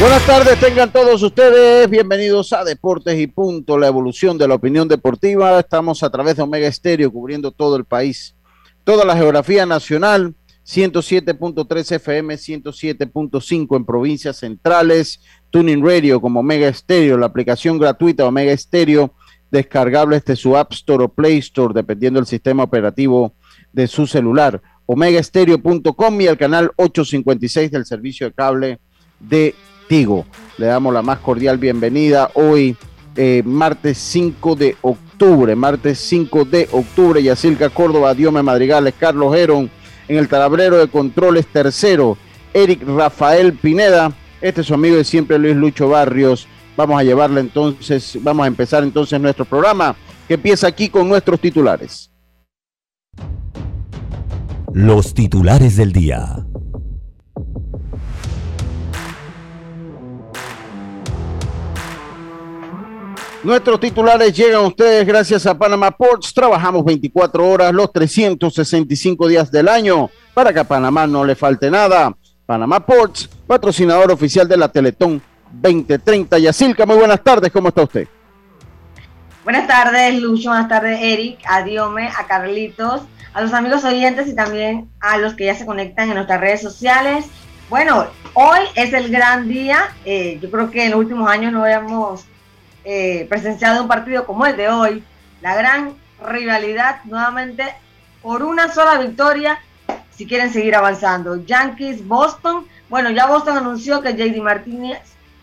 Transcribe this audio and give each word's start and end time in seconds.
Buenas 0.00 0.26
tardes, 0.26 0.58
tengan 0.58 0.90
todos 0.90 1.22
ustedes 1.22 1.90
bienvenidos 1.90 2.54
a 2.54 2.64
Deportes 2.64 3.20
y 3.20 3.26
Punto, 3.26 3.76
la 3.76 3.86
evolución 3.86 4.38
de 4.38 4.48
la 4.48 4.54
opinión 4.54 4.88
deportiva. 4.88 5.60
Estamos 5.60 6.02
a 6.02 6.08
través 6.08 6.36
de 6.36 6.42
Omega 6.42 6.66
Estéreo 6.66 7.12
cubriendo 7.12 7.50
todo 7.50 7.76
el 7.76 7.84
país, 7.84 8.34
toda 8.82 9.04
la 9.04 9.14
geografía 9.14 9.66
nacional, 9.66 10.34
107.3 10.66 11.96
FM, 11.96 12.34
107.5 12.34 13.76
en 13.76 13.84
provincias 13.84 14.38
centrales, 14.38 15.20
Tuning 15.50 15.84
Radio 15.84 16.18
como 16.18 16.40
Omega 16.40 16.68
Estéreo, 16.68 17.18
la 17.18 17.26
aplicación 17.26 17.76
gratuita 17.76 18.24
Omega 18.24 18.52
Estéreo, 18.52 19.12
descargable 19.50 20.18
desde 20.18 20.36
su 20.36 20.56
App 20.56 20.72
Store 20.72 21.04
o 21.04 21.08
Play 21.10 21.36
Store, 21.40 21.74
dependiendo 21.74 22.18
del 22.20 22.26
sistema 22.26 22.62
operativo 22.62 23.34
de 23.70 23.86
su 23.86 24.06
celular. 24.06 24.62
Omegaestereo.com 24.86 26.20
y 26.22 26.26
el 26.26 26.38
canal 26.38 26.70
856 26.76 27.70
del 27.70 27.84
servicio 27.84 28.28
de 28.28 28.32
cable 28.32 28.78
de 29.20 29.54
le 29.90 30.66
damos 30.66 30.94
la 30.94 31.02
más 31.02 31.18
cordial 31.18 31.58
bienvenida 31.58 32.30
hoy, 32.34 32.76
eh, 33.16 33.42
martes 33.44 33.98
5 33.98 34.54
de 34.54 34.76
octubre, 34.82 35.56
martes 35.56 35.98
5 35.98 36.44
de 36.44 36.68
octubre, 36.70 37.20
Yacilca 37.20 37.70
Córdoba, 37.70 38.14
Diome 38.14 38.40
Madrigales, 38.40 38.94
Carlos 38.96 39.34
Heron, 39.34 39.68
en 40.06 40.16
el 40.16 40.28
talabrero 40.28 40.78
de 40.78 40.86
controles 40.86 41.44
tercero, 41.48 42.16
Eric 42.54 42.86
Rafael 42.86 43.54
Pineda, 43.54 44.12
este 44.40 44.60
es 44.60 44.68
su 44.68 44.74
amigo 44.74 44.94
de 44.94 45.02
siempre 45.02 45.40
Luis 45.40 45.56
Lucho 45.56 45.88
Barrios. 45.88 46.46
Vamos 46.76 47.00
a 47.00 47.02
llevarle 47.02 47.40
entonces, 47.40 48.16
vamos 48.22 48.44
a 48.44 48.46
empezar 48.46 48.84
entonces 48.84 49.20
nuestro 49.20 49.44
programa 49.44 49.96
que 50.28 50.34
empieza 50.34 50.68
aquí 50.68 50.88
con 50.88 51.08
nuestros 51.08 51.40
titulares. 51.40 52.12
Los 54.72 55.14
titulares 55.14 55.76
del 55.76 55.90
día. 55.92 56.46
Nuestros 63.42 63.80
titulares 63.80 64.36
llegan 64.36 64.56
a 64.56 64.66
ustedes 64.66 65.06
gracias 65.06 65.46
a 65.46 65.56
Panama 65.56 65.90
Ports. 65.90 66.34
Trabajamos 66.34 66.84
24 66.84 67.48
horas 67.48 67.72
los 67.72 67.90
365 67.90 69.26
días 69.28 69.50
del 69.50 69.66
año 69.66 70.10
para 70.34 70.52
que 70.52 70.60
a 70.60 70.64
Panamá 70.64 71.06
no 71.06 71.24
le 71.24 71.34
falte 71.34 71.70
nada. 71.70 72.14
Panamá 72.44 72.84
Ports, 72.84 73.30
patrocinador 73.46 74.12
oficial 74.12 74.46
de 74.46 74.58
la 74.58 74.68
Teletón 74.68 75.22
2030. 75.52 76.38
Yacilca, 76.38 76.84
muy 76.84 76.96
buenas 76.96 77.24
tardes, 77.24 77.50
¿cómo 77.50 77.68
está 77.68 77.82
usted? 77.82 78.08
Buenas 79.42 79.66
tardes, 79.66 80.20
Lucho, 80.20 80.50
buenas 80.50 80.68
tardes, 80.68 81.00
Eric, 81.00 81.38
a 81.48 81.62
Diome, 81.62 82.08
a 82.08 82.26
Carlitos, 82.26 83.00
a 83.32 83.40
los 83.40 83.54
amigos 83.54 83.84
oyentes 83.84 84.28
y 84.28 84.34
también 84.34 84.90
a 85.00 85.16
los 85.16 85.32
que 85.32 85.46
ya 85.46 85.54
se 85.54 85.64
conectan 85.64 86.10
en 86.10 86.16
nuestras 86.16 86.42
redes 86.42 86.60
sociales. 86.60 87.24
Bueno, 87.70 88.06
hoy 88.34 88.60
es 88.74 88.92
el 88.92 89.10
gran 89.10 89.48
día. 89.48 89.94
Eh, 90.04 90.38
yo 90.42 90.50
creo 90.50 90.70
que 90.70 90.84
en 90.84 90.90
los 90.90 91.00
últimos 91.00 91.26
años 91.30 91.52
no 91.54 91.64
habíamos 91.64 92.26
eh, 92.84 93.26
presenciado 93.28 93.82
un 93.82 93.88
partido 93.88 94.26
como 94.26 94.46
el 94.46 94.56
de 94.56 94.68
hoy, 94.68 95.04
la 95.40 95.54
gran 95.54 95.94
rivalidad 96.26 97.00
nuevamente 97.04 97.74
por 98.22 98.42
una 98.42 98.72
sola 98.72 98.98
victoria 98.98 99.58
si 100.10 100.26
quieren 100.26 100.52
seguir 100.52 100.74
avanzando. 100.74 101.44
Yankees, 101.44 102.06
Boston, 102.06 102.66
bueno, 102.88 103.10
ya 103.10 103.26
Boston 103.26 103.56
anunció 103.56 104.02
que 104.02 104.12
JD 104.12 104.42
Martínez, 104.42 104.98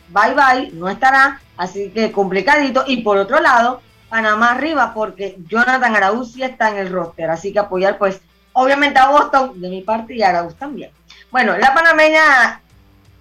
bye 0.09 0.35
bye, 0.35 0.71
no 0.73 0.87
estará, 0.87 1.41
así 1.57 1.89
que 1.89 2.11
complicadito. 2.11 2.83
Y 2.85 2.97
por 2.97 3.17
otro 3.17 3.39
lado, 3.39 3.81
Panamá 4.09 4.51
arriba 4.51 4.93
porque 4.93 5.37
Jonathan 5.47 5.95
Araúz 5.95 6.33
sí 6.33 6.43
está 6.43 6.69
en 6.69 6.77
el 6.77 6.91
roster, 6.91 7.29
así 7.29 7.51
que 7.51 7.59
apoyar 7.59 7.97
pues 7.97 8.21
obviamente 8.53 8.99
a 8.99 9.09
Boston 9.09 9.59
de 9.59 9.69
mi 9.69 9.81
parte 9.81 10.15
y 10.15 10.21
a 10.21 10.29
Araúz 10.29 10.55
también. 10.55 10.91
Bueno, 11.31 11.57
la 11.57 11.73
panameña 11.73 12.61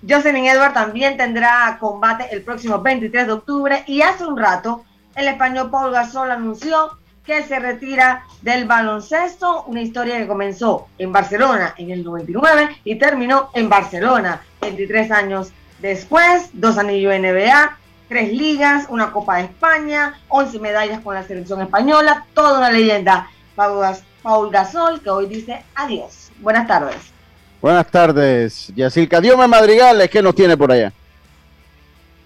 Jocelyn 0.08 0.46
Edward 0.46 0.72
también 0.72 1.16
tendrá 1.16 1.76
combate 1.80 2.28
el 2.30 2.42
próximo 2.42 2.80
23 2.80 3.26
de 3.26 3.32
octubre 3.32 3.84
y 3.86 4.02
hace 4.02 4.24
un 4.24 4.36
rato 4.36 4.84
el 5.16 5.26
español 5.28 5.70
Paul 5.70 5.92
Gasol 5.92 6.30
anunció 6.30 6.98
que 7.24 7.42
se 7.42 7.58
retira 7.58 8.24
del 8.42 8.66
baloncesto, 8.66 9.64
una 9.64 9.82
historia 9.82 10.18
que 10.18 10.28
comenzó 10.28 10.86
en 10.98 11.10
Barcelona 11.10 11.74
en 11.76 11.90
el 11.90 12.04
99 12.04 12.76
y 12.84 12.96
terminó 12.96 13.50
en 13.54 13.68
Barcelona 13.68 14.42
23 14.60 15.10
años 15.10 15.52
después, 15.80 16.50
dos 16.52 16.78
anillos 16.78 17.18
NBA, 17.18 17.76
tres 18.08 18.32
ligas, 18.32 18.86
una 18.88 19.10
Copa 19.10 19.38
de 19.38 19.44
España, 19.44 20.20
11 20.28 20.60
medallas 20.60 21.00
con 21.00 21.14
la 21.14 21.24
selección 21.24 21.60
española, 21.62 22.26
toda 22.32 22.58
una 22.58 22.70
leyenda. 22.70 23.28
Paul 23.56 24.50
Gasol 24.50 25.00
que 25.00 25.10
hoy 25.10 25.26
dice 25.26 25.64
adiós. 25.74 26.30
Buenas 26.40 26.68
tardes. 26.68 27.15
Buenas 27.60 27.90
tardes, 27.90 28.72
Yacilca. 28.76 29.20
Diome 29.20 29.48
Madrigales, 29.48 30.10
¿qué 30.10 30.22
nos 30.22 30.34
tiene 30.34 30.56
por 30.56 30.70
allá? 30.70 30.92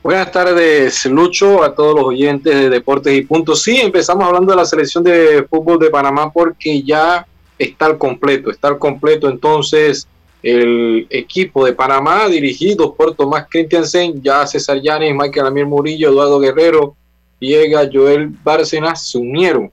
Buenas 0.03 0.33
tardes, 0.33 1.05
Lucho, 1.07 1.63
a 1.63 1.75
todos 1.75 1.95
los 1.95 2.05
oyentes 2.05 2.55
de 2.55 2.71
Deportes 2.71 3.13
y 3.15 3.23
Puntos. 3.23 3.63
Sí, 3.63 3.77
empezamos 3.77 4.25
hablando 4.25 4.53
de 4.53 4.57
la 4.57 4.65
selección 4.65 5.05
de 5.05 5.47
fútbol 5.49 5.79
de 5.79 5.91
Panamá 5.91 6.33
porque 6.33 6.83
ya 6.83 7.27
está 7.59 7.87
al 7.87 7.99
completo, 7.99 8.51
está 8.51 8.69
al 8.69 8.79
completo 8.79 9.29
entonces 9.29 10.09
el 10.43 11.07
equipo 11.11 11.67
de 11.67 11.75
Panamá 11.75 12.27
dirigido 12.29 12.95
por 12.95 13.15
Tomás 13.15 13.47
Christiansen, 13.51 14.23
ya 14.23 14.47
César 14.47 14.81
Llanes, 14.81 15.15
Michael 15.15 15.47
Amir 15.47 15.67
Murillo, 15.67 16.09
Eduardo 16.09 16.41
Guerrero, 16.41 16.97
llega 17.39 17.89
Joel 17.93 18.29
Bárcenas, 18.43 19.07
se 19.07 19.19
unieron 19.19 19.71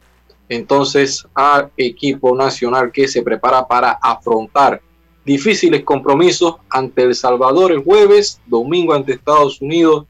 entonces 0.49 1.25
al 1.33 1.69
equipo 1.77 2.35
nacional 2.35 2.91
que 2.91 3.07
se 3.07 3.21
prepara 3.21 3.65
para 3.65 3.91
afrontar 3.91 4.81
difíciles 5.27 5.83
compromisos 5.83 6.55
ante 6.69 7.03
El 7.03 7.13
Salvador 7.13 7.73
el 7.73 7.83
jueves, 7.83 8.39
domingo 8.45 8.93
ante 8.93 9.11
Estados 9.11 9.61
Unidos 9.61 10.05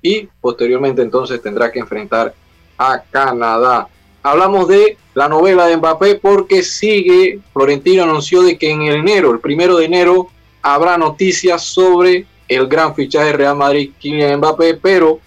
y 0.00 0.26
posteriormente 0.40 1.02
entonces 1.02 1.42
tendrá 1.42 1.70
que 1.70 1.78
enfrentar 1.78 2.34
a 2.78 3.02
Canadá. 3.10 3.86
Hablamos 4.22 4.66
de 4.68 4.96
la 5.12 5.28
novela 5.28 5.66
de 5.66 5.76
Mbappé 5.76 6.14
porque 6.14 6.62
sigue, 6.62 7.38
Florentino 7.52 8.04
anunció 8.04 8.40
de 8.40 8.56
que 8.56 8.70
en 8.70 8.80
enero, 8.80 9.30
el 9.30 9.40
primero 9.40 9.76
de 9.76 9.84
enero, 9.84 10.28
habrá 10.62 10.96
noticias 10.96 11.62
sobre 11.62 12.24
el 12.48 12.66
gran 12.66 12.94
fichaje 12.94 13.34
Real 13.34 13.56
Madrid, 13.56 13.90
Kylian 13.98 14.38
Mbappé, 14.38 14.78
pero 14.80 15.20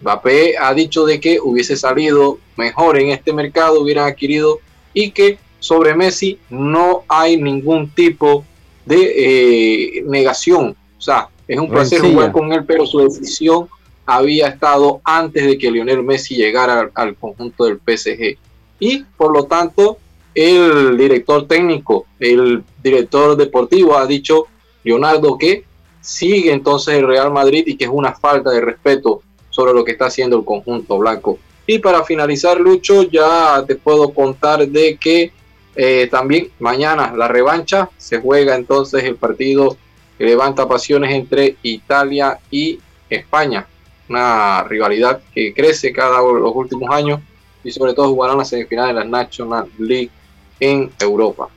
Mbappé 0.00 0.56
ha 0.58 0.72
dicho 0.72 1.04
de 1.04 1.20
que 1.20 1.38
hubiese 1.38 1.76
salido 1.76 2.38
mejor 2.56 2.98
en 2.98 3.10
este 3.10 3.34
mercado, 3.34 3.82
hubieran 3.82 4.08
adquirido 4.08 4.60
y 4.94 5.10
que 5.10 5.38
sobre 5.60 5.94
Messi 5.94 6.38
no 6.48 7.02
hay 7.06 7.36
ningún 7.36 7.90
tipo 7.90 8.40
de 8.40 8.57
eh, 8.96 10.02
negación. 10.06 10.76
O 10.96 11.00
sea, 11.00 11.28
es 11.46 11.58
un 11.58 11.68
placer 11.68 12.00
jugar 12.00 12.32
con 12.32 12.52
él, 12.52 12.64
pero 12.66 12.86
su 12.86 12.98
decisión 13.00 13.68
había 14.04 14.48
estado 14.48 15.00
antes 15.04 15.46
de 15.46 15.58
que 15.58 15.70
Lionel 15.70 16.02
Messi 16.02 16.34
llegara 16.34 16.90
al, 16.94 17.16
conjunto 17.16 17.64
del 17.64 17.78
PSG. 17.78 18.38
Y 18.80 19.04
por 19.16 19.32
lo 19.32 19.44
tanto, 19.44 19.98
el 20.34 20.96
director 20.96 21.46
técnico, 21.46 22.06
el 22.18 22.62
director 22.82 23.36
deportivo 23.36 23.96
ha 23.96 24.06
dicho, 24.06 24.46
Leonardo, 24.84 25.36
que 25.36 25.64
sigue 26.00 26.52
entonces 26.52 26.94
el 26.94 27.06
Real 27.06 27.30
Madrid 27.32 27.64
y 27.66 27.76
que 27.76 27.84
es 27.84 27.90
una 27.92 28.14
falta 28.14 28.50
de 28.50 28.60
respeto 28.60 29.22
sobre 29.50 29.74
lo 29.74 29.84
que 29.84 29.92
está 29.92 30.06
haciendo 30.06 30.38
el 30.38 30.44
conjunto 30.44 30.96
blanco. 30.98 31.38
Y 31.66 31.78
para 31.80 32.02
finalizar, 32.02 32.58
Lucho, 32.58 33.02
ya 33.02 33.62
te 33.66 33.74
puedo 33.76 34.14
contar 34.14 34.66
de 34.66 34.96
que 34.96 35.32
eh, 35.80 36.08
también 36.10 36.50
mañana 36.58 37.12
la 37.16 37.28
revancha, 37.28 37.88
se 37.96 38.20
juega 38.20 38.56
entonces 38.56 39.04
el 39.04 39.14
partido 39.14 39.76
que 40.18 40.24
levanta 40.24 40.66
pasiones 40.66 41.14
entre 41.14 41.54
Italia 41.62 42.40
y 42.50 42.80
España. 43.08 43.64
Una 44.08 44.64
rivalidad 44.64 45.20
que 45.32 45.54
crece 45.54 45.92
cada 45.92 46.20
uno 46.20 46.34
de 46.34 46.40
los 46.40 46.56
últimos 46.56 46.90
años 46.90 47.20
y 47.62 47.70
sobre 47.70 47.94
todo 47.94 48.08
jugarán 48.08 48.38
las 48.38 48.48
semifinales 48.48 48.96
de 48.96 49.04
la 49.04 49.04
National 49.04 49.68
League 49.78 50.10
en 50.58 50.90
Europa. 50.98 51.48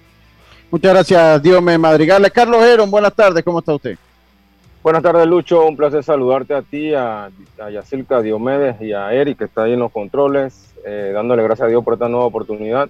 Muchas 0.69 0.93
gracias, 0.93 1.41
Diome 1.41 1.79
Madrigales. 1.79 2.31
Carlos 2.31 2.63
Heron, 2.63 2.91
buenas 2.91 3.15
tardes, 3.15 3.43
¿cómo 3.43 3.57
está 3.57 3.73
usted? 3.73 3.97
Buenas 4.83 5.01
tardes, 5.01 5.25
Lucho. 5.25 5.65
Un 5.65 5.75
placer 5.75 6.03
saludarte 6.03 6.53
a 6.53 6.61
ti, 6.61 6.93
a, 6.93 7.31
a 7.59 7.69
Yacilca 7.71 8.21
Diomedes 8.21 8.79
y 8.81 8.93
a 8.93 9.11
Eric, 9.13 9.39
que 9.39 9.45
está 9.45 9.63
ahí 9.63 9.73
en 9.73 9.79
los 9.79 9.91
controles, 9.91 10.71
eh, 10.85 11.09
dándole 11.11 11.41
gracias 11.41 11.65
a 11.65 11.69
Dios 11.69 11.83
por 11.83 11.95
esta 11.95 12.07
nueva 12.07 12.25
oportunidad. 12.25 12.87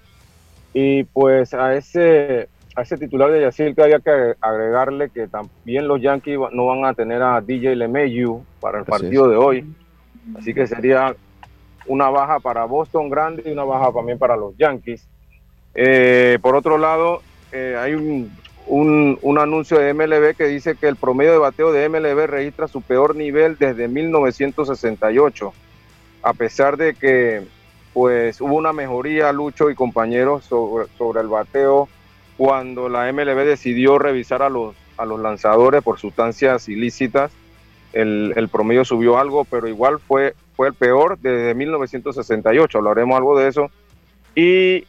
Y 0.73 1.03
pues 1.03 1.53
a 1.53 1.75
ese, 1.75 2.47
a 2.75 2.81
ese 2.81 2.97
titular 2.97 3.31
de 3.31 3.41
Yacirca 3.41 3.83
había 3.83 3.99
que 3.99 4.35
agregarle 4.39 5.09
que 5.09 5.27
también 5.27 5.87
los 5.87 6.01
Yankees 6.01 6.39
no 6.53 6.67
van 6.67 6.85
a 6.85 6.93
tener 6.93 7.21
a 7.21 7.41
DJ 7.41 7.75
LeMayu 7.75 8.43
para 8.59 8.79
el 8.79 8.85
partido 8.85 9.27
de 9.29 9.35
hoy. 9.35 9.65
Así 10.37 10.53
que 10.53 10.67
sería 10.67 11.15
una 11.87 12.09
baja 12.09 12.39
para 12.39 12.65
Boston 12.65 13.09
grande 13.09 13.43
y 13.45 13.51
una 13.51 13.63
baja 13.63 13.91
también 13.91 14.17
para 14.17 14.37
los 14.37 14.55
Yankees. 14.57 15.07
Eh, 15.73 16.37
por 16.41 16.55
otro 16.55 16.77
lado, 16.77 17.21
eh, 17.51 17.75
hay 17.77 17.93
un, 17.93 18.31
un, 18.67 19.19
un, 19.21 19.37
anuncio 19.37 19.79
de 19.79 19.93
MLB 19.93 20.35
que 20.35 20.45
dice 20.45 20.75
que 20.75 20.87
el 20.87 20.95
promedio 20.95 21.31
de 21.31 21.37
bateo 21.37 21.71
de 21.71 21.87
MLB 21.89 22.27
registra 22.27 22.67
su 22.67 22.81
peor 22.81 23.15
nivel 23.15 23.57
desde 23.57 23.87
1968, 23.87 25.53
a 26.23 26.33
pesar 26.33 26.77
de 26.77 26.93
que 26.93 27.43
pues 27.93 28.39
hubo 28.41 28.55
una 28.55 28.73
mejoría, 28.73 29.31
Lucho 29.31 29.69
y 29.69 29.75
compañeros, 29.75 30.45
sobre, 30.45 30.87
sobre 30.97 31.21
el 31.21 31.27
bateo 31.27 31.89
cuando 32.37 32.89
la 32.89 33.11
MLB 33.11 33.45
decidió 33.45 33.99
revisar 33.99 34.41
a 34.41 34.49
los, 34.49 34.75
a 34.97 35.05
los 35.05 35.19
lanzadores 35.19 35.83
por 35.83 35.99
sustancias 35.99 36.69
ilícitas. 36.69 37.31
El, 37.93 38.33
el, 38.35 38.47
promedio 38.47 38.85
subió 38.85 39.19
algo, 39.19 39.45
pero 39.45 39.67
igual 39.67 39.99
fue, 39.99 40.33
fue 40.55 40.69
el 40.69 40.73
peor 40.73 41.19
desde 41.19 41.53
1968, 41.53 42.77
hablaremos 42.77 43.17
algo 43.17 43.37
de 43.37 43.47
eso. 43.49 43.69
Y 44.33 44.85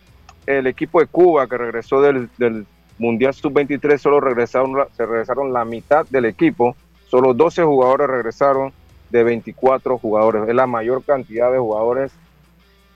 el 0.46 0.66
equipo 0.66 1.00
de 1.00 1.06
Cuba 1.06 1.46
que 1.48 1.58
regresó 1.58 2.00
del, 2.00 2.30
del 2.38 2.64
Mundial 2.98 3.34
Sub-23 3.34 3.98
solo 3.98 4.20
regresaron, 4.20 4.76
se 4.96 5.04
regresaron 5.04 5.52
la 5.52 5.64
mitad 5.64 6.06
del 6.08 6.26
equipo, 6.26 6.76
solo 7.08 7.34
12 7.34 7.64
jugadores 7.64 8.08
regresaron 8.08 8.72
de 9.10 9.24
24 9.24 9.98
jugadores, 9.98 10.48
es 10.48 10.54
la 10.54 10.66
mayor 10.66 11.04
cantidad 11.04 11.52
de 11.52 11.58
jugadores 11.58 12.12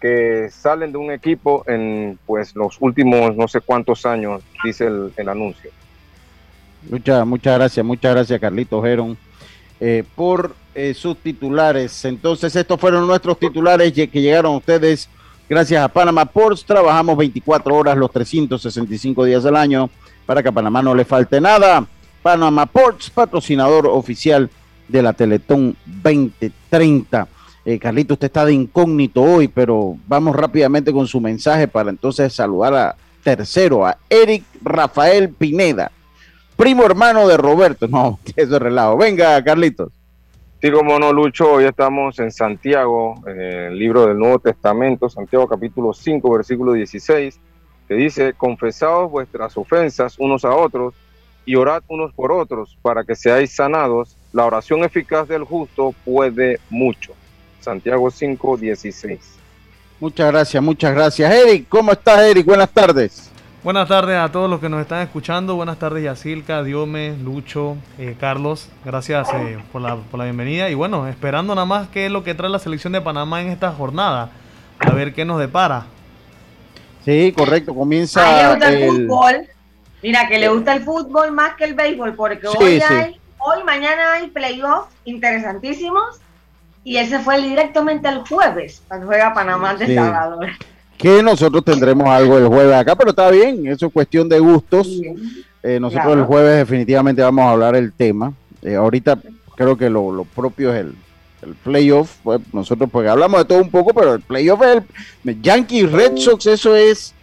que 0.00 0.48
salen 0.50 0.93
de 0.93 0.98
un 0.98 1.10
equipo 1.10 1.64
en 1.66 2.19
pues 2.26 2.54
los 2.54 2.76
últimos 2.81 3.34
no 3.37 3.48
sé 3.48 3.60
cuántos 3.60 4.04
años, 4.06 4.43
dice 4.64 4.87
el, 4.87 5.28
anuncio. 5.28 5.70
Muchas, 6.88 7.26
muchas 7.26 7.58
gracias, 7.58 7.84
muchas 7.84 8.14
gracias 8.14 8.40
Carlitos 8.40 8.84
Heron 8.84 9.16
eh, 9.81 10.04
por 10.14 10.54
eh, 10.75 10.94
sus 10.94 11.16
titulares. 11.16 12.04
Entonces 12.04 12.54
estos 12.54 12.81
fueron 12.81 13.06
nuestros 13.06 13.38
titulares 13.38 13.93
que 13.93 14.20
llegaron 14.20 14.56
ustedes 14.56 15.08
gracias 15.48 15.82
a 15.82 15.88
Panama 15.88 16.25
Ports. 16.25 16.64
Trabajamos 16.64 17.16
24 17.16 17.75
horas 17.75 17.96
los 17.96 18.10
365 18.10 19.25
días 19.25 19.43
del 19.43 19.56
año 19.56 19.90
para 20.25 20.43
que 20.43 20.48
a 20.48 20.52
Panamá 20.52 20.82
no 20.82 20.94
le 20.94 21.04
falte 21.04 21.40
nada. 21.40 21.87
Panama 22.22 22.66
Ports, 22.66 23.08
patrocinador 23.10 23.87
oficial 23.87 24.50
de 24.88 25.02
la 25.02 25.12
Teletón 25.12 25.76
2030. 25.87 27.28
Eh, 27.69 27.81
Carlito, 27.81 28.15
usted 28.15 28.27
está 28.27 28.45
de 28.45 28.53
incógnito 28.53 29.21
hoy, 29.21 29.49
pero 29.49 29.97
vamos 30.07 30.37
rápidamente 30.37 30.93
con 30.93 31.09
su 31.09 31.21
mensaje 31.21 31.67
para 31.67 31.91
entonces 31.91 32.33
saludar 32.33 32.75
a 32.75 32.97
tercero, 33.25 33.85
a 33.85 33.99
Eric 34.09 34.45
Rafael 34.63 35.31
Pineda, 35.31 35.91
primo 36.57 36.85
hermano 36.85 37.27
de 37.27 37.37
Roberto. 37.37 37.89
No, 37.89 38.21
eso 38.37 38.55
es 38.55 38.63
relajo. 38.63 38.97
Venga, 38.97 39.43
Carlitos. 39.43 39.91
Sí, 40.63 40.71
como 40.71 40.97
no, 41.01 41.13
Lucho, 41.13 41.55
hoy 41.55 41.65
estamos 41.65 42.21
en 42.21 42.31
Santiago, 42.31 43.17
en 43.27 43.41
el 43.41 43.77
libro 43.77 44.07
del 44.07 44.17
Nuevo 44.17 44.39
Testamento, 44.39 45.09
Santiago 45.09 45.49
capítulo 45.49 45.93
5, 45.93 46.31
versículo 46.31 46.73
16, 46.73 47.41
que 47.89 47.95
dice, 47.95 48.33
confesaos 48.35 49.11
vuestras 49.11 49.57
ofensas 49.57 50.21
unos 50.21 50.45
a 50.45 50.55
otros 50.55 50.95
y 51.45 51.57
orad 51.57 51.83
unos 51.89 52.13
por 52.13 52.31
otros 52.31 52.79
para 52.81 53.03
que 53.03 53.17
seáis 53.17 53.57
sanados. 53.57 54.17
La 54.33 54.47
oración 54.47 54.85
eficaz 54.85 55.27
del 55.27 55.43
justo 55.43 55.93
puede 56.05 56.61
mucho. 56.71 57.13
Santiago 57.67 58.09
5, 58.09 58.59
16. 58.59 59.19
Muchas 59.99 60.31
gracias, 60.31 60.63
muchas 60.63 60.95
gracias. 60.95 61.35
Eric, 61.35 61.67
¿cómo 61.69 61.91
estás, 61.91 62.21
Eric? 62.21 62.47
Buenas 62.47 62.71
tardes. 62.71 63.29
Buenas 63.65 63.89
tardes 63.89 64.17
a 64.17 64.31
todos 64.31 64.49
los 64.49 64.61
que 64.61 64.69
nos 64.69 64.81
están 64.81 65.03
escuchando. 65.03 65.57
Buenas 65.57 65.77
tardes, 65.77 66.05
Yacilca, 66.05 66.63
Diome, 66.63 67.17
Lucho, 67.17 67.77
eh, 67.99 68.15
Carlos. 68.21 68.69
Gracias 68.85 69.27
eh, 69.35 69.59
por, 69.73 69.83
la, 69.83 69.97
por, 69.97 70.19
la, 70.19 70.27
bienvenida. 70.27 70.71
Y 70.71 70.75
bueno, 70.75 71.09
esperando 71.09 71.57
nada 71.57 71.65
más 71.65 71.89
qué 71.89 72.07
es 72.07 72.13
lo 72.13 72.23
que 72.23 72.37
trae 72.37 72.49
la 72.49 72.61
selección 72.61 72.93
de 72.93 73.01
Panamá 73.01 73.43
en 73.43 73.49
esta 73.49 73.73
jornada. 73.73 74.31
A 74.79 74.91
ver 74.93 75.13
qué 75.13 75.25
nos 75.25 75.41
depara. 75.41 75.87
Sí, 77.05 77.35
correcto. 77.37 77.75
Comienza. 77.75 78.21
A 78.23 78.43
le 78.43 78.51
gusta 78.51 78.69
el, 78.69 78.83
el, 78.83 78.91
fútbol. 78.91 79.49
Mira, 80.05 80.29
que 80.29 80.39
le 80.39 80.49
gusta 80.51 80.73
el 80.73 80.85
fútbol 80.85 81.33
más 81.33 81.57
que 81.57 81.65
el 81.65 81.75
béisbol, 81.75 82.15
porque 82.15 82.47
sí, 82.47 82.57
hoy, 82.61 82.81
sí. 82.81 82.95
hay, 82.95 83.21
hoy, 83.39 83.65
mañana 83.65 84.13
hay 84.13 84.29
playoffs 84.29 84.95
interesantísimos. 85.05 86.21
Y 86.87 86.99
ese 86.99 87.19
fue 87.19 87.43
directamente 87.43 88.09
el 88.09 88.21
jueves, 88.21 88.81
cuando 88.87 89.09
juega 89.09 89.35
Panamá 89.35 89.75
de 89.75 89.87
sí. 89.87 89.94
Salvador 89.94 90.49
que 90.97 91.23
nosotros 91.23 91.65
tendremos 91.65 92.09
algo 92.09 92.38
el 92.38 92.47
jueves 92.47 92.75
acá, 92.75 92.97
pero 92.97 93.11
está 93.11 93.31
bien, 93.31 93.67
eso 93.67 93.87
es 93.87 93.93
cuestión 93.93 94.29
de 94.29 94.38
gustos. 94.38 94.88
Eh, 95.62 95.81
nosotros 95.81 96.06
claro. 96.06 96.21
el 96.21 96.27
jueves 96.27 96.56
definitivamente 96.56 97.23
vamos 97.23 97.44
a 97.44 97.50
hablar 97.50 97.77
el 97.77 97.93
tema. 97.93 98.33
Eh, 98.62 98.77
ahorita 98.77 99.19
creo 99.56 99.77
que 99.77 99.91
lo, 99.91 100.11
lo 100.12 100.25
propio 100.25 100.73
es 100.73 100.81
el, 100.81 100.94
el 101.43 101.55
playoff. 101.55 102.17
Pues 102.23 102.41
nosotros 102.53 102.89
pues 102.91 103.09
hablamos 103.09 103.41
de 103.41 103.44
todo 103.44 103.61
un 103.61 103.71
poco, 103.71 103.93
pero 103.93 104.15
el 104.15 104.23
playoff 104.23 104.62
es 104.62 104.82
el 105.25 105.43
Yankees 105.43 105.93
Red 105.93 106.17
Sox, 106.17 106.47
eso 106.47 106.75
es 106.75 107.15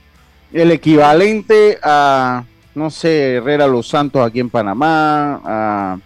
el 0.52 0.72
equivalente 0.72 1.80
a, 1.82 2.44
no 2.76 2.92
sé, 2.92 3.36
Herrera 3.36 3.66
Los 3.66 3.88
Santos 3.88 4.26
aquí 4.26 4.40
en 4.40 4.50
Panamá, 4.50 5.42
a, 5.44 5.98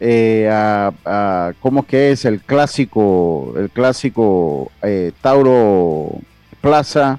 eh, 0.00 0.48
a, 0.50 0.92
a 1.04 1.52
¿cómo 1.60 1.86
que 1.86 2.12
es? 2.12 2.24
El 2.24 2.40
clásico, 2.40 3.54
el 3.56 3.70
clásico 3.70 4.70
eh, 4.82 5.12
Tauro 5.20 6.18
Plaza, 6.60 7.18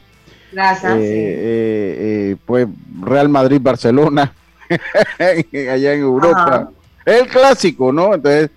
Plaza 0.51 0.95
eh, 0.97 0.99
sí. 0.99 1.05
eh, 1.11 2.35
pues 2.45 2.67
Real 3.01 3.29
Madrid 3.29 3.59
Barcelona 3.61 4.33
allá 5.19 5.93
en 5.93 6.01
Europa 6.01 6.43
Ajá. 6.43 6.69
el 7.05 7.27
clásico 7.27 7.91
no 7.91 8.15
entonces 8.15 8.49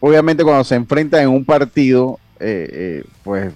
obviamente 0.00 0.44
cuando 0.44 0.64
se 0.64 0.76
enfrentan 0.76 1.22
en 1.22 1.28
un 1.28 1.44
partido 1.44 2.18
eh, 2.38 3.04
pues 3.22 3.52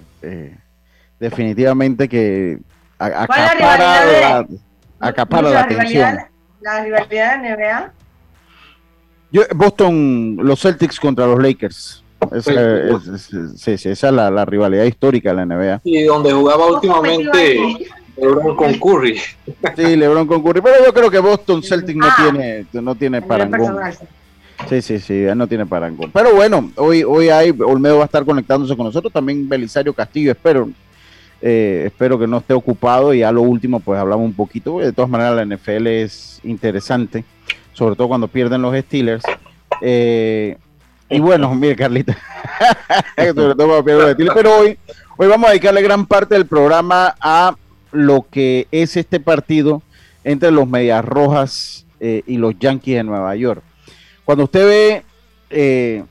definitivamente 1.19 2.07
que 2.07 2.59
acapara 2.99 3.55
la, 3.55 4.47
acapara 4.99 5.49
la 5.49 5.59
atención 5.61 6.19
la 6.61 6.83
rivalidad 6.83 7.41
de 7.41 7.49
NBA 7.49 7.93
Yo, 9.35 9.41
Boston 9.53 10.37
los 10.41 10.61
Celtics 10.61 10.97
contra 10.97 11.27
los 11.27 11.43
Lakers 11.43 12.05
esa, 12.31 12.77
es, 12.79 13.07
es, 13.07 13.21
sí, 13.57 13.77
sí, 13.77 13.89
esa 13.89 14.07
es 14.07 14.13
la, 14.13 14.31
la, 14.31 14.45
rivalidad 14.45 14.85
histórica 14.85 15.33
de 15.33 15.35
la 15.35 15.45
NBA. 15.45 15.81
Y 15.83 16.03
donde 16.03 16.31
jugaba 16.31 16.67
últimamente 16.67 17.59
LeBron 18.15 18.55
con 18.55 18.73
Curry. 18.75 19.19
Sí, 19.75 19.95
LeBron 19.97 20.25
con 20.25 20.41
Curry. 20.41 20.61
Pero 20.61 20.85
yo 20.85 20.93
creo 20.93 21.11
que 21.11 21.19
Boston 21.19 21.61
Celtic 21.61 21.97
no 21.97 22.07
ah, 22.07 22.15
tiene, 22.17 22.65
no 22.71 22.95
tiene 22.95 23.21
parangón. 23.21 23.77
Sí, 24.69 24.81
sí, 24.81 24.99
sí, 24.99 25.25
no 25.35 25.47
tiene 25.47 25.65
parangón. 25.65 26.11
Pero 26.13 26.33
bueno, 26.33 26.71
hoy, 26.77 27.03
hoy 27.03 27.27
hay, 27.27 27.49
Olmedo 27.49 27.97
va 27.97 28.03
a 28.03 28.05
estar 28.05 28.23
conectándose 28.23 28.73
con 28.77 28.85
nosotros, 28.85 29.11
también 29.11 29.49
Belisario 29.49 29.93
Castillo, 29.93 30.31
espero. 30.31 30.69
Eh, 31.41 31.83
espero 31.87 32.17
que 32.17 32.25
no 32.25 32.37
esté 32.37 32.53
ocupado 32.53 33.13
y 33.13 33.21
a 33.21 33.31
lo 33.31 33.41
último 33.41 33.81
pues 33.81 33.99
hablamos 33.99 34.25
un 34.25 34.33
poquito, 34.33 34.79
de 34.79 34.93
todas 34.93 35.11
maneras 35.11 35.35
la 35.35 35.55
NFL 35.55 35.85
es 35.87 36.39
interesante, 36.43 37.25
sobre 37.75 37.95
todo 37.95 38.07
cuando 38.07 38.27
pierden 38.27 38.61
los 38.63 38.75
Steelers. 38.75 39.23
Eh, 39.81 40.57
y 41.09 41.19
bueno, 41.19 41.53
mire, 41.53 41.75
Carlita, 41.75 42.17
pero 44.33 44.57
hoy, 44.57 44.79
hoy 45.17 45.27
vamos 45.27 45.47
a 45.47 45.51
dedicarle 45.51 45.83
gran 45.83 46.07
parte 46.07 46.33
del 46.33 46.47
programa 46.47 47.15
a 47.19 47.55
lo 47.91 48.25
que 48.29 48.67
es 48.71 48.97
este 48.97 49.19
partido 49.19 49.83
entre 50.23 50.49
los 50.49 50.67
Medias 50.67 51.05
Rojas 51.05 51.85
eh, 51.99 52.23
y 52.25 52.37
los 52.37 52.57
Yankees 52.57 52.95
de 52.95 53.03
Nueva 53.03 53.35
York. 53.35 53.61
Cuando 54.23 54.45
usted 54.45 54.65
ve, 54.65 55.03
eh, 55.51 56.03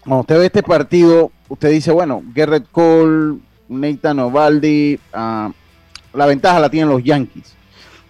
cuando 0.00 0.20
usted 0.20 0.38
ve 0.38 0.46
este 0.46 0.62
partido, 0.62 1.30
usted 1.48 1.70
dice, 1.70 1.90
bueno, 1.92 2.22
Garrett 2.34 2.66
Cole, 2.70 3.38
Nathan 3.68 4.18
Ovaldi, 4.18 5.00
uh, 5.14 5.50
la 6.12 6.26
ventaja 6.26 6.60
la 6.60 6.68
tienen 6.68 6.90
los 6.90 7.02
Yankees. 7.02 7.54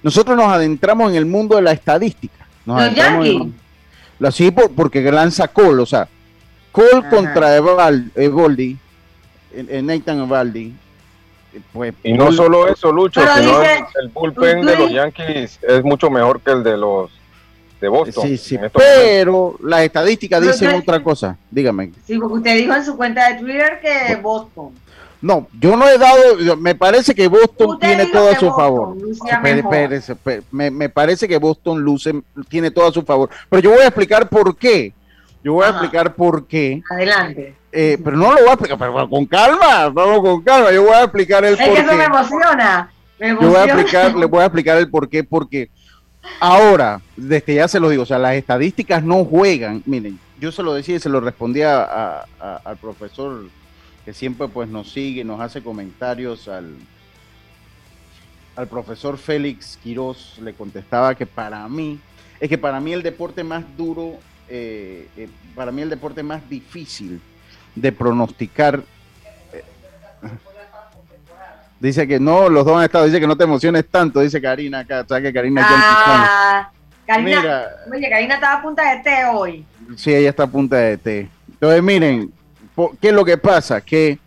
Nosotros 0.03 0.37
nos 0.37 0.49
adentramos 0.49 1.11
en 1.11 1.17
el 1.17 1.27
mundo 1.27 1.57
de 1.57 1.63
la 1.63 1.73
estadística. 1.73 2.44
Nos 2.67 2.83
los 2.83 2.95
Yankees. 2.95 3.53
Sí, 4.33 4.51
por, 4.51 4.71
porque 4.73 5.03
lanza 5.11 5.49
Cole, 5.49 5.83
o 5.83 5.87
sea, 5.87 6.09
Cole 6.73 6.89
Ajá. 6.99 7.11
contra 7.11 7.57
Evaldi, 7.57 8.79
Nathan 9.83 10.23
Evaldi. 10.23 10.75
Pues, 11.73 11.95
y 12.03 12.13
no 12.13 12.33
solo 12.33 12.67
eso, 12.67 12.91
Lucho, 12.91 13.21
sino 13.21 13.61
dice, 13.61 13.85
el, 14.03 14.09
bullpen 14.09 14.67
de 14.67 14.77
los 14.77 14.91
Yankees 14.91 15.61
es 15.63 15.85
mucho 15.85 16.11
mejor 16.11 16.41
que 16.41 16.51
el 16.51 16.65
de 16.65 16.77
los 16.77 17.13
de 17.81 17.89
Boston. 17.89 18.27
Sí, 18.27 18.37
sí, 18.37 18.59
pero 18.73 19.57
las 19.63 19.83
estadísticas 19.83 20.41
dicen 20.41 20.69
usted, 20.69 20.81
otra 20.81 21.03
cosa. 21.03 21.37
Dígame. 21.51 21.93
Sí, 22.07 22.19
porque 22.19 22.35
usted 22.35 22.57
dijo 22.57 22.75
en 22.75 22.85
su 22.85 22.97
cuenta 22.97 23.31
de 23.31 23.39
Twitter 23.39 23.81
que 23.81 24.17
Boston. 24.17 24.73
No, 25.21 25.49
yo 25.59 25.77
no 25.77 25.89
he 25.89 25.97
dado, 25.97 26.57
me 26.59 26.75
parece 26.75 27.15
que 27.15 27.29
Boston 27.29 27.79
tiene 27.79 28.07
todo 28.07 28.31
a 28.31 28.39
su 28.39 28.47
Boston 28.47 28.57
favor. 28.57 28.97
Pérez, 29.43 29.65
Pérez, 30.23 30.47
me, 30.51 30.71
me, 30.71 30.89
parece 30.89 31.27
que 31.27 31.39
Boston 31.39 31.81
luce, 31.81 32.13
tiene 32.49 32.71
todo 32.71 32.89
a 32.89 32.93
su 32.93 33.03
favor. 33.03 33.31
Pero 33.49 33.63
yo 33.63 33.71
voy 33.71 33.81
a 33.81 33.87
explicar 33.87 34.29
por 34.29 34.57
qué. 34.57 34.93
Yo 35.43 35.55
voy 35.55 35.65
Ajá. 35.65 35.73
a 35.73 35.81
explicar 35.81 36.15
por 36.15 36.47
qué. 36.47 36.83
Adelante. 36.91 37.55
Eh, 37.71 37.99
pero 38.03 38.17
no 38.17 38.33
lo 38.33 38.41
voy 38.41 38.49
a 38.49 38.53
explicar, 38.53 38.79
pero 38.79 39.09
con 39.09 39.27
calma, 39.27 39.89
vamos 39.89 40.21
con 40.21 40.43
calma. 40.43 40.71
Yo 40.73 40.85
voy 40.85 40.95
a 40.95 41.03
explicar 41.03 41.45
el. 41.45 41.55
Es 41.55 41.61
que 41.61 41.73
eso 41.73 41.95
me 41.95 42.05
emociona. 42.05 42.91
me 43.19 43.29
emociona. 43.29 43.53
Yo 43.53 43.61
voy 43.61 43.71
a 43.71 43.73
explicar, 43.73 44.15
le 44.15 44.27
voy 44.27 44.41
a 44.41 44.45
explicar 44.45 44.79
el 44.79 44.91
por 44.91 45.09
qué, 45.09 45.25
porque 45.25 45.71
ahora, 46.41 47.01
desde 47.17 47.55
ya 47.55 47.69
se 47.69 47.81
lo 47.81 47.89
digo, 47.89 48.05
o 48.05 48.07
sea, 48.07 48.19
las 48.19 48.35
estadísticas 48.35 49.03
no 49.03 49.25
juegan. 49.25 49.83
Miren, 49.87 50.19
yo 50.39 50.53
se 50.53 50.63
lo 50.63 50.75
decía 50.75 50.97
y 50.97 51.01
se 51.01 51.09
lo 51.09 51.21
respondía 51.21 52.25
al 52.39 52.77
profesor 52.77 53.45
que 54.05 54.13
siempre 54.13 54.49
pues 54.49 54.69
nos 54.69 54.93
sigue, 54.93 55.25
nos 55.25 55.41
hace 55.41 55.63
comentarios 55.63 56.49
al, 56.49 56.75
al 58.57 58.69
profesor 58.69 59.17
Félix 59.17 59.79
Quiroz, 59.83 60.39
le 60.43 60.53
contestaba 60.53 61.15
que 61.15 61.27
para 61.27 61.67
mí, 61.69 61.99
es 62.39 62.49
que 62.49 62.59
para 62.59 62.81
mí 62.81 62.93
el 62.93 63.03
deporte 63.03 63.43
más 63.43 63.65
duro, 63.77 64.19
eh, 64.49 65.09
eh, 65.17 65.29
para 65.55 65.73
mí 65.73 65.83
el 65.83 65.89
deporte 65.89 66.23
más 66.23 66.49
difícil 66.49 67.21
de 67.75 67.93
pronosticar. 67.93 68.83
Eh, 69.53 69.65
dice 71.81 72.07
que 72.07 72.21
no, 72.21 72.51
los 72.51 72.67
dos 72.67 72.77
han 72.77 72.85
estado, 72.85 73.07
dice 73.07 73.21
que 73.21 73.27
no 73.27 73.37
te 73.37 73.45
emociones 73.45 73.87
tanto, 73.91 74.21
dice 74.21 74.41
Karina 74.41 74.81
acá, 74.81 75.05
sabes 75.09 75.25
que 75.25 75.33
Karina 75.33 75.63
ah, 75.67 76.71
Karina, 77.07 77.65
oye, 77.93 78.09
Karina 78.11 78.35
estaba 78.35 78.55
a 78.55 78.63
punta 78.63 78.95
de 78.95 79.03
té 79.03 79.25
hoy. 79.27 79.65
Sí, 79.97 80.15
ella 80.15 80.31
está 80.31 80.45
a 80.45 80.47
punta 80.47 80.77
de 80.77 80.97
té. 80.97 81.29
Entonces, 81.53 81.83
miren, 81.83 82.33
¿qué 83.01 83.09
es 83.09 83.15
lo 83.15 83.25
que 83.25 83.39
pasa? 83.39 83.81
Que 83.81 84.19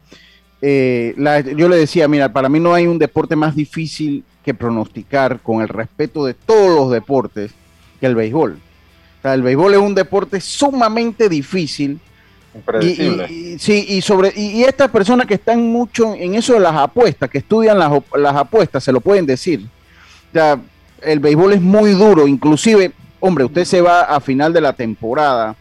eh, 0.61 1.13
yo 1.55 1.69
le 1.69 1.77
decía, 1.77 2.07
mira, 2.07 2.31
para 2.31 2.49
mí 2.49 2.59
no 2.59 2.73
hay 2.73 2.87
un 2.87 2.97
deporte 2.97 3.35
más 3.35 3.55
difícil 3.55 4.23
que 4.43 4.53
pronosticar 4.53 5.39
con 5.41 5.61
el 5.61 5.67
respeto 5.67 6.25
de 6.25 6.33
todos 6.33 6.75
los 6.75 6.91
deportes 6.91 7.51
que 7.99 8.05
el 8.05 8.15
béisbol. 8.15 8.53
O 8.53 9.21
sea, 9.21 9.33
el 9.33 9.41
béisbol 9.41 9.73
es 9.73 9.79
un 9.79 9.95
deporte 9.95 10.39
sumamente 10.39 11.29
difícil. 11.29 11.99
Y, 12.81 13.59
sí, 13.59 13.85
y 13.87 14.01
sobre 14.01 14.33
y, 14.35 14.63
estas 14.63 14.89
personas 14.89 15.27
que 15.27 15.35
están 15.35 15.61
mucho 15.71 16.15
en 16.15 16.33
eso 16.33 16.53
de 16.53 16.59
las 16.59 16.75
apuestas, 16.75 17.29
que 17.29 17.37
estudian 17.37 17.77
las, 17.77 17.91
las 18.15 18.35
apuestas, 18.35 18.83
se 18.83 18.91
lo 18.91 18.99
pueden 18.99 19.27
decir. 19.27 19.67
O 20.33 20.59
el 21.01 21.19
béisbol 21.19 21.53
es 21.53 21.61
muy 21.61 21.91
duro, 21.91 22.27
inclusive, 22.27 22.93
hombre, 23.19 23.43
usted 23.43 23.65
se 23.65 23.81
va 23.81 24.01
a 24.01 24.19
final 24.19 24.53
de 24.53 24.61
la 24.61 24.73
temporada 24.73 25.55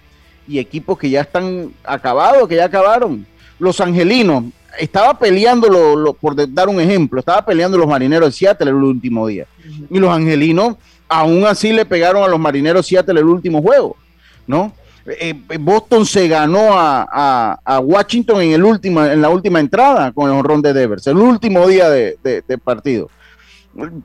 y 0.46 0.58
equipos 0.58 0.98
que 0.98 1.10
ya 1.10 1.22
están 1.22 1.72
acabados, 1.84 2.48
que 2.48 2.56
ya 2.56 2.66
acabaron. 2.66 3.26
Los 3.58 3.80
angelinos, 3.80 4.44
estaba 4.78 5.18
peleando, 5.18 5.68
lo, 5.68 6.12
por 6.14 6.34
dar 6.52 6.68
un 6.68 6.80
ejemplo, 6.80 7.20
estaba 7.20 7.44
peleando 7.44 7.78
los 7.78 7.88
marineros 7.88 8.28
de 8.28 8.32
Seattle 8.32 8.70
el 8.70 8.76
último 8.76 9.26
día. 9.26 9.46
Y 9.90 9.98
los 9.98 10.10
angelinos 10.10 10.76
aún 11.08 11.44
así 11.46 11.72
le 11.72 11.84
pegaron 11.84 12.22
a 12.22 12.28
los 12.28 12.38
marineros 12.38 12.84
de 12.84 12.88
Seattle 12.90 13.20
el 13.20 13.26
último 13.26 13.62
juego, 13.62 13.96
¿no? 14.46 14.72
Eh, 15.06 15.40
eh, 15.50 15.58
Boston 15.58 16.04
se 16.04 16.26
ganó 16.26 16.70
a, 16.72 17.80
Washington 17.82 18.42
en, 18.42 18.52
el 18.52 18.64
último, 18.64 19.04
en 19.04 19.22
la 19.22 19.28
última 19.28 19.60
entrada 19.60 20.12
con 20.12 20.28
el 20.28 20.36
honrón 20.36 20.62
de 20.62 20.72
Devers, 20.72 21.06
el 21.06 21.18
último 21.18 21.66
día 21.68 21.88
de, 21.88 22.18
partido. 22.62 23.08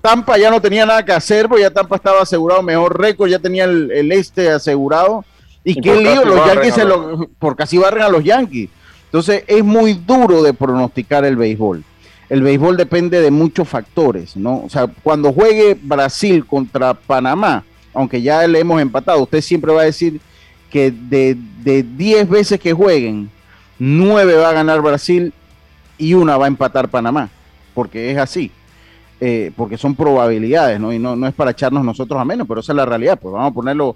Tampa 0.02 0.38
ya 0.38 0.52
no 0.52 0.62
tenía 0.62 0.86
nada 0.86 1.04
que 1.04 1.14
hacer, 1.14 1.48
porque 1.48 1.64
ya 1.64 1.72
Tampa 1.72 1.96
estaba 1.96 2.22
asegurado 2.22 2.62
mejor 2.62 3.00
récord, 3.00 3.30
ya 3.30 3.40
tenía 3.40 3.64
el, 3.64 4.12
este 4.12 4.50
asegurado. 4.52 5.26
Y, 5.64 5.80
qué 5.80 5.96
lío, 5.96 6.26
los 6.26 6.46
Yankees 6.48 6.74
se 6.74 6.86
lo, 6.86 7.30
por 7.38 7.56
casi 7.56 7.78
barren 7.78 8.04
a 8.04 8.10
los 8.10 8.24
Yankees. 8.24 8.70
Entonces 9.06 9.44
es 9.48 9.64
muy 9.64 9.94
duro 9.94 10.42
de 10.42 10.54
pronosticar 10.54 11.26
el 11.26 11.36
béisbol. 11.36 11.84
El 12.30 12.42
béisbol 12.44 12.78
depende 12.78 13.20
de 13.20 13.30
muchos 13.30 13.68
factores, 13.68 14.38
¿no? 14.38 14.64
O 14.64 14.70
sea, 14.70 14.88
cuando 14.88 15.34
juegue 15.34 15.78
Brasil 15.80 16.46
contra 16.46 16.94
Panamá, 16.94 17.64
aunque 17.94 18.22
ya 18.22 18.48
le 18.48 18.60
hemos 18.60 18.82
empatado, 18.82 19.22
usted 19.22 19.42
siempre 19.42 19.74
va 19.74 19.82
a 19.82 19.86
decir 19.86 20.22
que 20.70 20.92
de 20.92 21.36
10 21.84 22.30
veces 22.30 22.60
que 22.60 22.72
jueguen, 22.72 23.30
9 23.80 24.36
va 24.36 24.50
a 24.50 24.54
ganar 24.54 24.82
Brasil 24.82 25.34
y 25.98 26.14
una 26.14 26.38
va 26.38 26.46
a 26.46 26.48
empatar 26.48 26.88
Panamá, 26.88 27.30
porque 27.74 28.12
es 28.12 28.18
así. 28.18 28.52
Eh, 29.24 29.52
porque 29.56 29.78
son 29.78 29.94
probabilidades, 29.94 30.80
¿no? 30.80 30.92
Y 30.92 30.98
no, 30.98 31.16
no 31.16 31.28
es 31.28 31.34
para 31.36 31.52
echarnos 31.52 31.86
nosotros 31.86 32.20
a 32.20 32.26
menos, 32.26 32.48
pero 32.48 32.62
esa 32.62 32.72
es 32.72 32.76
la 32.76 32.88
realidad. 32.88 33.20
Pues 33.22 33.32
vamos 33.32 33.52
a 33.52 33.54
ponerlo 33.54 33.96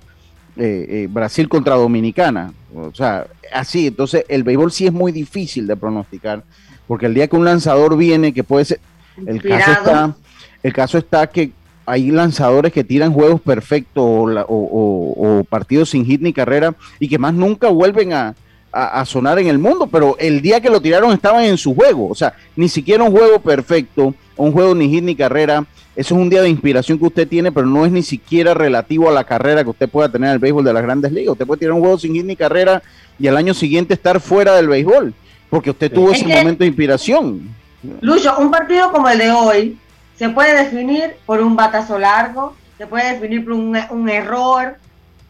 eh, 0.58 0.86
eh, 0.90 1.08
Brasil 1.10 1.50
contra 1.50 1.76
Dominicana. 1.76 2.54
O 2.74 2.94
sea, 2.94 3.28
así. 3.54 3.88
Entonces, 3.88 4.26
el 4.28 4.44
béisbol 4.44 4.72
sí 4.72 4.88
es 4.88 4.94
muy 4.94 5.12
difícil 5.12 5.68
de 5.68 5.76
pronosticar, 5.76 6.44
porque 6.88 7.06
el 7.06 7.14
día 7.14 7.28
que 7.28 7.36
un 7.36 7.46
lanzador 7.46 7.98
viene, 7.98 8.34
que 8.34 8.44
puede 8.44 8.66
ser. 8.66 8.80
El 9.26 9.42
caso, 9.42 9.72
está, 9.72 10.16
el 10.62 10.74
caso 10.74 10.98
está 10.98 11.28
que 11.28 11.52
hay 11.86 12.12
lanzadores 12.12 12.74
que 12.74 12.84
tiran 12.84 13.14
juegos 13.14 13.40
perfectos 13.42 14.04
o, 14.48 15.46
partidos 15.50 15.92
sin 15.92 16.06
hit 16.06 16.22
ni 16.22 16.34
carrera 16.34 16.76
y 17.00 17.08
que 17.08 17.18
más 17.18 17.34
nunca 17.34 17.70
vuelven 17.70 18.14
a, 18.14 18.36
a, 18.76 19.06
sonar 19.06 19.40
en 19.40 19.48
el 19.48 19.58
mundo, 19.58 19.88
pero 19.88 20.18
el 20.20 20.42
día 20.42 20.60
que 20.60 20.70
lo 20.70 20.82
tiraron 20.82 21.14
estaban 21.14 21.46
en 21.46 21.58
su 21.58 21.74
juego, 21.74 22.10
o 22.10 22.16
sea, 22.16 22.34
ni 22.58 22.68
siquiera 22.68 23.06
un 23.06 23.12
juego 23.12 23.40
perfecto, 23.40 24.14
un 24.36 24.52
juego 24.52 24.76
ni 24.76 24.90
hit 24.90 25.02
ni 25.02 25.16
carrera, 25.16 25.66
eso 25.96 26.14
es 26.14 26.22
un 26.22 26.30
día 26.30 26.42
de 26.42 26.50
inspiración 26.50 27.00
que 27.00 27.06
usted 27.06 27.26
tiene, 27.26 27.54
pero 27.54 27.66
no 27.68 27.86
es 27.86 27.92
ni 27.94 28.04
siquiera 28.04 28.54
relativo 28.54 29.08
a 29.08 29.14
la 29.14 29.24
carrera 29.24 29.64
que 29.64 29.70
usted 29.70 29.88
pueda 29.88 30.12
tener 30.12 30.28
en 30.28 30.34
el 30.34 30.40
béisbol 30.40 30.66
de 30.66 30.74
las 30.74 30.84
grandes 30.84 31.14
ligas. 31.14 31.32
Usted 31.32 31.46
puede 31.46 31.60
tirar 31.60 31.74
un 31.74 31.80
juego 31.80 31.98
sin 31.98 32.14
hit 32.14 32.26
ni 32.26 32.36
carrera 32.36 32.84
y 33.18 33.28
al 33.28 33.38
año 33.38 33.54
siguiente 33.54 33.94
estar 33.94 34.20
fuera 34.20 34.58
del 34.58 34.68
béisbol, 34.68 35.14
porque 35.50 35.70
usted 35.70 35.90
tuvo 35.90 36.12
ese 36.12 36.28
momento 36.28 36.66
de 36.66 36.68
inspiración. 36.68 37.56
Lucho, 38.02 38.38
un 38.40 38.52
partido 38.52 38.92
como 38.92 39.08
el 39.08 39.20
de 39.20 39.32
hoy 39.32 39.78
se 40.18 40.28
puede 40.28 40.54
definir 40.66 41.16
por 41.26 41.40
un 41.40 41.56
batazo 41.56 41.98
largo, 41.98 42.56
se 42.78 42.88
puede 42.88 43.14
definir 43.14 43.46
por 43.46 43.54
un, 43.54 44.10
error, 44.10 44.76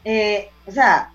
eh, 0.04 0.50
o 0.66 0.72
sea, 0.72 1.12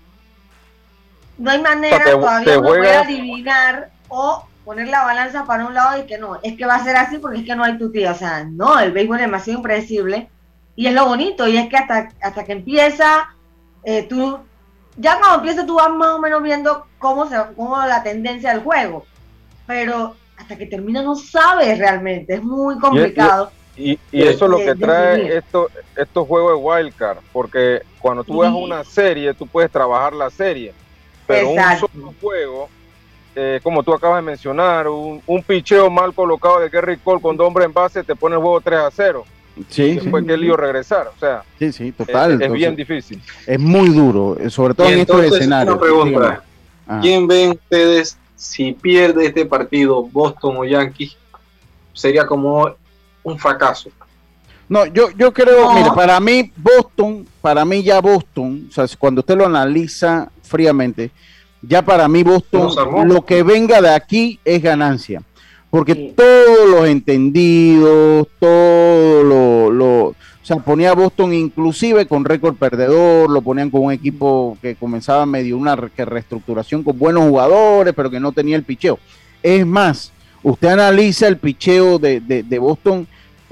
no 1.37 1.51
hay 1.51 1.61
manera 1.61 2.03
todavía 2.03 2.53
de 2.53 2.59
poder 2.59 2.97
adivinar 2.97 3.89
o 4.07 4.45
poner 4.65 4.87
la 4.87 5.03
balanza 5.03 5.45
para 5.45 5.65
un 5.65 5.73
lado 5.73 6.01
y 6.01 6.05
que 6.05 6.17
no, 6.17 6.39
es 6.43 6.55
que 6.55 6.65
va 6.65 6.75
a 6.75 6.83
ser 6.83 6.95
así 6.95 7.17
porque 7.17 7.39
es 7.39 7.45
que 7.45 7.55
no 7.55 7.63
hay 7.63 7.77
tu 7.77 7.91
tía, 7.91 8.11
o 8.11 8.15
sea, 8.15 8.43
no, 8.43 8.79
el 8.79 8.91
béisbol 8.91 9.17
es 9.17 9.23
demasiado 9.23 9.59
impredecible 9.59 10.29
y 10.75 10.87
es 10.87 10.93
lo 10.93 11.05
bonito 11.05 11.47
y 11.47 11.57
es 11.57 11.67
que 11.67 11.77
hasta, 11.77 12.09
hasta 12.21 12.43
que 12.43 12.53
empieza, 12.53 13.29
eh, 13.83 14.03
tú, 14.03 14.39
ya 14.97 15.17
cuando 15.19 15.37
empieza 15.37 15.65
tú 15.65 15.75
vas 15.75 15.91
más 15.91 16.11
o 16.11 16.19
menos 16.19 16.43
viendo 16.43 16.85
cómo, 16.99 17.27
se, 17.27 17.37
cómo 17.55 17.77
la 17.85 18.03
tendencia 18.03 18.51
del 18.51 18.61
juego, 18.61 19.05
pero 19.65 20.15
hasta 20.37 20.57
que 20.57 20.65
termina 20.65 21.01
no 21.01 21.15
sabes 21.15 21.77
realmente, 21.77 22.35
es 22.35 22.43
muy 22.43 22.77
complicado. 22.79 23.51
Y, 23.77 23.97
eso 24.11 24.45
es 24.45 24.51
lo 24.51 24.57
que 24.57 24.75
trae 24.75 25.37
esto, 25.37 25.69
estos 25.95 26.27
juegos 26.27 26.51
de 26.51 26.57
wildcard, 26.57 27.17
porque 27.31 27.81
cuando 27.99 28.23
tú 28.23 28.39
ves 28.39 28.51
una 28.51 28.83
serie, 28.83 29.33
tú 29.33 29.47
puedes 29.47 29.71
trabajar 29.71 30.13
la 30.13 30.29
serie, 30.29 30.73
pero 31.31 31.49
un 31.49 31.79
solo 31.79 32.13
juego 32.21 32.69
eh, 33.33 33.61
como 33.63 33.81
tú 33.81 33.93
acabas 33.93 34.17
de 34.17 34.29
mencionar, 34.29 34.89
un, 34.89 35.21
un, 35.25 35.43
picheo 35.43 35.89
mal 35.89 36.13
colocado 36.13 36.59
de 36.59 36.67
Gary 36.67 36.97
Cole 36.97 37.21
con 37.21 37.37
dos 37.37 37.47
hombres 37.47 37.65
en 37.65 37.73
base 37.73 38.03
te 38.03 38.13
pone 38.13 38.35
el 38.35 38.41
juego 38.41 38.59
3 38.59 38.79
a 38.79 38.91
0. 38.91 39.25
Sí, 39.69 39.95
Después 39.95 40.25
que 40.25 40.35
lío 40.35 40.57
regresar, 40.57 41.11
o 41.15 41.19
sea, 41.19 41.43
sí, 41.59 41.71
sí, 41.71 41.91
total. 41.91 42.41
Es, 42.41 42.51
bien 42.51 42.75
difícil. 42.75 43.21
Es 43.45 43.59
muy 43.59 43.89
duro, 43.89 44.37
eh, 44.37 44.49
sobre 44.49 44.73
todo 44.73 44.87
en 44.87 44.99
estos 44.99 45.23
escenarios. 45.23 45.77
pregunta, 45.77 46.43
¿quién 47.01 47.27
ven 47.27 47.51
ustedes 47.51 48.17
si 48.35 48.73
pierde 48.73 49.27
este 49.27 49.45
partido 49.45 50.03
Boston 50.03 50.57
o 50.57 50.65
Yankees? 50.65 51.15
Sería 51.93 52.25
como 52.25 52.73
un 53.23 53.39
fracaso. 53.39 53.89
No, 54.71 54.85
yo, 54.85 55.09
yo 55.17 55.33
creo, 55.33 55.73
mire, 55.73 55.89
para 55.93 56.17
mí 56.21 56.49
Boston, 56.55 57.27
para 57.41 57.65
mí 57.65 57.83
ya 57.83 57.99
Boston, 57.99 58.67
o 58.69 58.71
sea, 58.71 58.85
cuando 58.97 59.19
usted 59.19 59.35
lo 59.35 59.45
analiza 59.45 60.31
fríamente, 60.43 61.11
ya 61.61 61.81
para 61.81 62.07
mí 62.07 62.23
Boston, 62.23 62.69
lo 63.05 63.25
que 63.25 63.43
venga 63.43 63.81
de 63.81 63.89
aquí 63.89 64.39
es 64.45 64.63
ganancia. 64.63 65.21
Porque 65.69 66.13
todos 66.15 66.69
los 66.69 66.87
entendidos, 66.87 68.29
todo 68.39 69.23
lo, 69.23 69.71
lo, 69.71 70.03
o 70.05 70.15
sea, 70.41 70.55
ponía 70.55 70.91
a 70.91 70.95
Boston 70.95 71.33
inclusive 71.33 72.05
con 72.05 72.23
récord 72.23 72.55
perdedor, 72.55 73.29
lo 73.29 73.41
ponían 73.41 73.69
con 73.69 73.81
un 73.81 73.91
equipo 73.91 74.57
que 74.61 74.75
comenzaba 74.75 75.25
medio 75.25 75.57
una 75.57 75.75
reestructuración 75.75 76.81
con 76.81 76.97
buenos 76.97 77.27
jugadores, 77.27 77.93
pero 77.93 78.09
que 78.09 78.21
no 78.21 78.31
tenía 78.31 78.55
el 78.55 78.63
picheo. 78.63 78.99
Es 79.43 79.65
más, 79.65 80.13
usted 80.43 80.69
analiza 80.69 81.27
el 81.27 81.35
picheo 81.35 81.99
de, 81.99 82.21
de, 82.21 82.59
Boston, 82.59 83.01
eh, 83.01 83.05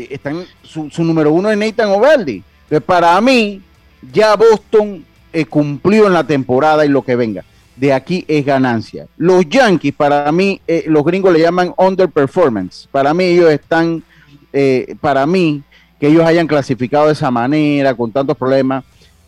están, 0.10 0.46
su, 0.64 0.90
número 1.04 1.32
uno 1.32 1.50
es 1.50 1.58
Nathan 1.58 1.90
Ovaldi. 1.90 2.44
para 2.86 3.20
mí, 3.22 3.62
ya 4.12 4.36
Boston 4.36 5.04
eh, 5.34 5.46
cumplió 5.46 6.08
en 6.08 6.14
la 6.14 6.26
temporada 6.26 6.86
y 6.86 6.90
lo 6.90 7.02
que 7.04 7.16
venga 7.16 7.44
de 7.80 7.94
aquí 7.94 8.26
es 8.28 8.46
ganancia. 8.46 9.08
Los 9.18 9.48
Yankees, 9.48 9.94
para 9.94 10.30
mí, 10.32 10.60
eh, 10.68 10.84
los 10.88 11.04
gringos 11.06 11.32
le 11.32 11.40
llaman 11.40 11.74
underperformance. 11.78 12.88
Para 12.92 13.14
mí, 13.14 13.24
ellos 13.24 13.50
están, 13.52 14.04
eh, 14.52 14.96
para 15.00 15.26
mí, 15.26 15.64
que 16.00 16.08
ellos 16.08 16.26
hayan 16.26 16.46
clasificado 16.46 17.08
de 17.08 17.14
esa 17.14 17.32
manera, 17.32 17.94
con 17.94 18.12
tantos 18.12 18.36
problemas, 18.36 18.84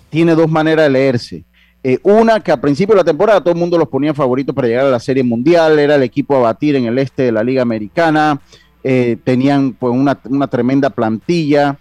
tiene 0.09 0.35
dos 0.35 0.49
maneras 0.49 0.85
de 0.85 0.89
leerse. 0.89 1.43
Eh, 1.83 1.97
una, 2.03 2.39
que 2.41 2.51
al 2.51 2.59
principio 2.59 2.93
de 2.93 3.01
la 3.01 3.05
temporada 3.05 3.41
todo 3.41 3.53
el 3.53 3.59
mundo 3.59 3.77
los 3.77 3.87
ponía 3.87 4.13
favoritos 4.13 4.53
para 4.53 4.67
llegar 4.67 4.85
a 4.85 4.91
la 4.91 4.99
Serie 4.99 5.23
Mundial, 5.23 5.79
era 5.79 5.95
el 5.95 6.03
equipo 6.03 6.35
a 6.35 6.39
batir 6.39 6.75
en 6.75 6.85
el 6.85 6.97
este 6.99 7.23
de 7.23 7.31
la 7.31 7.43
Liga 7.43 7.61
Americana, 7.61 8.39
tenían 8.83 9.73
pues 9.73 9.93
una, 9.93 10.17
una 10.25 10.47
tremenda 10.47 10.89
plantilla. 10.89 11.77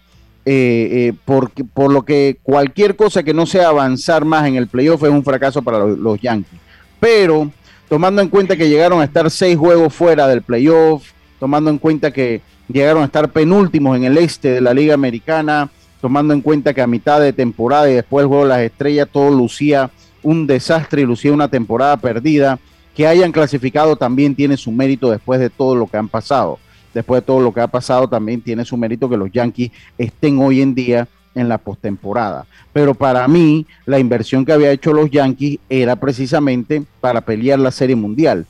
Eh, 0.46 1.12
eh 1.26 1.62
por 1.74 1.92
lo 1.92 2.02
que 2.02 2.38
cualquier 2.42 2.96
cosa 2.96 3.22
que 3.22 3.34
no 3.34 3.44
sea 3.44 3.68
avanzar 3.68 4.24
más 4.24 4.48
en 4.48 4.56
el 4.56 4.68
playoff 4.68 5.02
es 5.02 5.10
un 5.10 5.22
fracaso 5.22 5.62
para 5.62 5.84
los, 5.84 6.20
Yankees. 6.20 6.58
Pero 6.98 7.50
tomando 7.88 8.22
en 8.22 8.28
cuenta 8.28 8.56
que 8.56 8.68
llegaron 8.68 9.00
a 9.00 9.04
estar 9.04 9.30
seis 9.30 9.56
juegos 9.56 9.94
fuera 9.94 10.26
del 10.28 10.42
playoff, 10.42 11.10
tomando 11.38 11.70
en 11.70 11.78
cuenta 11.78 12.10
que 12.10 12.40
llegaron 12.68 13.02
a 13.02 13.06
estar 13.06 13.30
penúltimos 13.30 13.96
en 13.96 14.04
el 14.04 14.18
este 14.18 14.52
de 14.52 14.60
la 14.60 14.72
Liga 14.72 14.94
Americana, 14.94 15.70
tomando 16.00 16.32
en 16.32 16.40
cuenta 16.40 16.72
que 16.72 16.82
a 16.82 16.86
mitad 16.86 17.20
de 17.20 17.32
temporada 17.32 17.90
y 17.90 17.94
después 17.94 18.22
del 18.22 18.28
juego 18.28 18.44
de 18.44 18.48
las 18.48 18.60
estrellas 18.60 19.08
todo 19.12 19.30
lucía 19.30 19.90
un 20.22 20.46
desastre 20.46 21.02
y 21.02 21.06
lucía 21.06 21.32
una 21.32 21.48
temporada 21.48 21.96
perdida, 21.96 22.58
que 22.94 23.06
hayan 23.06 23.32
clasificado 23.32 23.96
también 23.96 24.34
tiene 24.34 24.56
su 24.56 24.70
mérito 24.72 25.10
después 25.10 25.40
de 25.40 25.48
todo 25.48 25.74
lo 25.74 25.86
que 25.86 25.96
han 25.96 26.08
pasado 26.08 26.58
después 26.94 27.22
de 27.22 27.26
todo 27.26 27.40
lo 27.40 27.52
que 27.52 27.60
ha 27.60 27.68
pasado, 27.68 28.08
también 28.08 28.40
tiene 28.40 28.64
su 28.64 28.76
mérito 28.76 29.08
que 29.08 29.16
los 29.16 29.30
Yankees 29.30 29.70
estén 29.98 30.38
hoy 30.38 30.60
en 30.60 30.74
día 30.74 31.08
en 31.34 31.48
la 31.48 31.58
postemporada. 31.58 32.46
Pero 32.72 32.94
para 32.94 33.26
mí, 33.28 33.66
la 33.86 33.98
inversión 33.98 34.44
que 34.44 34.52
había 34.52 34.72
hecho 34.72 34.92
los 34.92 35.10
Yankees 35.10 35.58
era 35.68 35.96
precisamente 35.96 36.82
para 37.00 37.20
pelear 37.20 37.58
la 37.58 37.70
Serie 37.70 37.96
Mundial. 37.96 38.46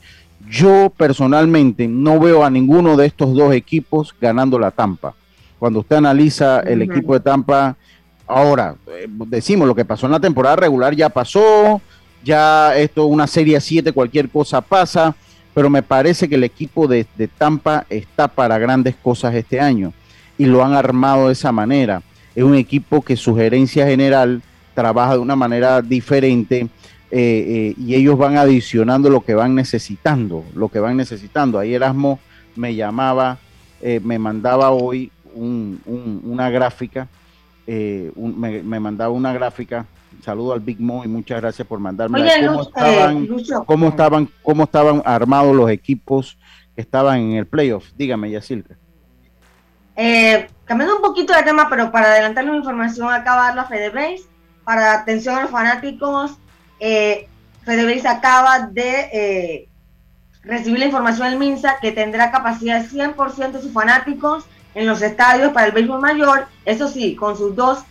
Yo 0.49 0.91
personalmente 0.97 1.87
no 1.87 2.19
veo 2.19 2.45
a 2.45 2.51
ninguno 2.51 2.97
de 2.97 3.07
estos 3.07 3.35
dos 3.35 3.53
equipos 3.53 4.15
ganando 4.21 4.59
la 4.59 4.71
Tampa. 4.71 5.15
Cuando 5.59 5.81
usted 5.81 5.97
analiza 5.97 6.61
el 6.61 6.81
equipo 6.81 7.13
de 7.13 7.21
Tampa, 7.21 7.77
ahora, 8.27 8.77
eh, 8.89 9.07
decimos, 9.27 9.69
lo 9.69 9.75
que 9.75 9.85
pasó 9.85 10.07
en 10.07 10.13
la 10.13 10.21
temporada 10.21 10.57
regular 10.57 10.95
ya 10.95 11.11
pasó, 11.11 11.83
ya 12.25 12.77
esto, 12.77 13.05
una 13.07 13.27
serie 13.27 13.61
7, 13.61 13.93
cualquier 13.93 14.31
cosa 14.31 14.63
pasa, 14.63 15.15
pero 15.55 15.71
me 15.71 15.83
parece 15.83 16.29
que 16.29 16.37
el 16.37 16.45
equipo 16.45 16.87
de, 16.87 17.07
Tampa 17.39 17.87
está 17.91 18.29
para 18.29 18.59
grandes 18.59 18.95
cosas 18.97 19.35
este 19.35 19.61
año 19.61 19.93
y 20.39 20.47
lo 20.47 20.65
han 20.65 20.75
armado 20.75 21.27
de 21.27 21.33
esa 21.33 21.53
manera. 21.53 22.03
Es 22.35 22.45
un 22.45 22.55
equipo 22.55 23.03
que 23.03 23.17
su 23.17 23.35
gerencia 23.35 23.87
general 23.87 24.43
trabaja 24.75 25.15
de 25.15 25.19
una 25.19 25.37
manera 25.37 25.83
diferente 25.83 26.69
eh, 27.11 27.11
eh, 27.13 27.75
y 27.77 27.95
ellos 27.95 28.17
van 28.17 28.37
adicionando 28.37 29.11
lo 29.11 29.21
que 29.23 29.35
van 29.35 29.55
necesitando, 29.55 30.45
lo 30.55 30.69
que 30.69 30.79
van 30.79 30.97
necesitando. 30.97 31.59
Ahí 31.59 31.75
Erasmo 31.75 32.21
me 32.55 32.75
llamaba, 32.75 33.39
eh, 33.83 34.01
me 34.03 34.19
mandaba 34.19 34.71
hoy 34.71 35.11
una 35.35 36.51
gráfica, 36.51 37.09
me, 37.67 38.81
mandaba 38.81 39.13
una 39.13 39.33
gráfica. 39.33 39.87
Saludo 40.23 40.53
al 40.53 40.61
Big 40.61 40.81
Mo 40.81 41.05
y 41.05 41.09
muchas 41.09 41.41
gracias 41.41 41.67
por 41.67 41.79
mandarme. 41.79 42.19
¿Cómo, 42.47 42.63
estaban, 42.63 43.27
cómo, 43.67 43.89
estaban, 43.89 44.29
¿Cómo 44.43 44.65
estaban 44.65 45.03
armados 45.05 45.55
los 45.57 45.71
equipos 45.71 46.39
que 46.75 46.83
estaban 46.83 47.19
en 47.19 47.33
el 47.33 47.47
playoff? 47.47 47.91
Dígame, 47.97 48.31
Yacilca. 48.31 48.77
cambiando 50.65 50.97
un 50.97 51.03
poquito 51.03 51.35
de 51.35 51.43
tema, 51.43 51.69
pero 51.71 51.91
para 51.91 52.13
adelantarle 52.13 52.51
una 52.51 52.59
información, 52.59 53.13
acaba 53.13 53.55
la 53.55 53.69
Para 54.65 54.95
atención 55.01 55.37
a 55.37 55.43
los 55.43 55.51
fanáticos, 55.51 56.37
eh, 56.81 57.29
acaba 58.07 58.61
de 58.67 59.09
eh, 59.13 59.69
recibir 60.43 60.79
la 60.79 60.87
información 60.87 61.31
del 61.31 61.39
MINSA 61.39 61.79
que 61.81 61.93
tendrá 61.93 62.31
capacidad 62.31 62.83
de 62.83 62.89
100% 62.89 63.53
de 63.53 63.63
sus 63.63 63.73
fanáticos 63.73 64.45
en 64.75 64.87
los 64.87 65.03
estadios 65.03 65.53
para 65.53 65.67
el 65.67 65.73
béisbol 65.73 66.01
mayor, 66.01 66.47
eso 66.65 66.89
sí, 66.89 67.15
con 67.17 67.37
sus 67.37 67.55
dos 67.57 67.85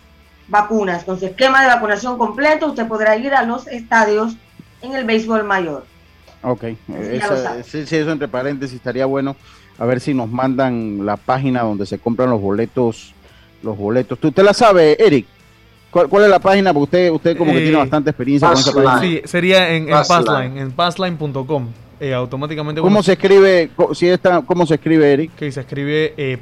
vacunas, 0.50 1.04
con 1.04 1.18
su 1.18 1.26
esquema 1.26 1.62
de 1.62 1.68
vacunación 1.68 2.18
completo, 2.18 2.66
usted 2.66 2.86
podrá 2.86 3.16
ir 3.16 3.32
a 3.32 3.44
los 3.44 3.66
estadios 3.68 4.36
en 4.82 4.94
el 4.94 5.04
béisbol 5.04 5.44
mayor. 5.44 5.84
Ok, 6.42 6.64
sí, 7.64 7.86
sí, 7.86 7.96
eso 7.96 8.10
entre 8.10 8.28
paréntesis 8.28 8.76
estaría 8.76 9.06
bueno. 9.06 9.36
A 9.78 9.86
ver 9.86 10.00
si 10.00 10.12
nos 10.12 10.28
mandan 10.30 11.06
la 11.06 11.16
página 11.16 11.62
donde 11.62 11.86
se 11.86 11.98
compran 11.98 12.30
los 12.30 12.40
boletos. 12.40 13.14
Los 13.62 13.76
boletos. 13.76 14.18
¿Tú 14.18 14.32
te 14.32 14.42
la 14.42 14.54
sabe, 14.54 14.96
Eric? 14.98 15.26
¿Cuál, 15.90 16.24
es 16.24 16.30
la 16.30 16.38
página? 16.38 16.72
Porque 16.72 16.84
usted, 16.84 17.10
usted 17.10 17.36
como 17.36 17.52
que 17.52 17.58
tiene 17.58 17.74
eh, 17.74 17.80
bastante 17.80 18.10
experiencia 18.10 18.48
con 18.48 18.58
esa 18.58 18.72
página. 18.72 19.00
Sí, 19.00 19.20
sería 19.24 19.74
en, 19.74 19.86
Passline, 19.88 20.58
en 20.58 20.72
passline.com. 20.72 21.68
Eh, 22.00 22.14
automáticamente. 22.14 22.80
¿Cómo 22.80 23.02
se 23.02 23.12
escribe? 23.12 23.70
Si 23.92 24.08
está, 24.08 24.40
¿Cómo 24.42 24.64
se 24.66 24.74
escribe, 24.74 25.12
Eric? 25.12 25.34
Que 25.34 25.52
se 25.52 25.60
escribe 25.60 26.14
eh, 26.16 26.38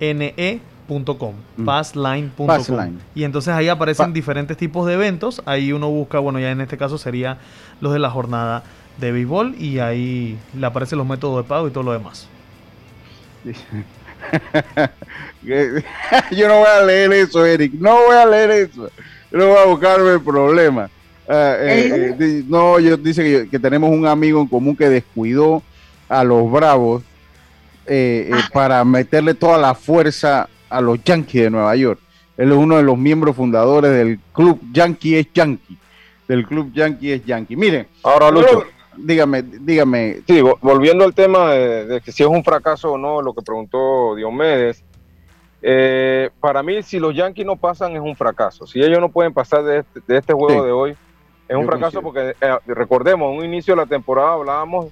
P-A-S-S-L-I-N-E.com. 0.00 1.34
Mm. 1.56 1.64
Passline.com. 1.64 2.98
Y 3.14 3.24
entonces 3.24 3.54
ahí 3.54 3.68
aparecen 3.68 4.12
diferentes 4.12 4.56
tipos 4.56 4.86
de 4.86 4.94
eventos. 4.94 5.42
Ahí 5.46 5.72
uno 5.72 5.88
busca, 5.90 6.18
bueno, 6.18 6.40
ya 6.40 6.50
en 6.50 6.60
este 6.60 6.76
caso 6.76 6.98
sería 6.98 7.38
los 7.80 7.92
de 7.92 8.00
la 8.00 8.10
jornada 8.10 8.64
de 8.98 9.12
béisbol. 9.12 9.54
Y 9.58 9.78
ahí 9.78 10.38
le 10.58 10.66
aparecen 10.66 10.98
los 10.98 11.06
métodos 11.06 11.44
de 11.44 11.48
pago 11.48 11.68
y 11.68 11.70
todo 11.70 11.84
lo 11.84 11.92
demás. 11.92 12.26
yo 15.42 16.48
no 16.48 16.58
voy 16.58 16.68
a 16.68 16.84
leer 16.84 17.12
eso, 17.12 17.44
Eric. 17.46 17.72
No 17.74 17.94
voy 18.06 18.16
a 18.16 18.26
leer 18.26 18.50
eso. 18.50 18.90
Yo 19.30 19.38
no 19.38 19.46
voy 19.48 19.58
a 19.58 19.64
buscarme 19.66 20.12
el 20.14 20.20
problema. 20.22 20.90
Ah, 21.28 21.54
eh, 21.60 22.16
eh, 22.18 22.44
no, 22.48 22.80
yo 22.80 22.96
dice 22.96 23.46
que, 23.48 23.58
tenemos 23.60 23.90
un 23.90 24.04
amigo 24.04 24.40
en 24.40 24.48
común 24.48 24.74
que 24.74 24.88
descuidó 24.88 25.62
a 26.08 26.24
los 26.24 26.50
Bravos 26.50 27.04
eh, 27.92 28.30
ah. 28.32 28.48
para 28.52 28.84
meterle 28.84 29.34
toda 29.34 29.58
la 29.58 29.74
fuerza 29.74 30.48
a 30.68 30.80
los 30.80 31.02
Yankees 31.02 31.42
de 31.42 31.50
Nueva 31.50 31.74
York. 31.74 31.98
Él 32.36 32.52
es 32.52 32.56
uno 32.56 32.76
de 32.76 32.84
los 32.84 32.96
miembros 32.96 33.34
fundadores 33.34 33.90
del 33.90 34.20
club 34.32 34.60
Yankee 34.72 35.16
es 35.16 35.26
Yankee. 35.34 35.76
Del 36.28 36.46
club 36.46 36.72
Yankee 36.72 37.12
es 37.12 37.24
Yankee. 37.26 37.56
Miren, 37.56 37.88
ahora 38.04 38.30
Lucho 38.30 38.64
dígame, 38.96 39.42
dígame. 39.42 40.22
Sí, 40.26 40.40
volviendo 40.60 41.04
al 41.04 41.14
tema 41.14 41.52
de, 41.52 42.00
que 42.00 42.12
si 42.12 42.22
es 42.22 42.28
un 42.28 42.44
fracaso 42.44 42.92
o 42.92 42.98
no, 42.98 43.22
lo 43.22 43.34
que 43.34 43.42
preguntó 43.42 44.14
Diomedes, 44.14 44.84
eh, 45.62 46.30
para 46.40 46.62
mí 46.62 46.82
si 46.82 46.98
los 46.98 47.14
Yankees 47.14 47.44
no 47.44 47.56
pasan 47.56 47.92
es 47.96 48.00
un 48.00 48.14
fracaso. 48.14 48.66
Si 48.66 48.80
ellos 48.80 49.00
no 49.00 49.08
pueden 49.08 49.32
pasar 49.32 49.64
de 49.64 49.78
este, 49.78 50.16
este 50.16 50.32
juego 50.32 50.64
de 50.64 50.72
hoy, 50.72 50.96
es 51.48 51.56
un 51.56 51.66
fracaso 51.66 52.00
porque 52.00 52.36
eh, 52.40 52.56
recordemos, 52.66 53.32
en 53.32 53.38
un 53.38 53.44
inicio 53.44 53.74
de 53.74 53.82
la 53.82 53.86
temporada 53.86 54.34
hablábamos 54.34 54.86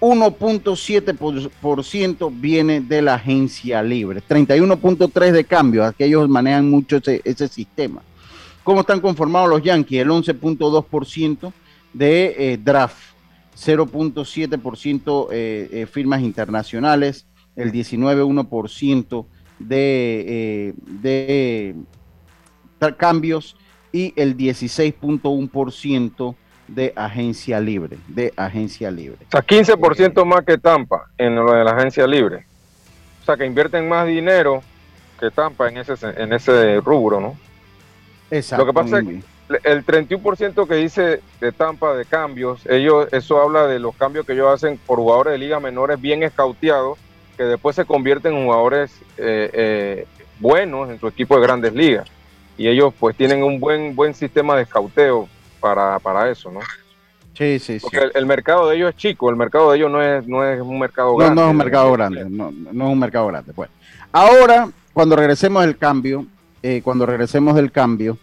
1.7% 0.00 2.32
viene 2.32 2.80
de 2.80 3.02
la 3.02 3.14
agencia 3.14 3.82
libre, 3.82 4.22
31.3% 4.26 5.30
de 5.30 5.44
cambio, 5.44 5.84
aquellos 5.84 6.26
manejan 6.28 6.68
mucho 6.70 7.00
ese, 7.04 7.48
sistema. 7.48 8.00
¿Cómo 8.64 8.80
están 8.80 9.00
conformados 9.00 9.50
los 9.50 9.62
Yankees? 9.62 10.00
El 10.00 10.08
11.2% 10.08 11.52
de 11.92 12.34
eh, 12.38 12.58
draft, 12.62 12.96
0.7% 13.56 15.28
eh, 15.32 15.68
eh, 15.70 15.86
firmas 15.86 16.22
internacionales, 16.22 17.26
el 17.54 17.70
19.1% 17.70 19.26
de, 19.58 20.74
de 21.02 21.74
cambios 22.96 23.56
y 23.92 24.12
el 24.16 24.36
16.1% 24.36 26.34
de 26.68 26.92
agencia 26.94 27.60
libre, 27.60 27.98
de 28.06 28.32
agencia 28.36 28.90
libre. 28.90 29.18
O 29.28 29.30
sea, 29.30 29.40
15% 29.44 30.24
más 30.24 30.44
que 30.44 30.56
Tampa 30.58 31.06
en 31.18 31.34
lo 31.34 31.52
de 31.52 31.64
la 31.64 31.72
agencia 31.72 32.06
libre. 32.06 32.44
O 33.22 33.24
sea, 33.24 33.36
que 33.36 33.44
invierten 33.44 33.88
más 33.88 34.06
dinero 34.06 34.62
que 35.18 35.30
Tampa 35.30 35.68
en 35.68 35.78
ese, 35.78 35.94
en 36.16 36.32
ese 36.32 36.80
rubro, 36.80 37.20
¿no? 37.20 37.36
Exacto. 38.30 38.64
Lo 38.64 38.72
que 38.72 38.74
pasa 38.74 39.00
es 39.00 39.06
que 39.06 39.20
el 39.64 39.84
31% 39.84 40.68
que 40.68 40.74
dice 40.76 41.20
de 41.40 41.52
Tampa 41.52 41.94
de 41.94 42.04
cambios, 42.04 42.64
ellos, 42.66 43.08
eso 43.12 43.42
habla 43.42 43.66
de 43.66 43.80
los 43.80 43.96
cambios 43.96 44.24
que 44.24 44.32
ellos 44.32 44.48
hacen 44.52 44.78
por 44.78 44.98
jugadores 44.98 45.32
de 45.32 45.38
liga 45.38 45.58
menores 45.58 46.00
bien 46.00 46.22
escauteados, 46.22 46.98
que 47.36 47.44
después 47.44 47.74
se 47.74 47.84
convierten 47.84 48.34
en 48.34 48.44
jugadores 48.44 48.92
eh, 49.16 49.50
eh, 49.52 50.06
buenos 50.38 50.88
en 50.90 51.00
su 51.00 51.08
equipo 51.08 51.36
de 51.36 51.42
grandes 51.42 51.74
ligas. 51.74 52.08
Y 52.56 52.68
ellos 52.68 52.92
pues 52.98 53.16
tienen 53.16 53.42
un 53.42 53.58
buen, 53.58 53.94
buen 53.96 54.14
sistema 54.14 54.56
de 54.56 54.62
escauteo 54.62 55.28
para, 55.60 55.98
para 55.98 56.30
eso, 56.30 56.50
¿no? 56.50 56.60
Sí, 57.40 57.58
sí, 57.58 57.78
Porque 57.80 58.10
El, 58.14 58.26
mercado 58.26 58.68
de 58.68 58.76
ellos 58.76 58.90
es 58.90 58.96
chico, 58.96 59.30
el 59.30 59.36
mercado 59.36 59.70
de 59.70 59.78
ellos 59.78 59.90
no 59.90 60.02
es, 60.02 60.26
no 60.28 60.44
es 60.44 60.60
un 60.60 60.78
mercado 60.78 61.16
grande. 61.16 61.34
No, 61.36 61.46
es 61.46 61.50
un 61.52 61.56
mercado 61.56 61.92
grande, 61.92 62.24
no, 62.28 62.50
no, 62.50 62.86
es 62.86 62.92
un 62.92 62.98
mercado 62.98 63.28
grande. 63.28 63.54
Pues. 63.54 63.70
Ahora, 64.12 64.68
cuando 64.92 65.16
regresemos 65.16 65.62
del 65.64 65.78
cambio, 65.78 66.26
eh, 66.62 66.82
cuando 66.84 67.06
regresemos 67.06 67.54
del 67.54 67.72
cambio, 67.72 68.18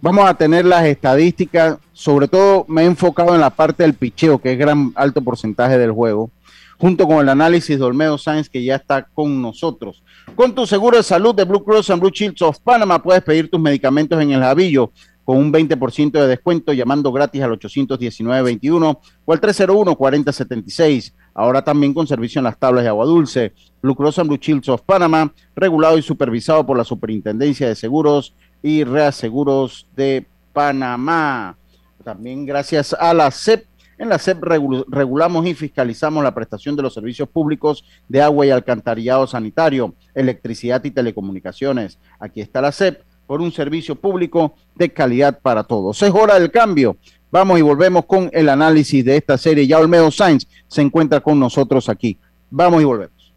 vamos 0.00 0.28
a 0.28 0.34
tener 0.34 0.64
las 0.64 0.84
estadísticas, 0.86 1.78
sobre 1.92 2.26
todo 2.26 2.64
me 2.66 2.82
he 2.82 2.86
enfocado 2.86 3.32
en 3.34 3.40
la 3.40 3.50
parte 3.50 3.84
del 3.84 3.94
picheo, 3.94 4.40
que 4.40 4.52
es 4.52 4.58
gran 4.58 4.92
alto 4.96 5.22
porcentaje 5.22 5.78
del 5.78 5.92
juego, 5.92 6.30
junto 6.78 7.06
con 7.06 7.18
el 7.18 7.28
análisis 7.28 7.78
de 7.78 7.84
Olmedo 7.84 8.16
Sáenz, 8.18 8.48
que 8.48 8.62
ya 8.62 8.76
está 8.76 9.02
con 9.02 9.42
nosotros. 9.42 10.02
Con 10.34 10.54
tu 10.54 10.66
seguro 10.66 10.96
de 10.96 11.02
salud 11.02 11.34
de 11.34 11.44
Blue 11.44 11.64
Cross 11.64 11.90
and 11.90 12.00
Blue 12.00 12.10
Shields 12.10 12.42
of 12.42 12.60
Panama, 12.60 13.02
puedes 13.02 13.22
pedir 13.22 13.50
tus 13.50 13.60
medicamentos 13.60 14.20
en 14.20 14.30
el 14.30 14.40
Javillo 14.40 14.92
con 15.24 15.36
un 15.36 15.52
20% 15.52 16.12
de 16.12 16.26
descuento 16.26 16.72
llamando 16.72 17.12
gratis 17.12 17.42
al 17.42 17.50
819-21 17.58 18.98
o 19.26 19.32
al 19.32 19.40
301-4076. 19.42 21.12
Ahora 21.34 21.62
también 21.62 21.92
con 21.92 22.06
servicio 22.06 22.38
en 22.38 22.44
las 22.44 22.58
tablas 22.58 22.82
de 22.82 22.88
agua 22.88 23.04
dulce. 23.04 23.52
Blue 23.82 23.94
Cross 23.94 24.20
and 24.20 24.28
Blue 24.28 24.38
Shields 24.40 24.70
of 24.70 24.80
Panama, 24.82 25.30
regulado 25.54 25.98
y 25.98 26.02
supervisado 26.02 26.64
por 26.64 26.78
la 26.78 26.84
Superintendencia 26.84 27.68
de 27.68 27.74
Seguros 27.74 28.34
y 28.62 28.84
Reaseguros 28.84 29.86
de 29.94 30.26
Panamá. 30.54 31.58
También 32.02 32.46
gracias 32.46 32.94
a 32.94 33.12
la 33.12 33.30
CEP. 33.30 33.66
En 33.98 34.08
la 34.08 34.18
CEP 34.18 34.42
regulamos 34.88 35.44
y 35.46 35.54
fiscalizamos 35.54 36.22
la 36.22 36.32
prestación 36.32 36.76
de 36.76 36.82
los 36.82 36.94
servicios 36.94 37.28
públicos 37.28 37.84
de 38.08 38.22
agua 38.22 38.46
y 38.46 38.50
alcantarillado 38.50 39.26
sanitario, 39.26 39.94
electricidad 40.14 40.82
y 40.84 40.92
telecomunicaciones. 40.92 41.98
Aquí 42.20 42.40
está 42.40 42.60
la 42.60 42.70
CEP 42.70 43.02
por 43.26 43.40
un 43.40 43.50
servicio 43.50 43.96
público 43.96 44.54
de 44.76 44.92
calidad 44.92 45.40
para 45.40 45.64
todos. 45.64 46.00
Es 46.02 46.10
hora 46.14 46.38
del 46.38 46.50
cambio. 46.50 46.96
Vamos 47.30 47.58
y 47.58 47.62
volvemos 47.62 48.06
con 48.06 48.30
el 48.32 48.48
análisis 48.48 49.04
de 49.04 49.16
esta 49.16 49.36
serie. 49.36 49.66
Ya 49.66 49.78
Olmedo 49.78 50.10
Sainz 50.10 50.46
se 50.66 50.80
encuentra 50.80 51.20
con 51.20 51.38
nosotros 51.38 51.88
aquí. 51.88 52.18
Vamos 52.50 52.80
y 52.80 52.84
volvemos. 52.84 53.34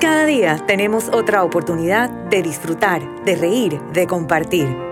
Cada 0.00 0.24
día 0.24 0.56
tenemos 0.66 1.08
otra 1.10 1.44
oportunidad 1.44 2.10
de 2.30 2.42
disfrutar, 2.42 3.24
de 3.24 3.36
reír, 3.36 3.80
de 3.92 4.06
compartir. 4.08 4.91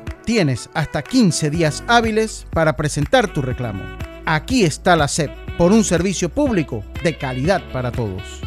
Tienes 0.33 0.69
hasta 0.73 1.01
15 1.01 1.49
días 1.49 1.83
hábiles 1.87 2.47
para 2.51 2.77
presentar 2.77 3.27
tu 3.33 3.41
reclamo. 3.41 3.83
Aquí 4.25 4.63
está 4.63 4.95
la 4.95 5.09
SEP 5.09 5.29
por 5.57 5.73
un 5.73 5.83
servicio 5.83 6.29
público 6.29 6.85
de 7.03 7.17
calidad 7.17 7.61
para 7.73 7.91
todos. 7.91 8.39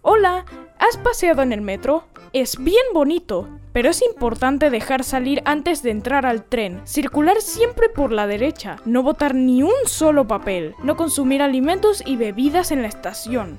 Hola, 0.00 0.46
¿has 0.78 0.96
paseado 0.96 1.42
en 1.42 1.52
el 1.52 1.60
metro? 1.60 2.06
Es 2.32 2.56
bien 2.56 2.86
bonito, 2.94 3.50
pero 3.74 3.90
es 3.90 4.00
importante 4.00 4.70
dejar 4.70 5.04
salir 5.04 5.42
antes 5.44 5.82
de 5.82 5.90
entrar 5.90 6.24
al 6.24 6.44
tren, 6.44 6.80
circular 6.84 7.42
siempre 7.42 7.90
por 7.90 8.10
la 8.10 8.26
derecha, 8.26 8.76
no 8.86 9.02
botar 9.02 9.34
ni 9.34 9.62
un 9.62 9.74
solo 9.84 10.26
papel, 10.26 10.74
no 10.82 10.96
consumir 10.96 11.42
alimentos 11.42 12.02
y 12.06 12.16
bebidas 12.16 12.70
en 12.70 12.80
la 12.80 12.88
estación. 12.88 13.58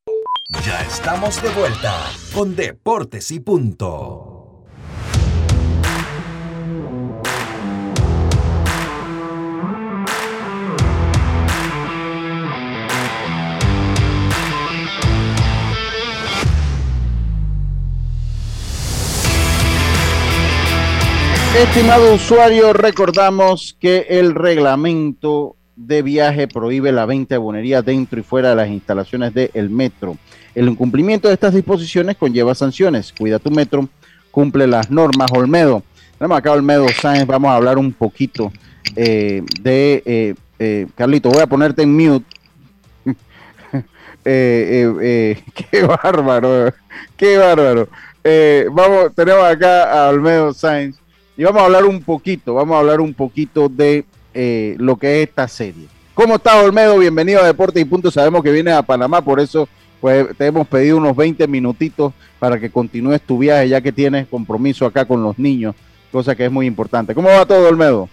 Ya 0.59 0.81
estamos 0.81 1.41
de 1.41 1.49
vuelta 1.49 2.11
con 2.35 2.55
Deportes 2.55 3.31
y 3.31 3.39
Punto. 3.39 4.63
Estimado 21.57 22.13
usuario, 22.13 22.73
recordamos 22.73 23.75
que 23.79 24.05
el 24.09 24.35
reglamento 24.35 25.55
de 25.75 26.01
viaje 26.03 26.47
prohíbe 26.47 26.91
la 26.91 27.05
venta 27.05 27.35
de 27.35 27.39
bonería 27.39 27.81
dentro 27.81 28.19
y 28.19 28.23
fuera 28.23 28.49
de 28.51 28.55
las 28.55 28.69
instalaciones 28.69 29.33
del 29.33 29.69
metro. 29.69 30.17
El 30.53 30.67
incumplimiento 30.67 31.27
de 31.27 31.33
estas 31.33 31.53
disposiciones 31.53 32.17
conlleva 32.17 32.53
sanciones. 32.55 33.13
Cuida 33.17 33.39
tu 33.39 33.51
metro, 33.51 33.87
cumple 34.31 34.67
las 34.67 34.91
normas. 34.91 35.31
Olmedo, 35.31 35.83
tenemos 36.17 36.37
acá 36.37 36.51
Olmedo 36.51 36.87
Sáenz, 36.89 37.25
vamos 37.25 37.49
a 37.51 37.55
hablar 37.55 37.77
un 37.77 37.91
poquito 37.93 38.51
eh, 38.95 39.43
de... 39.61 40.03
Eh, 40.05 40.35
eh, 40.63 40.85
Carlito, 40.93 41.29
voy 41.29 41.41
a 41.41 41.47
ponerte 41.47 41.81
en 41.81 41.95
mute. 41.95 42.25
qué 44.23 45.87
bárbaro, 45.87 46.71
qué 47.17 47.37
bárbaro. 47.37 47.89
vamos, 48.71 49.15
tenemos 49.15 49.43
acá 49.43 50.05
a 50.05 50.09
Olmedo 50.09 50.53
Sáenz 50.53 50.97
y 51.35 51.43
vamos 51.43 51.63
a 51.63 51.65
hablar 51.65 51.85
un 51.85 52.03
poquito, 52.03 52.53
vamos 52.53 52.75
a 52.75 52.79
hablar 52.79 53.01
un 53.01 53.15
poquito 53.15 53.69
de 53.69 54.05
lo 54.77 54.97
que 54.97 55.23
es 55.23 55.29
esta 55.29 55.47
serie. 55.47 55.87
¿Cómo 56.13 56.35
estás, 56.35 56.63
Olmedo? 56.63 56.99
Bienvenido 56.99 57.41
a 57.41 57.47
Deportes 57.47 57.81
y 57.81 57.85
Punto. 57.85 58.11
Sabemos 58.11 58.43
que 58.43 58.51
vienes 58.51 58.75
a 58.75 58.83
Panamá, 58.83 59.23
por 59.23 59.39
eso 59.39 59.67
pues 60.01 60.35
te 60.35 60.47
hemos 60.47 60.67
pedido 60.67 60.97
unos 60.97 61.15
20 61.15 61.47
minutitos 61.47 62.11
para 62.39 62.59
que 62.59 62.71
continúes 62.71 63.21
tu 63.21 63.37
viaje, 63.37 63.69
ya 63.69 63.81
que 63.81 63.91
tienes 63.91 64.27
compromiso 64.27 64.87
acá 64.87 65.05
con 65.05 65.23
los 65.23 65.37
niños, 65.37 65.75
cosa 66.11 66.35
que 66.35 66.45
es 66.45 66.51
muy 66.51 66.65
importante. 66.65 67.13
¿Cómo 67.13 67.29
va 67.29 67.45
todo, 67.45 67.69
Olmedo? 67.69 68.09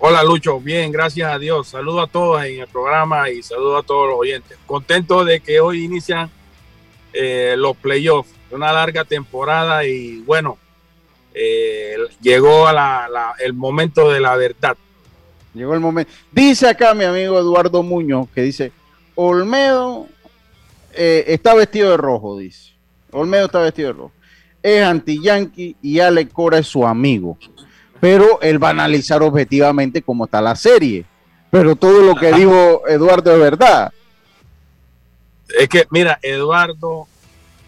Hola 0.00 0.22
Lucho, 0.22 0.58
bien, 0.58 0.90
gracias 0.90 1.30
a 1.30 1.38
Dios. 1.38 1.68
Saludo 1.68 2.00
a 2.00 2.06
todos 2.06 2.42
en 2.44 2.60
el 2.60 2.68
programa 2.68 3.28
y 3.30 3.42
saludo 3.42 3.76
a 3.76 3.82
todos 3.82 4.08
los 4.08 4.18
oyentes. 4.18 4.56
Contento 4.64 5.24
de 5.24 5.40
que 5.40 5.60
hoy 5.60 5.84
inician 5.84 6.30
eh, 7.12 7.56
los 7.58 7.76
playoffs, 7.76 8.30
una 8.50 8.72
larga 8.72 9.04
temporada 9.04 9.84
y 9.84 10.20
bueno, 10.20 10.56
eh, 11.34 11.96
llegó 12.22 12.66
a 12.68 13.34
el 13.40 13.52
momento 13.52 14.10
de 14.10 14.20
la 14.20 14.36
verdad. 14.36 14.76
Llegó 15.52 15.74
el 15.74 15.80
momento. 15.80 16.10
Dice 16.32 16.68
acá 16.68 16.94
mi 16.94 17.04
amigo 17.04 17.38
Eduardo 17.38 17.82
Muñoz 17.82 18.28
que 18.34 18.42
dice, 18.42 18.72
Olmedo 19.16 20.06
eh, 20.98 21.24
está 21.28 21.54
vestido 21.54 21.92
de 21.92 21.96
rojo, 21.96 22.38
dice. 22.38 22.72
Olmedo 23.12 23.46
está 23.46 23.60
vestido 23.60 23.88
de 23.88 23.92
rojo. 23.94 24.12
Es 24.62 24.82
anti-yankee 24.82 25.76
y 25.80 26.00
Ale 26.00 26.28
Cora 26.28 26.58
es 26.58 26.66
su 26.66 26.86
amigo 26.86 27.38
pero 28.00 28.40
él 28.40 28.62
va 28.62 28.68
a 28.68 28.72
analizar 28.72 29.22
objetivamente 29.22 30.02
cómo 30.02 30.24
está 30.24 30.40
la 30.40 30.56
serie. 30.56 31.04
Pero 31.50 31.76
todo 31.76 32.02
lo 32.02 32.14
que 32.14 32.32
dijo 32.32 32.86
Eduardo 32.86 33.32
es 33.32 33.40
verdad. 33.40 33.92
Es 35.58 35.68
que, 35.68 35.86
mira, 35.90 36.18
Eduardo, 36.22 37.08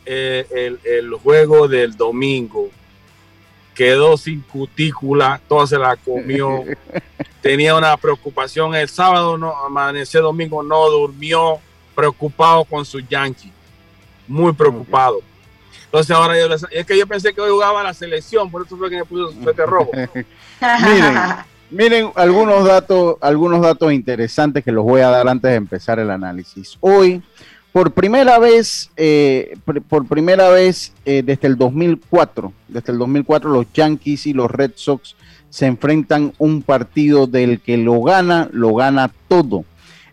eh, 0.05 0.77
el, 0.85 1.15
juego 1.15 1.67
del 1.67 1.97
domingo 1.97 2.69
quedó 3.75 4.19
sin 4.19 4.43
cutícula, 4.43 5.41
toda 5.49 5.67
se 5.67 5.79
la 5.79 5.97
comió. 5.97 6.63
Tenía 7.41 7.75
una 7.75 7.97
preocupación. 7.97 8.75
El 8.75 8.89
sábado, 8.89 9.39
no, 9.39 9.57
amaneció 9.65 10.21
domingo, 10.21 10.63
no 10.63 10.91
durmió, 10.91 11.59
preocupado 12.01 12.65
con 12.65 12.85
su 12.85 13.01
Yankee. 13.01 13.53
Muy 14.27 14.53
preocupado. 14.53 15.21
Entonces 15.85 16.17
ahora 16.17 16.35
yo 16.39 16.55
es 16.71 16.87
que 16.87 16.97
yo 16.97 17.07
pensé 17.07 17.35
que 17.35 17.41
hoy 17.41 17.51
jugaba 17.51 17.83
la 17.83 17.93
selección, 17.93 18.51
por 18.51 18.65
eso 18.65 18.77
fue 18.77 18.89
que 18.89 18.97
me 18.97 19.05
puso 19.05 19.33
su 19.33 19.43
suéter 19.43 19.67
rojo. 19.67 19.91
miren, 20.85 21.15
miren 21.71 22.11
algunos 22.15 22.65
datos, 22.65 23.17
algunos 23.21 23.61
datos 23.61 23.93
interesantes 23.93 24.65
que 24.65 24.73
los 24.73 24.85
voy 24.85 25.03
a 25.03 25.09
dar 25.09 25.29
antes 25.29 25.51
de 25.51 25.57
empezar 25.57 25.99
el 25.99 26.11
análisis. 26.11 26.79
Hoy, 26.81 27.23
por 27.73 27.93
primera 27.93 28.39
vez, 28.39 28.91
eh, 28.97 29.59
por 29.89 30.07
primera 30.07 30.49
vez 30.49 30.93
eh, 31.05 31.23
desde 31.25 31.49
el 31.49 31.59
2004, 31.59 32.53
desde 32.69 32.93
el 32.93 32.99
2004 32.99 33.51
los 33.51 33.67
Yankees 33.75 34.27
y 34.27 34.33
los 34.33 34.51
Red 34.51 34.73
Sox 34.77 35.17
se 35.51 35.67
enfrentan 35.67 36.33
un 36.39 36.63
partido 36.63 37.27
del 37.27 37.61
que 37.61 37.77
lo 37.77 38.01
gana, 38.01 38.49
lo 38.53 38.75
gana 38.75 39.11
todo. 39.29 39.65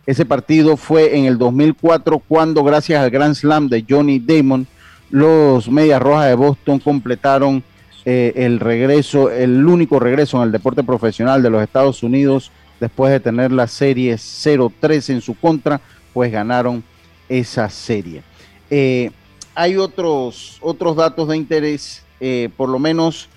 Ese 0.08 0.24
partido 0.24 0.78
fue 0.78 1.18
en 1.18 1.26
el 1.26 1.36
2004 1.36 2.22
cuando 2.26 2.64
gracias 2.64 2.98
al 3.02 3.10
Grand 3.10 3.34
Slam 3.34 3.68
de 3.68 3.84
Johnny 3.86 4.18
Damon, 4.18 4.66
los 5.10 5.68
Medias 5.68 6.00
Rojas 6.00 6.28
de 6.28 6.34
Boston 6.34 6.78
completaron 6.78 7.62
eh, 8.06 8.32
el 8.36 8.58
regreso, 8.58 9.30
el 9.30 9.66
único 9.66 10.00
regreso 10.00 10.38
en 10.38 10.44
el 10.44 10.52
deporte 10.52 10.82
profesional 10.82 11.42
de 11.42 11.50
los 11.50 11.62
Estados 11.62 12.02
Unidos 12.02 12.50
después 12.80 13.12
de 13.12 13.20
tener 13.20 13.52
la 13.52 13.66
serie 13.66 14.14
0-3 14.14 15.10
en 15.10 15.20
su 15.20 15.34
contra, 15.34 15.78
pues 16.14 16.32
ganaron 16.32 16.82
esa 17.28 17.68
serie. 17.68 18.22
Eh, 18.70 19.10
hay 19.54 19.76
otros, 19.76 20.56
otros 20.62 20.96
datos 20.96 21.28
de 21.28 21.36
interés, 21.36 22.02
eh, 22.18 22.48
por 22.56 22.70
lo 22.70 22.78
menos 22.78 23.28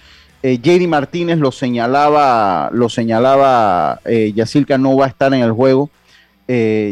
JD 0.41 0.87
Martínez 0.87 1.37
lo 1.37 1.51
señalaba, 1.51 2.69
lo 2.71 2.87
señalaba, 2.87 3.99
Yacilca 4.05 4.77
no 4.77 4.95
va 4.95 5.05
a 5.05 5.09
estar 5.09 5.33
en 5.33 5.41
el 5.41 5.51
juego, 5.51 5.91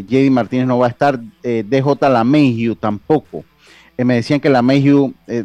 JD 0.07 0.31
Martínez 0.31 0.67
no 0.67 0.79
va 0.79 0.87
a 0.87 0.89
estar, 0.89 1.19
DJ 1.43 1.83
Lamegio 2.01 2.75
tampoco. 2.75 3.43
Me 4.05 4.15
decían 4.15 4.39
que 4.39 4.49
la 4.49 4.61
Mayhew, 4.61 5.13
eh, 5.27 5.43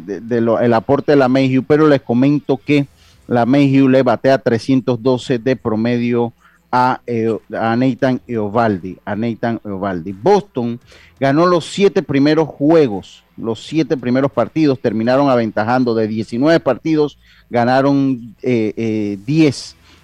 el 0.61 0.73
aporte 0.73 1.11
de 1.11 1.17
la 1.17 1.27
Mayhew, 1.27 1.63
pero 1.63 1.87
les 1.87 2.01
comento 2.01 2.57
que 2.57 2.87
la 3.27 3.45
Mayhew 3.45 3.89
le 3.89 4.01
batea 4.01 4.37
312 4.37 5.39
de 5.39 5.55
promedio 5.57 6.31
a, 6.71 7.01
eh, 7.05 7.37
a 7.53 7.75
Nathan 7.75 8.21
Eovaldi, 8.27 8.97
a 9.03 9.15
Nathan 9.15 9.59
Eovaldi. 9.65 10.13
Boston 10.13 10.79
ganó 11.19 11.47
los 11.47 11.65
siete 11.65 12.01
primeros 12.01 12.47
juegos, 12.47 13.25
los 13.35 13.65
siete 13.65 13.97
primeros 13.97 14.31
partidos, 14.31 14.79
terminaron 14.79 15.29
aventajando. 15.29 15.93
De 15.93 16.07
19 16.07 16.61
partidos, 16.61 17.17
ganaron 17.49 18.35
10 18.41 18.41
eh, 18.41 19.17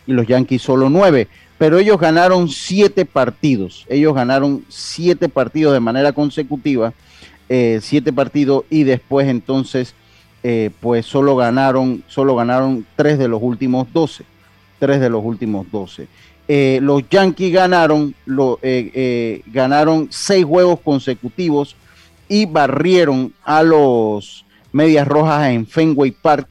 y 0.08 0.12
los 0.12 0.28
Yankees 0.28 0.62
solo 0.62 0.90
9 0.90 1.30
pero 1.62 1.78
ellos 1.78 2.00
ganaron 2.00 2.50
siete 2.50 3.06
partidos, 3.06 3.86
ellos 3.88 4.16
ganaron 4.16 4.66
siete 4.68 5.30
partidos 5.30 5.74
de 5.74 5.80
manera 5.80 6.12
consecutiva 6.12 6.92
eh, 7.50 7.78
siete 7.84 8.12
partidos 8.12 8.64
y 8.72 8.84
después 8.84 9.28
entonces 9.28 9.94
eh, 10.42 10.72
pues 10.80 11.06
solo 11.06 11.36
ganaron, 11.36 12.04
solo 12.08 12.36
ganaron 12.36 12.84
tres 12.96 13.20
de 13.20 13.28
los 13.28 13.44
últimos 13.44 13.94
doce, 13.94 14.24
tres 14.80 15.00
de 15.00 15.12
los 15.12 15.24
últimos 15.24 15.70
doce. 15.72 16.08
Eh, 16.48 16.80
los 16.82 17.08
Yankees 17.08 17.54
ganaron, 17.54 18.16
ganaron 19.54 20.08
seis 20.10 20.44
juegos 20.44 20.80
consecutivos 20.80 21.76
y 22.28 22.48
barrieron 22.48 23.36
a 23.44 23.62
los 23.62 24.46
Medias 24.72 25.08
Rojas 25.08 25.52
en 25.52 25.68
Fenway 25.68 26.10
Park 26.10 26.48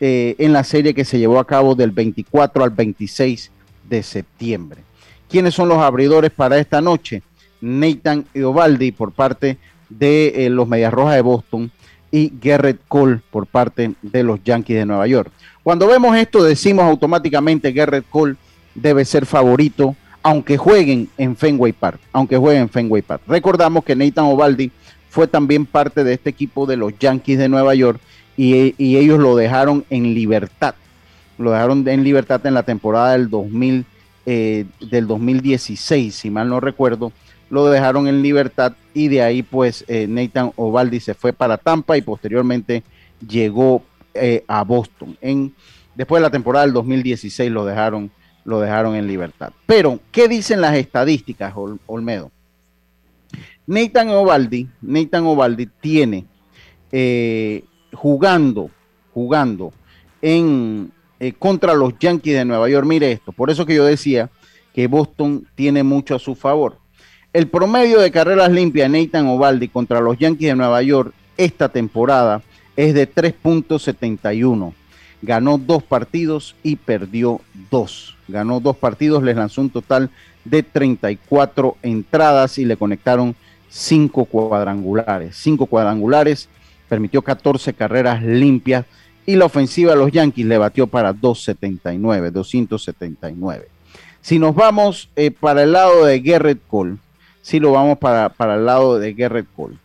en 0.00 0.54
la 0.54 0.64
serie 0.64 0.94
que 0.94 1.04
se 1.04 1.18
llevó 1.18 1.38
a 1.38 1.46
cabo 1.46 1.74
del 1.74 1.90
24 1.90 2.64
al 2.64 2.70
26 2.70 3.50
de 3.88 4.02
septiembre. 4.02 4.82
¿Quiénes 5.28 5.54
son 5.54 5.68
los 5.68 5.78
abridores 5.78 6.30
para 6.30 6.58
esta 6.58 6.80
noche? 6.80 7.22
Nathan 7.60 8.26
Eovaldi 8.34 8.92
por 8.92 9.12
parte 9.12 9.58
de 9.88 10.46
eh, 10.46 10.50
los 10.50 10.68
Medias 10.68 10.92
Rojas 10.92 11.14
de 11.14 11.22
Boston 11.22 11.70
y 12.10 12.32
Garrett 12.40 12.80
Cole 12.88 13.20
por 13.30 13.46
parte 13.46 13.94
de 14.02 14.22
los 14.22 14.42
Yankees 14.44 14.76
de 14.76 14.86
Nueva 14.86 15.06
York. 15.06 15.32
Cuando 15.62 15.86
vemos 15.86 16.16
esto 16.16 16.44
decimos 16.44 16.84
automáticamente 16.84 17.72
Garrett 17.72 18.04
Cole 18.08 18.36
debe 18.74 19.04
ser 19.04 19.26
favorito 19.26 19.96
aunque 20.22 20.56
jueguen 20.56 21.08
en 21.18 21.36
Fenway 21.36 21.72
Park, 21.72 22.00
aunque 22.12 22.38
jueguen 22.38 22.62
en 22.62 22.68
Fenway 22.70 23.02
Park. 23.02 23.22
Recordamos 23.26 23.84
que 23.84 23.94
Nathan 23.94 24.24
Ovaldi 24.24 24.70
fue 25.10 25.28
también 25.28 25.66
parte 25.66 26.02
de 26.02 26.14
este 26.14 26.30
equipo 26.30 26.66
de 26.66 26.76
los 26.76 26.98
Yankees 26.98 27.38
de 27.38 27.48
Nueva 27.48 27.74
York 27.74 28.00
y, 28.36 28.74
ellos 28.78 29.18
lo 29.20 29.36
dejaron 29.36 29.84
en 29.90 30.14
libertad. 30.14 30.74
Lo 31.38 31.50
dejaron 31.50 31.86
en 31.88 32.04
libertad 32.04 32.44
en 32.46 32.54
la 32.54 32.62
temporada 32.62 33.12
del 33.12 33.28
2000, 33.28 33.84
eh, 34.26 34.66
del 34.80 35.06
2016, 35.06 36.14
si 36.14 36.30
mal 36.30 36.48
no 36.48 36.60
recuerdo, 36.60 37.12
lo 37.50 37.66
dejaron 37.66 38.08
en 38.08 38.22
libertad 38.22 38.74
y 38.94 39.08
de 39.08 39.22
ahí 39.22 39.42
pues 39.42 39.84
eh, 39.88 40.06
Nathan 40.08 40.52
Ovaldi 40.56 41.00
se 41.00 41.14
fue 41.14 41.32
para 41.32 41.58
Tampa 41.58 41.96
y 41.96 42.02
posteriormente 42.02 42.82
llegó 43.26 43.82
eh, 44.14 44.44
a 44.46 44.62
Boston. 44.64 45.16
En, 45.20 45.54
después 45.94 46.20
de 46.20 46.28
la 46.28 46.30
temporada 46.30 46.64
del 46.64 46.74
2016 46.74 47.50
lo 47.50 47.64
dejaron, 47.64 48.10
lo 48.44 48.60
dejaron 48.60 48.94
en 48.94 49.06
libertad. 49.06 49.52
Pero, 49.66 50.00
¿qué 50.12 50.28
dicen 50.28 50.60
las 50.60 50.74
estadísticas, 50.76 51.52
Olmedo? 51.86 52.30
Nathan 53.66 54.10
Ovaldi, 54.10 54.68
Nathan 54.82 55.24
Ovaldi 55.26 55.66
tiene 55.80 56.26
jugando, 57.94 58.70
jugando 59.12 59.72
en 60.20 60.92
contra 61.38 61.74
los 61.74 61.98
Yankees 61.98 62.34
de 62.34 62.44
Nueva 62.44 62.68
York. 62.68 62.86
Mire 62.86 63.12
esto, 63.12 63.32
por 63.32 63.50
eso 63.50 63.66
que 63.66 63.74
yo 63.74 63.84
decía 63.84 64.30
que 64.74 64.86
Boston 64.86 65.46
tiene 65.54 65.82
mucho 65.82 66.14
a 66.14 66.18
su 66.18 66.34
favor. 66.34 66.78
El 67.32 67.48
promedio 67.48 68.00
de 68.00 68.10
carreras 68.10 68.50
limpias 68.50 68.90
de 68.90 69.00
Nathan 69.00 69.26
Ovaldi 69.26 69.68
contra 69.68 70.00
los 70.00 70.18
Yankees 70.18 70.48
de 70.50 70.56
Nueva 70.56 70.82
York 70.82 71.12
esta 71.36 71.68
temporada 71.68 72.42
es 72.76 72.94
de 72.94 73.12
3.71. 73.12 74.72
Ganó 75.22 75.58
dos 75.58 75.82
partidos 75.82 76.54
y 76.62 76.76
perdió 76.76 77.40
dos. 77.70 78.16
Ganó 78.28 78.60
dos 78.60 78.76
partidos, 78.76 79.22
les 79.22 79.36
lanzó 79.36 79.62
un 79.62 79.70
total 79.70 80.10
de 80.44 80.62
34 80.62 81.76
entradas 81.82 82.58
y 82.58 82.64
le 82.64 82.76
conectaron 82.76 83.34
cinco 83.68 84.26
cuadrangulares. 84.26 85.36
Cinco 85.36 85.66
cuadrangulares, 85.66 86.48
permitió 86.88 87.22
14 87.22 87.74
carreras 87.74 88.22
limpias 88.22 88.84
y 89.26 89.36
la 89.36 89.46
ofensiva 89.46 89.92
de 89.92 89.98
los 89.98 90.12
Yankees 90.12 90.46
le 90.46 90.58
batió 90.58 90.86
para 90.86 91.12
279, 91.12 92.30
279. 92.30 93.68
Si 94.20 94.38
nos 94.38 94.54
vamos 94.54 95.08
eh, 95.16 95.30
para 95.30 95.62
el 95.62 95.72
lado 95.72 96.04
de 96.04 96.20
Garrett 96.20 96.60
Cole, 96.66 96.96
si 97.42 97.60
lo 97.60 97.72
vamos 97.72 97.98
para, 97.98 98.32
el 98.54 98.64
lado 98.64 98.98
de 98.98 99.12
Garrett 99.12 99.46
Cole. 99.54 99.76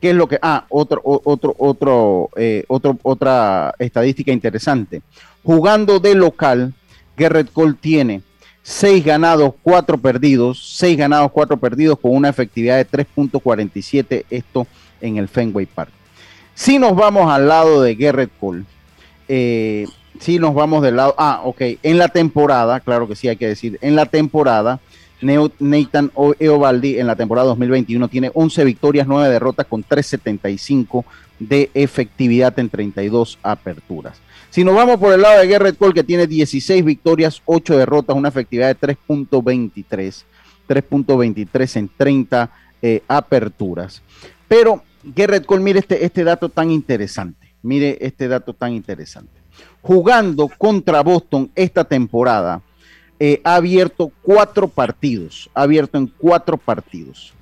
¿Qué 0.00 0.10
es 0.10 0.16
lo 0.16 0.28
que.? 0.28 0.38
Ah, 0.40 0.64
otro, 0.68 1.00
otro, 1.04 1.54
otro, 1.58 2.30
eh, 2.36 2.64
otro, 2.68 2.98
otra 3.02 3.74
estadística 3.78 4.32
interesante. 4.32 5.02
Jugando 5.42 6.00
de 6.00 6.14
local, 6.14 6.74
Garrett 7.16 7.52
Cole 7.52 7.74
tiene 7.80 8.22
seis 8.62 9.04
ganados, 9.04 9.54
cuatro 9.62 9.96
perdidos, 9.96 10.76
seis 10.76 10.98
ganados, 10.98 11.30
cuatro 11.30 11.56
perdidos 11.56 11.98
con 12.00 12.14
una 12.14 12.28
efectividad 12.28 12.76
de 12.76 12.88
3.47, 12.88 14.24
esto 14.28 14.66
en 15.00 15.18
el 15.18 15.28
Fenway 15.28 15.66
Park. 15.66 15.92
Si 16.56 16.78
nos 16.78 16.96
vamos 16.96 17.30
al 17.30 17.48
lado 17.48 17.82
de 17.82 17.94
Garrett 17.94 18.30
Cole, 18.40 18.64
eh, 19.28 19.86
si 20.18 20.38
nos 20.38 20.54
vamos 20.54 20.82
del 20.82 20.96
lado, 20.96 21.14
ah, 21.18 21.42
ok, 21.44 21.60
en 21.82 21.98
la 21.98 22.08
temporada, 22.08 22.80
claro 22.80 23.06
que 23.06 23.14
sí 23.14 23.28
hay 23.28 23.36
que 23.36 23.46
decir, 23.46 23.78
en 23.82 23.94
la 23.94 24.06
temporada 24.06 24.80
Nathan 25.20 26.10
Eovaldi 26.38 26.98
en 26.98 27.06
la 27.06 27.14
temporada 27.14 27.48
2021 27.48 28.08
tiene 28.08 28.30
11 28.32 28.64
victorias, 28.64 29.06
9 29.06 29.28
derrotas 29.28 29.66
con 29.66 29.84
3.75 29.84 31.04
de 31.38 31.70
efectividad 31.74 32.58
en 32.58 32.70
32 32.70 33.38
aperturas. 33.42 34.18
Si 34.48 34.64
nos 34.64 34.74
vamos 34.74 34.96
por 34.96 35.12
el 35.12 35.20
lado 35.20 35.38
de 35.40 35.48
Garrett 35.48 35.76
Cole, 35.76 35.92
que 35.92 36.04
tiene 36.04 36.26
16 36.26 36.82
victorias, 36.82 37.42
8 37.44 37.76
derrotas, 37.76 38.16
una 38.16 38.30
efectividad 38.30 38.74
de 38.74 38.94
3.23, 38.96 40.24
3.23 40.66 41.76
en 41.76 41.90
30 41.94 42.50
eh, 42.80 43.02
aperturas. 43.08 44.02
Pero 44.48 44.82
Garrett 45.14 45.46
Cole, 45.46 45.62
mire 45.62 45.78
este, 45.78 46.04
este 46.04 46.24
dato 46.24 46.48
tan 46.48 46.70
interesante, 46.70 47.54
mire 47.62 47.98
este 48.00 48.28
dato 48.28 48.52
tan 48.52 48.72
interesante. 48.72 49.32
Jugando 49.80 50.48
contra 50.48 51.02
Boston 51.02 51.50
esta 51.54 51.84
temporada, 51.84 52.60
eh, 53.18 53.40
ha 53.44 53.54
abierto 53.54 54.12
cuatro 54.22 54.68
partidos, 54.68 55.48
ha 55.54 55.62
abierto 55.62 55.96
en 55.96 56.08
cuatro 56.08 56.58
partidos. 56.58 57.32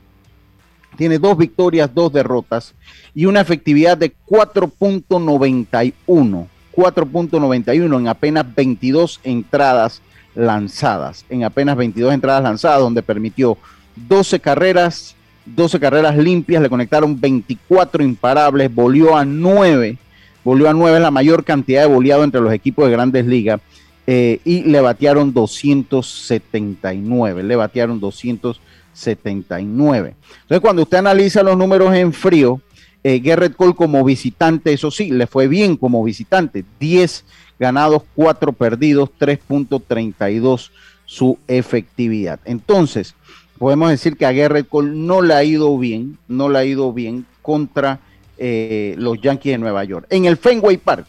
Tiene 0.97 1.19
dos 1.19 1.37
victorias, 1.37 1.93
dos 1.93 2.13
derrotas 2.13 2.73
y 3.15 3.27
una 3.27 3.41
efectividad 3.41 3.99
de 3.99 4.15
4.91. 4.27 6.47
4.91 6.73 8.01
en 8.01 8.09
apenas 8.09 8.55
22 8.55 9.21
entradas 9.25 10.01
lanzadas. 10.35 11.27
En 11.29 11.45
apenas 11.45 11.77
22 11.77 12.15
entradas 12.15 12.43
lanzadas, 12.43 12.81
donde 12.81 13.03
permitió 13.03 13.59
12 13.97 14.41
carreras, 14.41 15.15
12 15.47 15.81
carreras 15.81 16.17
limpias, 16.17 16.63
le 16.63 16.69
conectaron 16.69 17.21
24 17.21 18.03
imparables, 18.03 18.75
volvió 18.75 19.17
a 19.17 19.25
9, 19.25 19.99
volvió 20.43 20.69
a 20.69 20.75
9 20.75 21.01
la 21.01 21.11
mayor 21.11 21.45
cantidad 21.45 21.83
de 21.83 21.89
boleado 21.89 22.25
entre 22.25 22.41
los 22.41 22.53
equipos 22.53 22.87
de 22.87 22.93
grandes 22.93 23.27
ligas 23.27 23.61
eh, 24.07 24.41
y 24.45 24.63
le 24.65 24.81
batearon 24.81 25.33
279, 25.33 27.43
le 27.43 27.57
batearon 27.57 27.99
279. 28.01 30.15
Entonces, 30.43 30.61
cuando 30.61 30.83
usted 30.83 30.99
analiza 30.99 31.43
los 31.43 31.57
números 31.57 31.95
en 31.95 32.13
frío, 32.13 32.61
eh, 33.03 33.23
Cole 33.57 33.75
como 33.75 34.05
visitante, 34.05 34.73
eso 34.73 34.91
sí, 34.91 35.11
le 35.11 35.27
fue 35.27 35.49
bien 35.49 35.77
como 35.77 36.03
visitante, 36.03 36.65
10 36.81 37.25
ganados, 37.59 38.03
4 38.15 38.53
perdidos, 38.53 39.11
3.32 39.19 40.71
su 41.07 41.39
efectividad. 41.47 42.41
Entonces, 42.45 43.15
podemos 43.59 43.91
decir 43.91 44.17
que 44.17 44.27
a 44.27 44.33
Garrett 44.33 44.69
Cole 44.69 44.93
no 44.93 45.23
le 45.23 45.35
ha 45.35 45.45
ido 45.45 45.77
bien, 45.79 46.19
no 46.29 46.49
le 46.49 46.59
ha 46.59 46.65
ido 46.65 46.93
bien 46.93 47.27
contra 47.43 48.01
eh, 48.37 48.95
los 48.99 49.21
Yankees 49.21 49.53
de 49.53 49.59
Nueva 49.59 49.85
York. 49.85 50.07
En 50.11 50.25
el 50.25 50.37
Fenway 50.37 50.77
Park, 50.77 51.07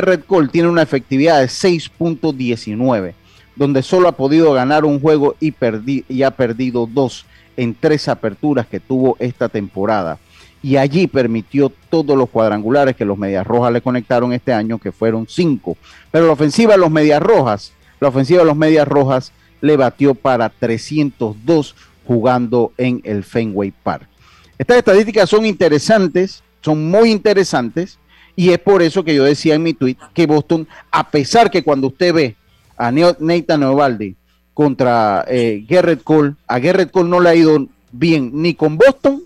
Red 0.00 0.20
Cole 0.26 0.48
tiene 0.48 0.68
una 0.68 0.82
efectividad 0.82 1.40
de 1.40 1.46
6.19, 1.46 3.14
donde 3.56 3.82
solo 3.82 4.08
ha 4.08 4.12
podido 4.12 4.52
ganar 4.52 4.84
un 4.84 5.00
juego 5.00 5.34
y 5.40 6.22
ha 6.22 6.30
perdido 6.30 6.86
dos 6.86 7.26
en 7.56 7.74
tres 7.74 8.08
aperturas 8.08 8.66
que 8.68 8.78
tuvo 8.78 9.16
esta 9.18 9.48
temporada. 9.48 10.18
Y 10.62 10.76
allí 10.76 11.06
permitió 11.06 11.72
todos 11.88 12.16
los 12.16 12.28
cuadrangulares 12.28 12.94
que 12.94 13.04
los 13.04 13.18
Medias 13.18 13.46
Rojas 13.46 13.72
le 13.72 13.80
conectaron 13.80 14.32
este 14.32 14.52
año, 14.52 14.78
que 14.78 14.92
fueron 14.92 15.26
cinco. 15.28 15.76
Pero 16.10 16.26
la 16.26 16.32
ofensiva 16.34 16.74
de 16.74 16.78
los 16.78 16.90
Medias 16.90 17.22
Rojas, 17.22 17.72
la 17.98 18.08
ofensiva 18.08 18.40
de 18.40 18.46
los 18.46 18.56
Medias 18.56 18.86
Rojas 18.86 19.32
le 19.60 19.76
batió 19.76 20.14
para 20.14 20.48
302 20.48 21.74
jugando 22.06 22.72
en 22.76 23.00
el 23.04 23.24
Fenway 23.24 23.70
Park. 23.70 24.08
Estas 24.58 24.78
estadísticas 24.78 25.28
son 25.28 25.46
interesantes, 25.46 26.42
son 26.60 26.90
muy 26.90 27.10
interesantes, 27.10 27.98
y 28.36 28.50
es 28.50 28.58
por 28.58 28.82
eso 28.82 29.04
que 29.04 29.14
yo 29.14 29.24
decía 29.24 29.54
en 29.54 29.62
mi 29.62 29.74
tweet 29.74 29.96
que 30.14 30.26
Boston, 30.26 30.66
a 30.90 31.10
pesar 31.10 31.50
que 31.50 31.62
cuando 31.62 31.88
usted 31.88 32.12
ve 32.12 32.36
a 32.76 32.90
Nathan 32.90 33.62
Ovaldi 33.64 34.16
contra 34.54 35.24
eh, 35.28 35.64
Garrett 35.68 36.02
Cole, 36.02 36.34
a 36.46 36.58
Garrett 36.58 36.90
Cole 36.90 37.08
no 37.08 37.20
le 37.20 37.28
ha 37.28 37.34
ido 37.34 37.66
bien 37.92 38.30
ni 38.34 38.54
con 38.54 38.76
Boston, 38.76 39.22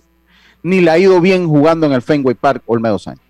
ni 0.63 0.81
le 0.81 0.91
ha 0.91 0.97
ido 0.97 1.21
bien 1.21 1.47
jugando 1.47 1.85
en 1.85 1.93
el 1.93 2.01
Fenway 2.01 2.35
Park 2.35 2.63
Olmedo 2.65 2.99
Sánchez. 2.99 3.25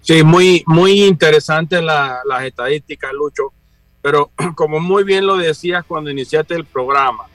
Sí, 0.00 0.22
muy, 0.22 0.62
muy 0.66 1.04
interesante 1.04 1.82
las 1.82 2.44
estadísticas, 2.44 3.12
Lucho. 3.12 3.52
Pero 4.08 4.30
como 4.54 4.80
muy 4.80 5.04
bien 5.04 5.26
lo 5.26 5.36
decías 5.36 5.84
cuando 5.84 6.10
iniciaste 6.10 6.54
el 6.54 6.64
programa, 6.64 7.26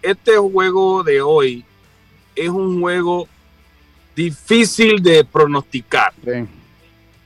este 0.00 0.36
juego 0.36 1.02
de 1.02 1.20
hoy 1.20 1.64
es 2.36 2.48
un 2.48 2.80
juego 2.80 3.26
difícil 4.14 5.02
de 5.02 5.24
pronosticar. 5.24 6.12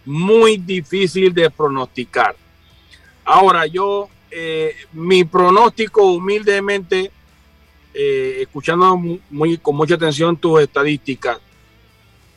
Muy 0.06 0.56
difícil 0.56 1.34
de 1.34 1.50
pronosticar. 1.50 2.36
Ahora, 3.22 3.66
yo, 3.66 4.08
eh, 4.30 4.74
mi 4.94 5.24
pronóstico 5.24 6.12
humildemente, 6.12 7.10
eh, 7.92 8.38
escuchando 8.40 8.96
muy, 9.28 9.58
con 9.58 9.76
mucha 9.76 9.96
atención 9.96 10.38
tus 10.38 10.62
estadísticas, 10.62 11.38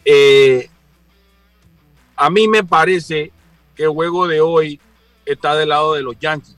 eh, 0.04 0.69
a 2.17 2.30
mí 2.30 2.50
me 2.50 2.65
parece 2.65 3.32
que 3.74 3.84
el 3.84 3.91
juego 3.91 4.28
de 4.28 4.41
hoy 4.41 4.78
está 5.25 5.55
del 5.55 5.69
lado 5.69 5.93
de 5.93 6.01
los 6.01 6.17
Yankees. 6.19 6.55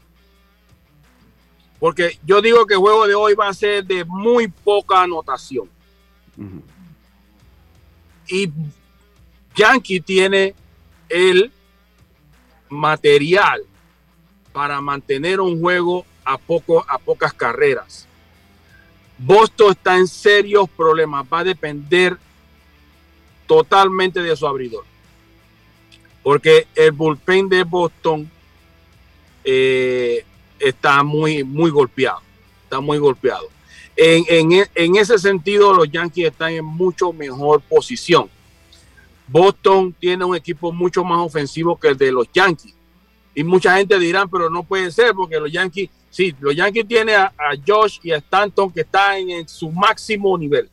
Porque 1.80 2.18
yo 2.26 2.42
digo 2.42 2.66
que 2.66 2.76
el 2.76 2.80
juego 2.80 3.08
de 3.08 3.16
hoy 3.16 3.34
va 3.34 3.50
a 3.50 3.54
ser 3.54 3.84
de 3.84 4.06
muy 4.06 4.48
poca 4.48 5.02
anotación. 5.02 5.70
Y 8.28 8.50
Yankee 9.56 10.00
tiene 10.00 10.56
el 11.10 11.52
material 12.70 13.64
para 14.54 14.80
mantener 14.80 15.42
un 15.42 15.60
juego 15.60 16.06
a, 16.24 16.38
poco, 16.38 16.86
a 16.88 16.98
pocas 16.98 17.34
carreras. 17.34 18.08
Boston 19.18 19.72
está 19.72 19.98
en 19.98 20.08
serios 20.08 20.70
problemas. 20.70 21.26
Va 21.32 21.40
a 21.40 21.44
depender 21.44 22.18
totalmente 23.46 24.22
de 24.22 24.36
su 24.36 24.48
abridor. 24.48 24.86
Porque 26.24 26.68
el 26.76 26.92
bullpen 26.92 27.50
de 27.50 27.64
Boston 27.64 28.32
eh, 29.44 30.26
está 30.60 31.04
muy, 31.04 31.44
muy 31.44 31.70
golpeado. 31.72 32.22
Está 32.64 32.80
muy 32.80 32.98
golpeado. 32.98 33.54
En, 33.96 34.96
ese 34.96 35.20
sentido, 35.20 35.74
los 35.74 35.90
Yankees 35.90 36.28
están 36.28 36.54
en 36.54 36.66
mucho 36.66 37.14
mejor 37.14 37.62
posición. 37.62 38.30
Boston 39.28 39.94
tiene 40.00 40.26
un 40.26 40.36
equipo 40.36 40.72
mucho 40.72 41.04
más 41.04 41.20
ofensivo 41.20 41.80
que 41.80 41.90
el 41.90 41.98
de 41.98 42.12
los 42.12 42.28
Yankees. 42.34 42.74
Y 43.36 43.44
mucha 43.44 43.78
gente 43.78 43.98
dirá, 44.00 44.26
pero 44.28 44.50
no 44.50 44.64
puede 44.64 44.92
ser 44.92 45.14
porque 45.14 45.40
los 45.40 45.52
Yankees, 45.52 45.90
sí, 46.10 46.36
los 46.40 46.56
Yankees 46.56 46.88
tienen 46.88 47.16
a, 47.16 47.32
Josh 47.66 48.00
y 48.04 48.12
a 48.12 48.18
Stanton 48.18 48.72
que 48.72 48.82
están 48.82 49.30
en, 49.30 49.48
su 49.48 49.72
máximo 49.72 50.38
nivel, 50.38 50.70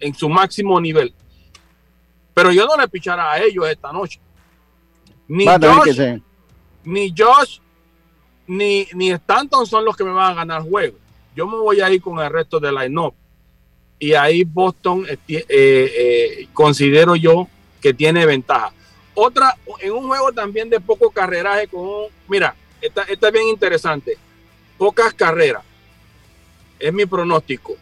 en 0.00 0.14
su 0.14 0.28
máximo 0.28 0.80
nivel. 0.80 1.14
Pero 2.32 2.50
yo 2.50 2.66
no 2.66 2.76
le 2.76 2.88
pichará 2.88 3.32
a 3.32 3.42
ellos 3.42 3.68
esta 3.68 3.92
noche. 3.92 4.20
Ni 5.28 5.46
Josh, 5.46 6.20
ni 6.84 7.14
Josh, 7.16 7.58
ni, 8.46 8.86
ni 8.94 9.10
Stanton 9.10 9.66
son 9.66 9.84
los 9.84 9.96
que 9.96 10.04
me 10.04 10.12
van 10.12 10.32
a 10.32 10.34
ganar 10.34 10.62
juegos 10.62 11.04
yo 11.34 11.46
me 11.46 11.56
voy 11.56 11.80
a 11.80 11.90
ir 11.90 12.00
con 12.00 12.18
el 12.20 12.30
resto 12.30 12.60
de 12.60 12.70
la 12.70 12.86
up 13.00 13.14
Y 13.98 14.14
ahí 14.14 14.44
Boston 14.44 15.06
eh, 15.08 15.18
eh, 15.28 16.48
considero 16.52 17.16
yo 17.16 17.48
que 17.80 17.92
tiene 17.92 18.24
ventaja. 18.24 18.72
Otra, 19.14 19.56
en 19.80 19.92
un 19.92 20.06
juego 20.06 20.32
también 20.32 20.70
de 20.70 20.80
poco 20.80 21.10
carreraje, 21.10 21.68
con 21.68 22.06
mira, 22.28 22.54
esta, 22.80 23.02
es 23.02 23.32
bien 23.32 23.48
interesante. 23.48 24.16
Pocas 24.78 25.12
carreras. 25.14 25.62
Es 26.78 26.92
mi 26.92 27.06
pronóstico. 27.06 27.76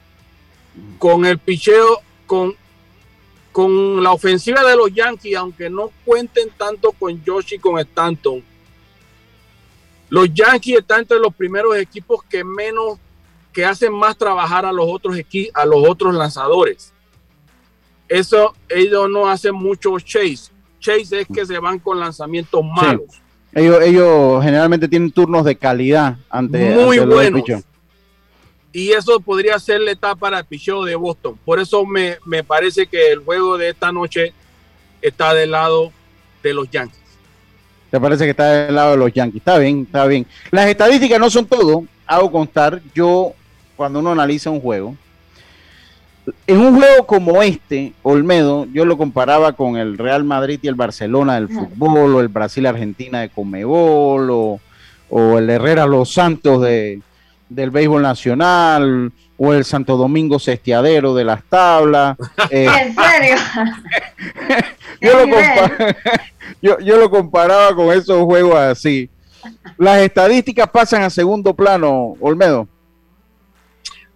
Con 0.99 1.25
el 1.25 1.39
picheo, 1.39 2.01
con, 2.27 2.55
con 3.51 4.03
la 4.03 4.13
ofensiva 4.13 4.63
de 4.65 4.77
los 4.77 4.93
Yankees, 4.93 5.37
aunque 5.37 5.71
no 5.71 5.91
cuenten 6.05 6.51
tanto 6.57 6.93
con 6.93 7.23
Josh 7.25 7.55
y 7.55 7.59
con 7.59 7.79
Stanton, 7.79 8.43
los 10.13 10.29
Yankees 10.35 10.81
están 10.81 11.01
entre 11.01 11.19
los 11.19 11.35
primeros 11.35 11.75
equipos 11.75 12.23
que 12.25 12.45
menos 12.45 12.99
que 13.51 13.65
hacen 13.65 13.95
más 13.95 14.15
trabajar 14.15 14.67
a 14.67 14.71
los 14.71 14.85
otros 14.87 15.17
a 15.55 15.65
los 15.65 15.89
otros 15.89 16.15
lanzadores. 16.15 16.93
Eso 18.11 18.55
ellos 18.69 19.09
no 19.09 19.27
hacen 19.27 19.55
mucho 19.55 19.99
chase. 20.01 20.53
Chase 20.79 21.23
es 21.23 21.27
que 21.27 21.47
se 21.47 21.59
van 21.59 21.79
con 21.79 21.99
lanzamientos 21.99 22.63
malos. 22.63 23.23
Ellos, 23.55 23.79
ellos 23.81 24.45
generalmente 24.45 24.87
tienen 24.87 25.11
turnos 25.11 25.47
de 25.47 25.57
calidad 25.57 26.19
ante 26.29 26.75
muy 26.75 26.99
buenos. 26.99 27.45
Y 28.71 28.91
eso 28.93 29.19
podría 29.19 29.59
ser 29.59 29.81
la 29.81 29.93
etapa 29.93 30.17
para 30.17 30.41
el 30.41 30.45
picheo 30.45 30.85
de 30.85 30.95
Boston. 30.95 31.39
Por 31.43 31.59
eso 31.59 31.87
me, 31.87 32.19
me 32.27 32.45
parece 32.45 32.87
que 32.87 33.13
el 33.13 33.21
juego 33.21 33.57
de 33.57 33.71
esta 33.71 33.91
noche 33.91 34.35
está 35.01 35.33
del 35.33 35.53
lado 35.53 35.91
de 36.43 36.53
los 36.53 36.71
Yankees. 36.71 37.02
¿Te 37.93 38.01
parece 38.01 38.25
que 38.25 38.31
está 38.31 38.65
del 38.65 38.75
lado 38.75 38.93
de 38.93 38.97
los 38.97 39.13
Yankees? 39.13 39.41
Está 39.43 39.59
bien, 39.59 39.83
está 39.83 40.07
bien. 40.07 40.27
Las 40.51 40.67
estadísticas 40.67 41.21
no 41.21 41.29
son 41.29 41.45
todo. 41.45 41.85
Hago 42.07 42.33
constar, 42.33 42.81
yo 42.95 43.35
cuando 43.77 43.99
uno 43.99 44.13
analiza 44.13 44.49
un 44.49 44.63
juego. 44.63 44.97
En 46.47 46.57
un 46.57 46.75
juego 46.75 47.07
como 47.07 47.43
este, 47.43 47.93
Olmedo, 48.03 48.67
yo 48.73 48.87
lo 48.87 48.97
comparaba 48.97 49.53
con 49.53 49.77
el 49.77 49.99
Real 49.99 50.25
Madrid 50.25 50.59
y 50.63 50.69
el 50.69 50.75
Barcelona 50.75 51.35
del 51.35 51.51
fútbol, 51.51 52.15
o 52.15 52.21
el 52.21 52.29
Brasil-Argentina 52.29 53.21
de 53.21 53.29
Comebol, 53.29 54.31
o, 54.31 54.59
el 55.39 55.51
Herrera 55.51 55.85
Los 55.85 56.15
Santos 56.15 56.63
de, 56.63 57.03
del 57.51 57.71
béisbol 57.71 58.01
nacional 58.01 59.13
o 59.37 59.53
el 59.53 59.67
Santo 59.67 59.99
Domingo 59.99 60.39
Cestiadero 60.39 61.15
de 61.15 61.25
las 61.25 61.45
tablas. 61.45 62.17
Eh, 62.51 62.67
¿En 62.67 62.95
serio? 62.95 63.37
yo, 65.03 65.27
lo 65.27 65.37
yo, 66.63 66.79
yo, 66.81 66.97
lo 66.97 67.11
comparaba 67.11 67.75
con 67.75 67.93
esos 67.93 68.23
juegos 68.25 68.57
así. 68.57 69.11
Las 69.77 70.01
estadísticas 70.01 70.71
pasan 70.71 71.03
a 71.03 71.11
segundo 71.11 71.55
plano, 71.55 72.15
Olmedo. 72.21 72.69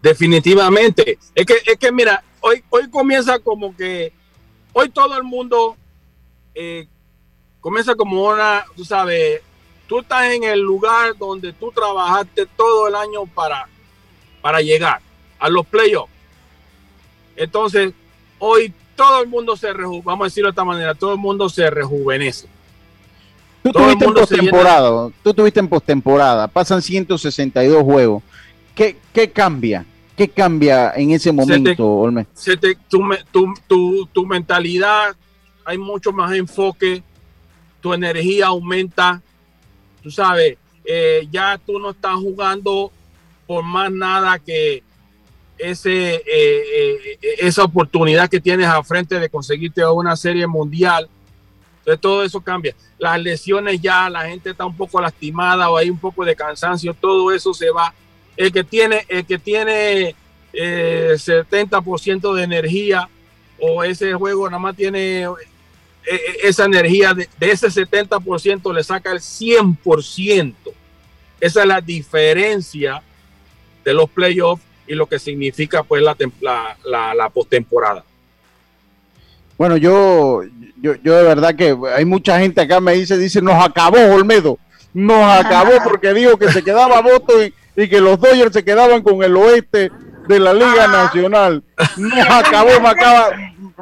Definitivamente. 0.01 1.19
Es 1.35 1.47
que, 1.47 1.55
es 1.67 1.77
que 1.79 1.91
mira, 1.91 2.23
hoy, 2.41 2.63
hoy 2.71 2.89
comienza 2.89 3.39
como 3.41 3.75
que, 3.77 4.13
hoy 4.73 4.89
todo 4.91 5.17
el 5.17 5.25
mundo 5.25 5.77
eh, 6.55 6.87
comienza 7.61 7.95
como 7.97 8.25
una, 8.29 8.65
tú 8.77 8.85
sabes, 8.85 9.43
tú 9.89 10.01
estás 10.01 10.31
en 10.33 10.45
el 10.45 10.61
lugar 10.61 11.17
donde 11.19 11.53
tú 11.53 11.73
trabajaste 11.73 12.47
todo 12.57 12.89
el 12.89 12.95
año 12.95 13.27
para, 13.27 13.69
para 14.41 14.61
llegar 14.61 15.01
a 15.39 15.49
los 15.49 15.67
playoffs. 15.67 16.13
Entonces, 17.35 17.93
hoy 18.39 18.73
todo 18.97 19.23
el 19.23 19.29
mundo 19.29 19.57
se 19.57 19.73
rejuvenece, 19.73 20.07
vamos 20.07 20.25
a 20.25 20.29
decirlo 20.29 20.49
de 20.49 20.53
esta 20.53 20.65
manera, 20.65 20.95
todo 20.95 21.13
el 21.13 21.19
mundo 21.19 21.49
se 21.49 21.71
rejuvenece. 21.71 22.49
Tú 23.63 23.73
tuviste 23.73 24.05
en 24.05 24.15
postemporada, 24.15 25.11
tú 25.23 25.35
tuviste 25.35 25.61
en 25.61 25.69
postemporada, 25.69 26.49
pasan 26.49 26.83
162 26.83 27.83
juegos. 27.83 28.23
¿Qué, 28.75 28.97
¿Qué, 29.13 29.31
cambia? 29.31 29.85
¿Ququé 30.17 30.29
cambia 30.29 30.93
en 30.95 31.11
ese 31.11 31.33
momento, 31.33 31.87
Olme? 31.87 32.27
tu, 32.89 33.55
tu, 33.67 34.07
tu, 34.13 34.27
mentalidad, 34.27 35.17
hay 35.65 35.79
mucho 35.79 36.13
más 36.13 36.33
enfoque, 36.33 37.03
tu 37.81 37.93
energía 37.93 38.47
aumenta, 38.47 39.21
tú 40.03 40.11
sabes, 40.11 40.59
eh, 40.85 41.27
ya 41.31 41.59
tú 41.65 41.79
no 41.79 41.91
estás 41.91 42.15
jugando 42.15 42.93
por 43.47 43.65
más 43.65 43.91
nada 43.91 44.39
que 44.39 44.83
ese, 45.59 46.15
eh, 46.15 46.23
eh, 46.27 47.19
esa 47.39 47.65
oportunidad 47.65 48.29
que 48.29 48.41
tienes 48.41 48.67
a 48.67 48.83
frente 48.83 49.19
de 49.19 49.29
conseguirte 49.29 49.85
una 49.87 50.17
serie 50.17 50.47
mundial. 50.47 51.09
Entonces 51.79 52.01
todo 52.01 52.25
eso 52.25 52.41
cambia. 52.41 52.75
Las 52.99 53.21
lesiones 53.21 53.81
ya, 53.81 54.11
la 54.11 54.29
gente 54.29 54.51
está 54.51 54.65
un 54.65 54.77
poco 54.77 55.01
lastimada 55.01 55.71
o 55.71 55.77
hay 55.77 55.91
un 55.91 55.99
poco 55.99 56.25
de 56.25 56.35
cansancio, 56.35 56.95
todo 56.95 57.33
eso 57.33 57.55
se 57.55 57.71
va. 57.71 57.95
El 58.37 58.53
que 58.53 58.65
tiene, 58.65 59.07
el 59.09 59.25
que 59.25 59.39
tiene 59.39 60.15
70% 60.53 62.35
de 62.35 62.43
energía 62.43 63.09
o 63.59 63.85
ese 63.85 64.13
juego 64.15 64.49
nada 64.49 64.59
más 64.59 64.77
tiene 64.77 65.27
e, 66.07 66.15
e, 66.15 66.49
esa 66.49 66.65
energía 66.65 67.15
de, 67.15 67.29
ese 67.41 67.69
70% 67.69 68.75
le 68.75 68.85
saca 68.85 69.13
el 69.13 69.21
100%. 69.21 70.55
Esa 71.41 71.61
es 71.61 71.67
la 71.67 71.81
diferencia 71.81 73.03
de 73.85 73.93
los 73.93 74.09
playoffs 74.09 74.66
y 74.87 74.95
lo 74.95 75.07
que 75.07 75.19
significa 75.19 75.83
pues 75.83 76.03
la, 76.03 76.17
la, 76.85 77.15
la, 77.15 77.29
postemporada. 77.31 78.05
Bueno, 79.59 79.77
yo, 79.77 80.43
yo, 80.81 80.95
yo 80.97 81.17
de 81.17 81.23
verdad 81.23 81.55
que 81.55 81.77
hay 81.95 82.05
mucha 82.05 82.39
gente 82.39 82.61
acá 82.61 82.81
me 82.81 82.93
dice, 82.95 83.17
dice, 83.17 83.41
nos 83.41 83.63
acabó 83.65 83.99
Olmedo, 84.15 84.59
nos 84.93 85.23
acabó 85.23 85.73
porque 85.85 86.15
dijo 86.15 86.37
que 86.37 86.51
se 86.53 86.63
quedaba 86.63 87.01
voto 87.01 87.43
y, 87.43 87.55
y, 87.77 87.89
que 87.89 88.01
los 88.01 88.21
Dodgers 88.21 88.53
se 88.53 88.65
quedaban 88.65 89.03
con 89.03 89.23
el 89.23 89.37
oeste 89.37 89.91
de 90.29 90.41
la 90.41 90.53
Liga 90.53 90.89
Nacional. 90.89 91.63
Nos 91.97 92.31
acabó, 92.31 92.81
me 92.81 92.89
acaba, 92.89 93.31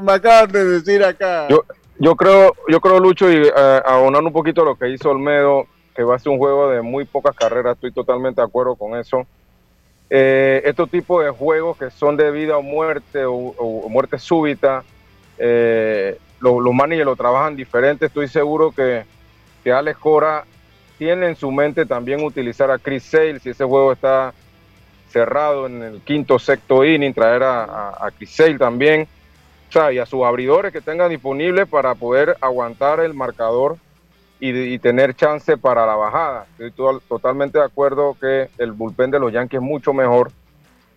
me 0.01 0.13
acaban 0.13 0.53
de 0.53 0.65
decir 0.65 1.03
acá. 1.03 1.49
Yo, 1.49 1.65
yo 1.99 2.17
creo, 2.17 2.55
yo 2.69 2.81
creo, 2.81 2.99
Lucho, 3.01 3.31
y 3.31 3.37
eh, 3.37 3.83
abonando 3.85 4.29
un 4.29 4.33
poquito 4.33 4.65
lo 4.65 4.77
que 4.77 4.91
hizo 4.91 5.11
Olmedo, 5.11 5.67
que 5.95 6.03
va 6.03 6.17
a 6.17 6.19
ser 6.19 6.33
un 6.33 6.39
juego 6.39 6.71
de 6.71 6.83
muy 6.83 7.05
pocas 7.05 7.35
carreras, 7.37 7.75
estoy 7.75 7.93
totalmente 7.93 8.41
de 8.41 8.47
acuerdo 8.47 8.75
con 8.75 8.99
eso. 8.99 9.27
Eh, 10.11 10.63
estos 10.65 10.91
tipos 10.91 11.25
de 11.25 11.31
juegos 11.31 11.79
que 11.79 11.91
son 11.91 12.17
de 12.17 12.31
vida 12.31 12.57
o 12.57 12.63
muerte 12.63 13.25
o, 13.25 13.89
muerte 13.89 14.19
súbita, 14.19 14.85
eh, 15.39 16.19
los, 16.41 16.63
los 16.63 16.75
managers 16.75 17.07
lo 17.07 17.17
trabajan 17.17 17.57
diferente. 17.57 18.07
Estoy 18.07 18.29
seguro 18.29 18.71
que, 18.73 19.05
que 19.63 19.73
Alex 19.73 19.99
Cora 19.99 20.45
tiene 20.99 21.29
en 21.29 21.37
su 21.37 21.51
mente 21.51 21.87
también 21.87 22.23
utilizar 22.23 22.71
a 22.71 22.79
Chris 22.79 23.05
Sale 23.05 23.41
si 23.41 23.51
ese 23.51 23.65
juego 23.65 23.93
está 23.93 24.33
cerrado 25.09 25.67
en 25.67 25.83
el 25.83 26.01
quinto 26.01 26.39
sexto 26.39 26.85
inning, 26.85 27.15
traer 27.15 27.43
a, 27.45 28.11
Chris 28.17 28.31
Sale 28.31 28.59
también 28.59 29.09
y 29.93 29.99
a 29.99 30.07
sus 30.07 30.23
abridores 30.23 30.73
que 30.73 30.81
tengan 30.81 31.11
disponibles 31.11 31.67
para 31.67 31.97
poder 31.97 32.37
aguantar 32.41 33.01
el 33.01 33.13
marcador 33.13 33.77
y, 34.47 34.79
tener 34.79 35.15
chance 35.15 35.57
para 35.57 35.87
la 35.87 35.97
bajada. 35.97 36.47
Estoy 36.59 37.01
totalmente 37.09 37.59
de 37.59 37.65
acuerdo 37.65 38.15
que 38.21 38.51
el 38.59 38.73
bullpen 38.73 39.11
de 39.11 39.19
los 39.19 39.33
Yankees 39.33 39.59
es 39.59 39.67
mucho 39.67 39.95
mejor. 39.95 40.31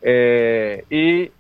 Eh, 0.02 0.84
y 0.90 1.32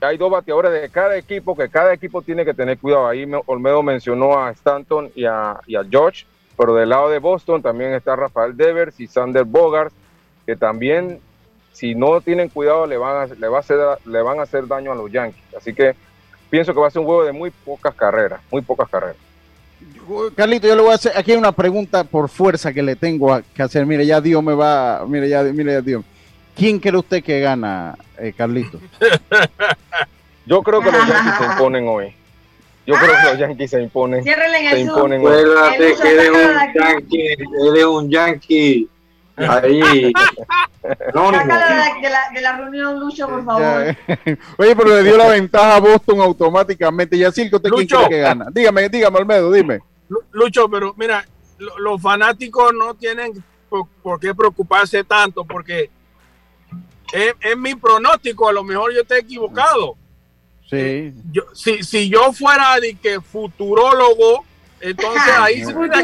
hay 0.00 0.16
dos 0.16 0.30
bateadores 0.30 0.72
de 0.72 0.88
cada 0.88 1.16
equipo 1.16 1.54
que 1.54 1.68
cada 1.68 1.92
equipo 1.92 2.22
tiene 2.22 2.46
que 2.46 2.54
tener 2.54 2.78
cuidado. 2.78 3.08
Ahí 3.08 3.30
Olmedo 3.44 3.82
mencionó 3.82 4.42
a 4.42 4.50
Stanton 4.52 5.10
y 5.14 5.26
a, 5.26 5.60
y 5.66 5.76
George, 5.90 6.24
pero 6.56 6.74
del 6.74 6.88
lado 6.88 7.10
de 7.10 7.18
Boston 7.18 7.60
también 7.60 7.92
está 7.92 8.16
Rafael 8.16 8.56
Devers 8.56 8.98
y 8.98 9.06
Sander 9.06 9.44
Bogart, 9.44 9.92
que 10.46 10.56
también, 10.56 11.20
si 11.72 11.94
no 11.94 12.22
tienen 12.22 12.48
cuidado, 12.48 12.86
le 12.86 12.96
van 12.96 13.16
a 13.16 13.22
hacer, 13.22 13.38
le 14.06 14.22
van 14.22 14.38
a 14.38 14.42
hacer 14.42 14.66
daño 14.66 14.92
a 14.92 14.94
los 14.94 15.12
Yankees. 15.12 15.54
Así 15.54 15.74
que 15.74 15.94
pienso 16.48 16.72
que 16.72 16.80
va 16.80 16.86
a 16.86 16.90
ser 16.90 17.00
un 17.00 17.06
juego 17.06 17.24
de 17.24 17.32
muy 17.32 17.50
pocas 17.50 17.94
carreras, 17.94 18.40
muy 18.50 18.62
pocas 18.62 18.88
carreras. 18.88 19.31
Carlito, 20.34 20.66
yo 20.66 20.76
le 20.76 20.82
voy 20.82 20.92
a 20.92 20.94
hacer, 20.94 21.12
aquí 21.16 21.32
hay 21.32 21.38
una 21.38 21.52
pregunta 21.52 22.04
por 22.04 22.28
fuerza 22.28 22.72
que 22.72 22.82
le 22.82 22.96
tengo 22.96 23.40
que 23.54 23.62
hacer. 23.62 23.86
Mire, 23.86 24.04
ya 24.04 24.20
Dios 24.20 24.42
me 24.42 24.54
va, 24.54 25.04
mire, 25.06 25.28
ya, 25.28 25.42
mire, 25.42 25.72
ya 25.72 25.80
Dios. 25.80 26.04
¿Quién 26.56 26.78
cree 26.78 26.98
usted 26.98 27.22
que 27.22 27.40
gana, 27.40 27.96
eh, 28.18 28.32
Carlito? 28.36 28.78
yo 30.46 30.62
creo 30.62 30.80
que 30.80 30.90
los 30.90 31.06
Yankees 31.06 31.34
se 31.38 31.44
imponen 31.44 31.88
hoy. 31.88 32.14
Yo 32.86 32.94
creo 32.96 33.14
que 33.16 33.30
los 33.30 33.38
Yankees 33.38 33.70
se 33.70 33.82
imponen. 33.82 34.24
Se 34.24 34.80
imponen 34.80 35.24
hoy. 35.24 35.44
que 35.78 36.12
eres 36.12 36.30
un 36.30 36.74
Yankee, 36.74 37.36
eres 37.68 37.84
un 37.84 38.10
Yankee 38.10 38.88
Ahí. 39.36 40.12
No, 41.14 41.30
de, 41.30 41.46
la, 41.46 42.30
de, 42.34 42.40
la, 42.40 42.56
reunión, 42.56 42.98
Lucho, 42.98 43.28
por 43.28 43.44
favor. 43.44 43.96
Oye, 44.58 44.74
pero 44.74 44.96
le 44.96 45.04
dio 45.04 45.16
la 45.16 45.28
ventaja 45.28 45.76
a 45.76 45.80
Boston 45.80 46.20
automáticamente. 46.20 47.16
Y 47.16 47.22
así 47.22 47.48
que 47.48 47.54
usted 47.54 47.70
quién 47.70 47.86
cree 47.86 48.08
que 48.08 48.18
gana. 48.18 48.48
Dígame, 48.50 48.88
dígame, 48.88 49.18
Olmedo, 49.20 49.52
dime. 49.52 49.78
Lucho, 50.32 50.68
pero 50.68 50.92
mira, 50.96 51.24
los 51.78 52.02
fanáticos 52.02 52.72
no 52.74 52.94
tienen 52.94 53.44
por, 53.68 54.18
qué 54.18 54.34
preocuparse 54.34 55.04
tanto 55.04 55.44
porque 55.44 55.88
es, 57.12 57.34
es, 57.40 57.56
mi 57.56 57.76
pronóstico. 57.76 58.48
A 58.48 58.52
lo 58.52 58.64
mejor 58.64 58.92
yo 58.92 59.02
esté 59.02 59.18
equivocado. 59.18 59.94
Sí. 60.68 60.76
Eh, 60.76 61.14
yo, 61.30 61.44
si, 61.54 61.84
si 61.84 62.08
yo 62.08 62.32
fuera 62.32 62.80
de 62.80 62.96
que 62.96 63.20
futurólogo 63.20 64.44
entonces 64.82 65.22
ahí 65.38 65.64
sí 65.64 65.72
que 65.72 66.02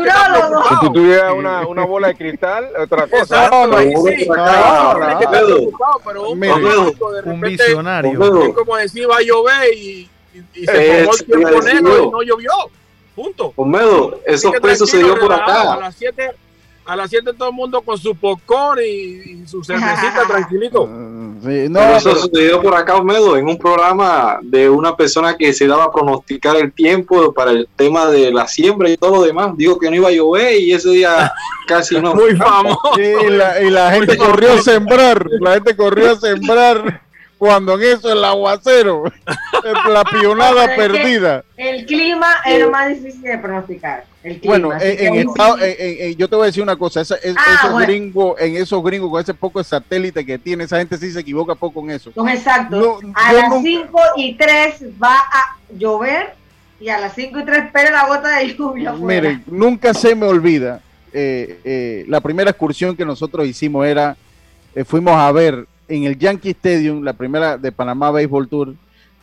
Si 0.69 0.81
tú 0.81 0.93
tuvieras 0.93 1.35
una, 1.35 1.67
una 1.67 1.85
bola 1.85 2.09
de 2.09 2.15
cristal, 2.17 2.71
otra 2.79 3.07
cosa. 3.07 3.45
Exacto, 3.45 3.67
no, 3.67 3.77
ahí 3.77 3.93
sí. 3.97 4.29
pero 6.05 6.31
un, 6.31 6.45
un 7.25 7.41
visionario. 7.41 8.45
Es 8.47 8.55
como 8.55 8.77
decir, 8.77 9.11
va 9.11 9.17
a 9.17 9.23
llover 9.23 9.75
y, 9.75 10.09
y, 10.55 10.65
se 10.65 11.05
formó 11.05 11.13
el 11.13 11.25
tiempo 11.27 11.63
negro 11.63 12.05
y 12.05 12.11
no 12.11 12.23
llovió. 12.23 12.53
Punto. 13.17 13.53
Olmedo, 13.57 14.21
esos 14.25 14.55
pesos 14.61 14.89
se 14.89 14.99
dio 14.99 15.19
por 15.19 15.33
acá. 15.33 15.73
A 15.73 15.81
las 15.81 15.97
7 15.97 16.31
a 16.89 16.97
las 16.97 17.11
7 17.11 17.35
todo 17.35 17.51
el 17.51 17.55
mundo 17.55 17.83
con 17.83 17.99
su 17.99 18.17
popcorn 18.17 18.81
y, 18.83 19.47
su 19.47 19.63
cervecita 19.63 20.23
tranquilito. 20.29 20.89
Sí, 21.43 21.69
no, 21.69 21.81
eso 21.81 22.17
sucedió 22.17 22.61
por 22.63 22.75
acá, 22.75 22.97
Olmedo, 22.97 23.37
en 23.37 23.47
un 23.47 23.59
programa 23.59 24.39
de 24.43 24.71
una 24.71 24.97
persona 24.97 25.37
que 25.37 25.53
se 25.53 25.67
daba 25.67 25.85
a 25.85 25.93
pronosticar 25.93 26.57
el 26.57 26.73
tiempo 26.73 27.33
para 27.33 27.51
el 27.51 27.69
tema 27.77 28.07
de 28.07 28.33
la 28.33 28.49
siembra 28.49 28.89
y 28.89 28.97
todo 28.97 29.17
lo 29.17 29.23
demás. 29.23 29.53
Dijo 29.57 29.79
que 29.79 29.91
no 29.91 29.97
iba 29.97 30.09
a 30.09 30.13
llover 30.13 30.61
y 30.61 30.73
ese 30.73 30.91
día 30.91 31.31
casi 31.67 31.95
no. 32.01 32.15
Muy 32.15 32.35
famoso. 32.35 32.99
y 32.99 33.31
la, 33.31 33.63
y 33.63 33.71
la 33.71 33.93
gente 33.93 34.17
corrió 34.17 34.55
a 34.55 34.63
sembrar, 34.63 35.27
la 35.41 35.55
gente 35.55 35.77
corrió 35.77 36.13
a 36.13 36.17
sembrar 36.17 37.03
cuando 37.39 37.75
en 37.75 37.83
eso 37.83 38.13
el 38.13 38.23
aguacero, 38.25 39.05
la 39.89 40.05
pionada 40.05 40.75
perdida. 40.75 41.45
El 41.57 41.87
clima 41.87 42.37
es 42.45 42.61
lo 42.61 42.71
más 42.71 42.89
difícil 42.89 43.23
de 43.23 43.39
pronosticar. 43.39 44.05
bueno, 44.45 44.71
en, 44.81 46.17
yo 46.17 46.29
te 46.29 46.37
voy 46.37 46.43
a 46.43 46.47
decir 46.47 46.63
una 46.63 46.77
cosa, 46.77 47.01
ah, 47.01 47.05
esos 47.23 47.81
gringos, 47.81 48.41
en 48.41 48.57
esos 48.57 48.83
gringos 48.83 49.11
con 49.11 49.21
ese 49.21 49.35
poco 49.35 49.61
de 49.61 49.65
satélite 49.65 50.27
que 50.27 50.39
tiene, 50.39 50.65
esa 50.65 50.79
gente 50.79 50.99
sí 50.99 51.13
se 51.13 51.21
equivoca 51.21 51.55
poco 51.55 51.81
en 51.81 51.93
eso. 51.93 52.13
No, 52.17 52.29
exacto. 52.29 53.01
a 53.15 53.33
las 53.33 53.63
5 53.63 54.01
y 54.17 54.35
3 54.35 54.83
va 55.01 55.17
a 55.17 55.57
llover 55.71 56.35
y 56.81 56.89
a 56.89 56.99
las 56.99 57.15
5 57.15 57.39
y 57.39 57.45
3 57.45 57.65
espera 57.67 57.91
la 57.93 58.07
gota 58.09 58.37
de 58.37 58.55
lluvia. 58.55 58.93
Miren, 58.93 59.45
nunca 59.47 59.95
se 59.95 60.15
me 60.17 60.27
olvida, 60.27 60.81
eh, 61.13 61.61
eh, 61.65 62.05
la 62.09 62.21
primera 62.21 62.51
excursión 62.51 62.97
que 62.97 63.05
nosotros 63.05 63.47
hicimos 63.47 63.87
era, 63.87 64.17
eh, 64.75 64.85
fuimos 64.85 65.15
a 65.15 65.31
ver 65.31 65.67
en 65.89 66.05
el 66.05 66.19
Yankee 66.19 66.51
Stadium, 66.51 67.03
la 67.03 67.13
primera 67.13 67.57
de 67.57 67.73
Panamá 67.73 68.11
Baseball 68.11 68.49
Tour, 68.49 68.75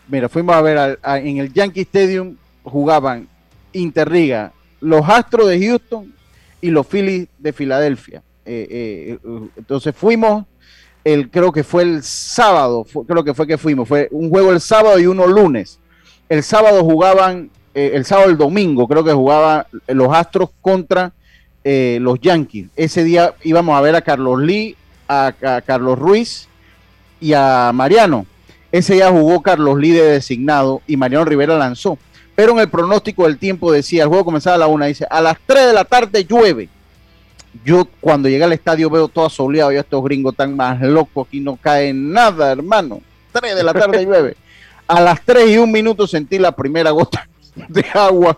mira, 0.07 0.29
fuimos 0.29 0.55
a 0.55 0.61
ver 0.61 0.99
en 1.03 1.37
el 1.37 1.53
Yankee 1.53 1.81
Stadium 1.81 2.35
jugaban 2.63 3.27
Interriga, 3.73 4.51
los 4.81 5.07
Astros 5.07 5.47
de 5.47 5.65
Houston 5.67 6.13
y 6.61 6.69
los 6.69 6.87
Phillies 6.87 7.27
de 7.37 7.53
Filadelfia. 7.53 8.23
Eh, 8.45 8.67
eh, 8.69 9.47
entonces 9.57 9.95
fuimos 9.95 10.45
el, 11.03 11.29
creo 11.29 11.51
que 11.51 11.63
fue 11.63 11.83
el 11.83 12.03
sábado, 12.03 12.85
creo 13.07 13.23
que 13.23 13.33
fue 13.33 13.45
que 13.47 13.57
fuimos, 13.57 13.87
fue 13.87 14.07
un 14.11 14.29
juego 14.29 14.51
el 14.51 14.59
sábado 14.59 14.99
y 14.99 15.05
uno 15.05 15.27
lunes. 15.27 15.79
El 16.27 16.41
sábado 16.41 16.83
jugaban, 16.83 17.51
eh, 17.75 17.91
el 17.93 18.05
sábado 18.05 18.29
el 18.29 18.37
domingo 18.37 18.87
creo 18.87 19.03
que 19.03 19.13
jugaban 19.13 19.65
los 19.87 20.13
Astros 20.13 20.49
contra 20.61 21.13
eh, 21.63 21.99
los 22.01 22.19
Yankees. 22.19 22.69
Ese 22.75 23.03
día 23.03 23.35
íbamos 23.43 23.77
a 23.77 23.81
ver 23.81 23.95
a 23.95 24.01
Carlos 24.01 24.39
Lee, 24.41 24.75
a, 25.07 25.33
Carlos 25.65 25.99
Ruiz 25.99 26.47
y 27.19 27.33
a 27.33 27.71
Mariano. 27.73 28.25
Ese 28.71 28.95
día 28.95 29.09
jugó 29.09 29.41
Carlos 29.41 29.79
Lee 29.79 29.91
de 29.91 30.03
designado 30.03 30.81
y 30.87 30.97
Mariano 30.97 31.25
Rivera 31.25 31.57
lanzó. 31.57 31.97
Pero 32.35 32.51
en 32.51 32.59
el 32.59 32.69
pronóstico 32.69 33.23
del 33.23 33.37
tiempo 33.37 33.71
decía, 33.71 34.03
el 34.03 34.09
juego 34.09 34.25
comenzaba 34.25 34.55
a 34.55 34.59
la 34.59 34.67
una, 34.67 34.87
dice, 34.87 35.07
a 35.09 35.21
las 35.21 35.37
3 35.45 35.67
de 35.67 35.73
la 35.73 35.85
tarde 35.85 36.25
llueve. 36.25 36.67
Yo 37.63 37.87
cuando 38.01 38.27
llegué 38.27 38.43
al 38.43 38.51
estadio 38.51 38.89
veo 38.89 39.07
todo 39.07 39.27
asoleado 39.27 39.71
y 39.71 39.77
estos 39.77 40.03
gringos 40.03 40.35
tan 40.35 40.55
más 40.55 40.81
locos, 40.81 41.27
aquí 41.27 41.39
no 41.39 41.55
cae 41.55 41.93
nada, 41.93 42.51
hermano. 42.51 43.01
3 43.31 43.55
de 43.55 43.63
la 43.63 43.73
tarde 43.73 44.03
llueve. 44.05 44.35
A 44.87 44.99
las 44.99 45.21
3 45.23 45.51
y 45.51 45.57
un 45.57 45.71
minuto 45.71 46.05
sentí 46.05 46.37
la 46.37 46.51
primera 46.51 46.91
gota 46.91 47.27
de 47.69 47.85
agua 47.93 48.37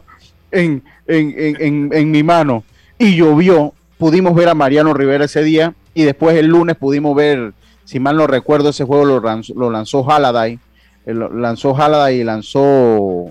en, 0.51 0.83
en 1.07 2.11
mi 2.11 2.21
mano 2.21 2.63
y 2.99 3.15
llovió. 3.15 3.73
Pudimos 3.97 4.35
ver 4.35 4.49
a 4.49 4.53
Mariano 4.53 4.93
Rivera 4.93 5.25
ese 5.25 5.43
día 5.43 5.73
y 5.97 6.03
después 6.03 6.37
el 6.37 6.45
lunes 6.45 6.75
pudimos 6.75 7.15
ver, 7.15 7.53
si 7.87 8.01
mal 8.01 8.17
no 8.17 8.27
recuerdo, 8.27 8.69
ese 8.69 8.83
juego 8.83 9.05
lo 9.05 9.21
lanzó, 9.21 9.53
lo 9.55 9.69
lanzó 9.69 10.11
Haladay, 10.11 10.59
eh, 11.05 11.13
lanzó 11.13 11.73
Haladay 11.73 12.19
y 12.19 12.23
lanzó 12.25 13.27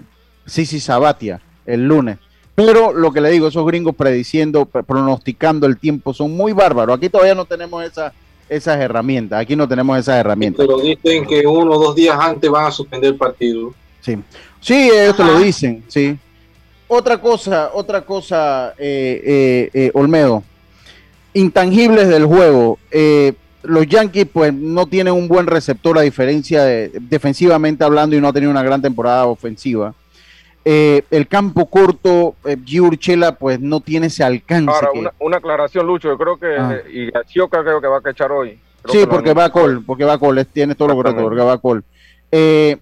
Sisi 0.46 0.80
Sabatia 0.80 1.42
el 1.66 1.86
lunes. 1.86 2.16
Pero 2.54 2.94
lo 2.94 3.12
que 3.12 3.20
le 3.20 3.30
digo, 3.30 3.48
esos 3.48 3.66
gringos 3.66 3.94
prediciendo, 3.94 4.64
pronosticando 4.64 5.66
el 5.66 5.76
tiempo 5.76 6.14
son 6.14 6.34
muy 6.34 6.54
bárbaros. 6.54 6.96
Aquí 6.96 7.10
todavía 7.10 7.34
no 7.34 7.44
tenemos 7.44 7.84
esa, 7.84 8.14
esas 8.48 8.78
herramientas. 8.78 9.42
Aquí 9.42 9.54
no 9.56 9.68
tenemos 9.68 9.98
esas 9.98 10.16
herramientas. 10.16 10.64
Pero 10.66 10.80
dicen 10.80 11.26
que 11.26 11.46
uno 11.46 11.72
o 11.72 11.78
dos 11.78 11.94
días 11.94 12.16
antes 12.18 12.50
van 12.50 12.64
a 12.64 12.70
suspender 12.70 13.10
el 13.10 13.18
partido. 13.18 13.74
Sí, 14.00 14.16
sí, 14.58 14.88
te 15.14 15.22
lo 15.22 15.38
dicen, 15.38 15.84
sí. 15.86 16.18
Otra 16.88 17.20
cosa, 17.20 17.72
otra 17.74 18.06
cosa, 18.06 18.72
eh, 18.78 19.20
eh, 19.22 19.70
eh, 19.74 19.90
Olmedo. 19.92 20.42
Intangibles 21.34 22.08
del 22.08 22.24
juego. 22.24 22.78
Los 23.66 23.86
Yankees, 23.86 24.26
pues, 24.32 24.52
no 24.52 24.86
tienen 24.86 25.14
un 25.14 25.28
buen 25.28 25.46
receptor 25.46 25.98
a 25.98 26.02
diferencia 26.02 26.64
de 26.64 26.90
defensivamente 27.00 27.84
hablando 27.84 28.16
y 28.16 28.20
no 28.20 28.28
ha 28.28 28.32
tenido 28.32 28.50
una 28.50 28.62
gran 28.62 28.82
temporada 28.82 29.26
ofensiva. 29.26 29.94
el 30.64 31.28
campo 31.28 31.66
corto, 31.66 32.34
eh, 32.44 32.56
Giurchela, 32.64 33.36
pues 33.36 33.60
no 33.60 33.80
tiene 33.80 34.08
ese 34.08 34.24
alcance. 34.24 34.72
Ahora, 34.72 35.12
una, 35.20 35.36
aclaración, 35.36 35.86
Lucho. 35.86 36.08
Yo 36.08 36.18
creo 36.18 36.36
que 36.36 36.56
ah. 36.58 36.80
y 36.90 37.10
creo 37.10 37.80
que 37.80 37.86
va 37.86 37.98
a 37.98 38.02
cachar 38.02 38.32
hoy. 38.32 38.58
sí, 38.86 39.04
porque 39.08 39.32
va 39.32 39.44
a 39.44 39.50
col, 39.52 39.84
porque 39.84 40.04
va 40.04 40.14
a 40.14 40.18
col, 40.18 40.44
tiene 40.46 40.74
todo 40.74 40.88
lo 40.88 40.94
correcto, 40.94 41.22
porque 41.22 41.42
va 41.42 41.52
a 41.52 41.58
col. 41.58 41.84
Eh, 42.32 42.76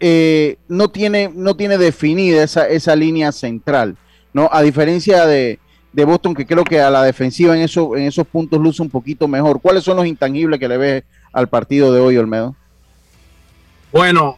eh, 0.00 0.56
no, 0.68 0.88
tiene, 0.90 1.30
no 1.34 1.56
tiene 1.56 1.78
definida 1.78 2.42
esa, 2.42 2.68
esa 2.68 2.94
línea 2.94 3.32
central, 3.32 3.96
¿no? 4.32 4.48
A 4.52 4.62
diferencia 4.62 5.26
de, 5.26 5.58
Boston, 5.92 6.34
que 6.34 6.46
creo 6.46 6.64
que 6.64 6.80
a 6.80 6.90
la 6.90 7.02
defensiva 7.02 7.56
en, 7.56 7.62
eso, 7.62 7.96
en 7.96 8.04
esos 8.04 8.26
puntos 8.26 8.60
luce 8.60 8.82
un 8.82 8.90
poquito 8.90 9.26
mejor. 9.26 9.60
¿Cuáles 9.60 9.84
son 9.84 9.96
los 9.96 10.06
intangibles 10.06 10.60
que 10.60 10.68
le 10.68 10.76
ves 10.76 11.04
al 11.32 11.48
partido 11.48 11.92
de 11.92 12.00
hoy, 12.00 12.16
Olmedo? 12.16 12.54
Bueno, 13.90 14.36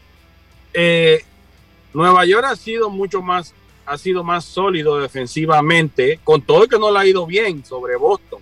eh, 0.72 1.24
Nueva 1.92 2.24
York 2.24 2.46
ha 2.48 2.56
sido 2.56 2.88
mucho 2.88 3.20
más, 3.20 3.52
ha 3.84 3.98
sido 3.98 4.22
más 4.22 4.44
sólido 4.44 5.00
defensivamente, 5.00 6.20
con 6.22 6.40
todo 6.42 6.68
que 6.68 6.78
no 6.78 6.90
le 6.90 6.98
ha 6.98 7.06
ido 7.06 7.26
bien 7.26 7.64
sobre 7.64 7.96
Boston. 7.96 8.40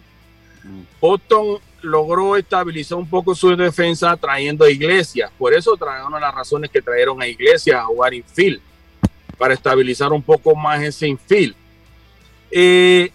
Mm. 0.64 0.82
Boston 1.00 1.58
logró 1.82 2.36
estabilizar 2.36 2.98
un 2.98 3.08
poco 3.08 3.34
su 3.34 3.54
defensa 3.56 4.16
trayendo 4.16 4.64
a 4.64 4.70
Iglesias. 4.70 5.30
Por 5.38 5.54
eso 5.54 5.76
trajeron 5.76 6.20
las 6.20 6.34
razones 6.34 6.70
que 6.70 6.82
trajeron 6.82 7.22
a 7.22 7.26
Iglesias 7.26 7.80
a 7.80 7.84
jugar 7.84 8.12
infield, 8.14 8.60
para 9.38 9.54
estabilizar 9.54 10.12
un 10.12 10.22
poco 10.22 10.54
más 10.54 10.82
ese 10.82 11.08
infield. 11.08 11.54
Eh, 12.50 13.10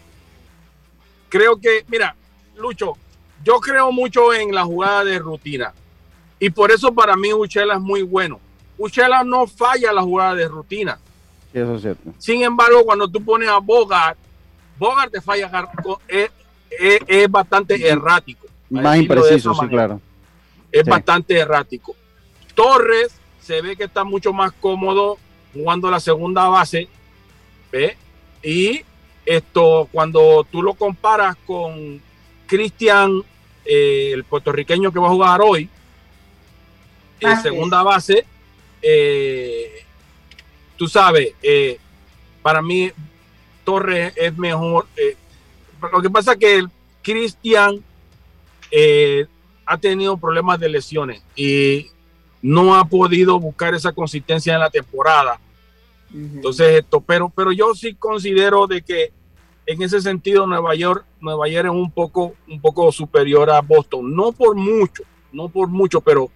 creo 1.30 1.60
que, 1.60 1.84
mira, 1.88 2.16
Lucho, 2.56 2.94
yo 3.44 3.60
creo 3.60 3.92
mucho 3.92 4.34
en 4.34 4.54
la 4.54 4.64
jugada 4.64 5.04
de 5.04 5.20
rutina. 5.20 5.74
Y 6.40 6.50
por 6.50 6.72
eso 6.72 6.94
para 6.94 7.16
mí 7.16 7.34
Uchela 7.34 7.76
es 7.76 7.82
muy 7.82 8.02
bueno. 8.02 8.40
Uchela 8.78 9.24
no 9.24 9.48
falla 9.48 9.94
la 9.94 10.02
jugada 10.02 10.36
de 10.36 10.48
rutina. 10.48 11.00
eso 11.54 11.76
es 11.76 11.82
cierto. 11.82 12.14
Sin 12.18 12.44
embargo, 12.44 12.84
cuando 12.84 13.08
tú 13.08 13.24
pones 13.24 13.50
a 13.50 13.60
Bogart, 13.60 14.18
Bogart 14.78 15.12
te 15.12 15.22
falla, 15.22 15.50
es, 16.08 16.30
es 17.08 17.30
bastante 17.30 17.88
errático. 17.88 18.48
Más 18.70 18.98
impreciso, 18.98 19.54
sí, 19.54 19.68
claro. 19.68 20.02
Es 20.72 20.84
bastante 20.86 21.38
errático. 21.38 21.96
Torres 22.56 23.14
se 23.40 23.62
ve 23.62 23.76
que 23.76 23.84
está 23.84 24.04
mucho 24.04 24.34
más 24.34 24.52
cómodo 24.54 25.18
jugando 25.54 25.92
la 25.92 26.00
segunda 26.00 26.48
base. 26.48 26.90
¿ve? 27.72 27.98
Y 28.42 28.84
esto, 29.26 29.88
cuando 29.92 30.46
tú 30.52 30.62
lo 30.62 30.74
comparas 30.74 31.36
con 31.46 32.02
Cristian, 32.46 33.22
eh, 33.66 34.12
el 34.14 34.24
puertorriqueño 34.24 34.92
que 34.92 35.00
va 35.00 35.08
a 35.08 35.12
jugar 35.12 35.42
hoy, 35.42 35.70
en 37.20 37.42
segunda 37.42 37.82
base, 37.84 38.26
eh, 38.82 39.86
tú 40.76 40.88
sabes, 40.88 41.34
eh, 41.42 41.80
para 42.42 42.62
mí 42.62 42.92
Torres 43.64 44.14
es 44.18 44.38
mejor. 44.38 44.88
lo 45.94 46.02
que 46.02 46.10
pasa 46.10 46.34
es 46.34 46.38
que 46.40 46.66
Cristian 47.02 47.82
ha 49.66 49.78
tenido 49.78 50.18
problemas 50.18 50.60
de 50.60 50.68
lesiones 50.68 51.22
y 51.36 51.88
no 52.42 52.76
ha 52.76 52.84
podido 52.84 53.40
buscar 53.40 53.74
esa 53.74 53.94
consistencia 53.94 54.54
en 54.54 54.60
la 54.60 54.70
temporada. 54.70 55.40
Entonces, 56.14 56.80
esto, 56.80 57.02
pero, 57.02 57.30
pero 57.36 57.52
yo 57.52 57.74
sí 57.74 57.96
considero 57.96 58.68
de 58.68 58.82
que 58.82 59.12
en 59.66 59.82
ese 59.82 60.02
sentido 60.02 60.46
Nueva 60.46 60.76
York, 60.76 61.06
Nueva 61.20 61.48
York 61.48 61.66
es 61.66 61.72
un 61.72 61.92
poco, 61.92 62.36
un 62.48 62.62
poco 62.62 62.92
superior 62.92 63.50
a 63.50 63.62
Boston, 63.62 64.16
no 64.16 64.32
por 64.32 64.56
mucho, 64.56 65.04
no 65.32 65.50
por 65.50 65.70
mucho, 65.70 66.02
pero 66.02 66.30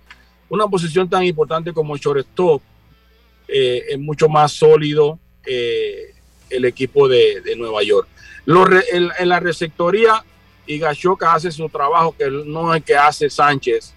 una 0.49 0.67
posición 0.67 1.09
tan 1.09 1.23
importante 1.23 1.73
como 1.73 1.97
shortstop 1.97 2.61
eh, 3.47 3.83
es 3.89 3.99
mucho 3.99 4.27
más 4.27 4.51
sólido 4.51 5.19
eh, 5.45 6.13
el 6.49 6.65
equipo 6.65 7.07
de, 7.07 7.41
Nueva 7.57 7.83
York. 7.83 8.07
en 8.45 9.29
la 9.29 9.39
receptoría 9.39 10.23
y 10.67 10.77
Gachoca 10.77 11.33
hace 11.33 11.51
su 11.51 11.67
trabajo 11.69 12.15
que 12.15 12.29
no 12.29 12.75
es 12.75 12.83
que 12.83 12.95
hace 12.95 13.29
Sánchez. 13.29 13.93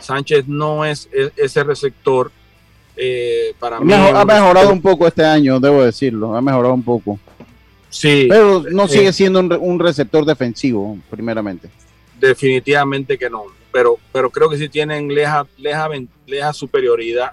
Sánchez 0.00 0.46
no 0.46 0.84
es 0.84 1.08
e-, 1.12 1.32
ese 1.36 1.64
receptor. 1.64 2.30
Eh, 2.96 3.54
para 3.58 3.78
mí 3.80 3.92
ha 3.92 4.24
mejorado 4.24 4.72
un 4.72 4.80
poco 4.80 5.06
este 5.06 5.24
año, 5.24 5.60
debo 5.60 5.84
decirlo, 5.84 6.34
ha 6.34 6.40
mejorado 6.40 6.74
un 6.74 6.82
poco. 6.82 7.18
Sí. 7.90 8.26
Pero 8.28 8.64
no 8.70 8.84
eh, 8.84 8.88
sigue 8.88 9.12
siendo 9.12 9.40
un, 9.40 9.78
receptor 9.78 10.24
defensivo, 10.24 10.98
primeramente. 11.10 11.68
Definitivamente 12.18 13.18
que 13.18 13.28
no, 13.28 13.44
pero, 13.70 13.98
pero 14.12 14.30
creo 14.30 14.48
que 14.48 14.56
sí 14.56 14.68
tienen 14.68 15.08
leja, 15.08 15.46
leja, 15.58 15.88
leja 16.26 16.52
superioridad, 16.52 17.32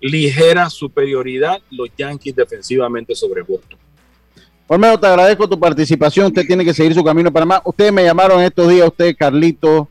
ligera 0.00 0.68
superioridad 0.68 1.60
los 1.70 1.88
Yankees 1.96 2.34
defensivamente 2.34 3.14
sobre 3.14 3.42
Boston. 3.42 3.78
Olmedo, 4.70 5.00
te 5.00 5.06
agradezco 5.06 5.48
tu 5.48 5.58
participación. 5.58 6.26
Usted 6.26 6.46
tiene 6.46 6.62
que 6.62 6.74
seguir 6.74 6.92
su 6.92 7.02
camino 7.02 7.32
para 7.32 7.46
más. 7.46 7.62
Ustedes 7.64 7.90
me 7.90 8.04
llamaron 8.04 8.42
estos 8.42 8.68
días, 8.68 8.86
usted, 8.86 9.16
Carlito, 9.18 9.88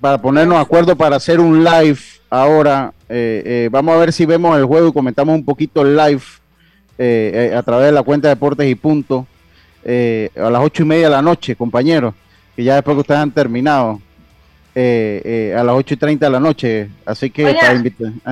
para 0.00 0.20
ponernos 0.20 0.56
de 0.58 0.62
acuerdo 0.62 0.96
para 0.96 1.16
hacer 1.16 1.38
un 1.38 1.62
live 1.62 2.00
ahora. 2.28 2.92
Eh, 3.08 3.42
eh, 3.44 3.68
vamos 3.70 3.94
a 3.94 3.98
ver 3.98 4.12
si 4.12 4.26
vemos 4.26 4.56
el 4.56 4.64
juego 4.64 4.88
y 4.88 4.92
comentamos 4.92 5.34
un 5.34 5.44
poquito 5.44 5.82
el 5.82 5.96
live 5.96 6.22
eh, 6.98 7.54
a 7.56 7.62
través 7.62 7.86
de 7.86 7.92
la 7.92 8.02
cuenta 8.02 8.28
de 8.28 8.34
Deportes 8.34 8.68
y 8.68 8.74
Punto 8.74 9.26
a 9.86 10.50
las 10.50 10.62
ocho 10.62 10.82
y 10.82 10.86
media 10.86 11.04
de 11.04 11.12
la 11.12 11.22
noche, 11.22 11.56
compañeros, 11.56 12.14
que 12.54 12.64
ya 12.64 12.74
después 12.74 12.94
que 12.94 13.00
ustedes 13.00 13.20
han 13.20 13.30
terminado. 13.30 14.00
Eh, 14.80 15.22
eh, 15.24 15.56
a 15.58 15.64
las 15.64 15.74
8 15.74 15.94
y 15.94 15.96
30 15.96 16.26
de 16.26 16.30
la 16.30 16.38
noche. 16.38 16.88
Así 17.04 17.30
que 17.30 17.52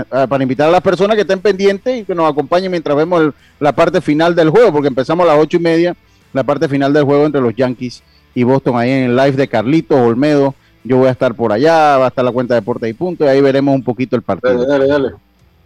para, 0.08 0.42
invitar 0.44 0.68
a 0.68 0.70
las 0.70 0.80
personas 0.80 1.16
que 1.16 1.22
estén 1.22 1.40
pendientes 1.40 2.02
y 2.02 2.04
que 2.04 2.14
nos 2.14 2.30
acompañen 2.30 2.70
mientras 2.70 2.96
vemos 2.96 3.34
la 3.58 3.72
parte 3.72 4.00
final 4.00 4.32
del 4.32 4.50
juego, 4.50 4.70
porque 4.72 4.86
empezamos 4.86 5.26
a 5.26 5.32
las 5.32 5.42
8 5.42 5.56
y 5.56 5.60
media, 5.60 5.96
la 6.32 6.44
parte 6.44 6.68
final 6.68 6.92
del 6.92 7.02
juego 7.02 7.26
entre 7.26 7.40
los 7.40 7.52
Yankees 7.56 8.00
y 8.32 8.44
Boston, 8.44 8.78
ahí 8.78 8.92
en 8.92 9.04
el 9.06 9.16
live 9.16 9.32
de 9.32 9.48
Carlitos 9.48 9.98
Olmedo. 9.98 10.54
Yo 10.86 10.98
voy 10.98 11.08
a 11.08 11.12
estar 11.12 11.34
por 11.34 11.52
allá, 11.52 11.98
va 11.98 12.04
a 12.06 12.08
estar 12.08 12.24
la 12.24 12.32
cuenta 12.32 12.54
de 12.54 12.60
Deportes 12.60 12.88
y 12.88 12.94
Punto, 12.94 13.24
y 13.24 13.28
ahí 13.28 13.40
veremos 13.40 13.74
un 13.74 13.82
poquito 13.82 14.14
el 14.14 14.22
partido. 14.22 14.64
Dale, 14.66 14.86
dale, 14.86 14.86
dale. 14.86 15.14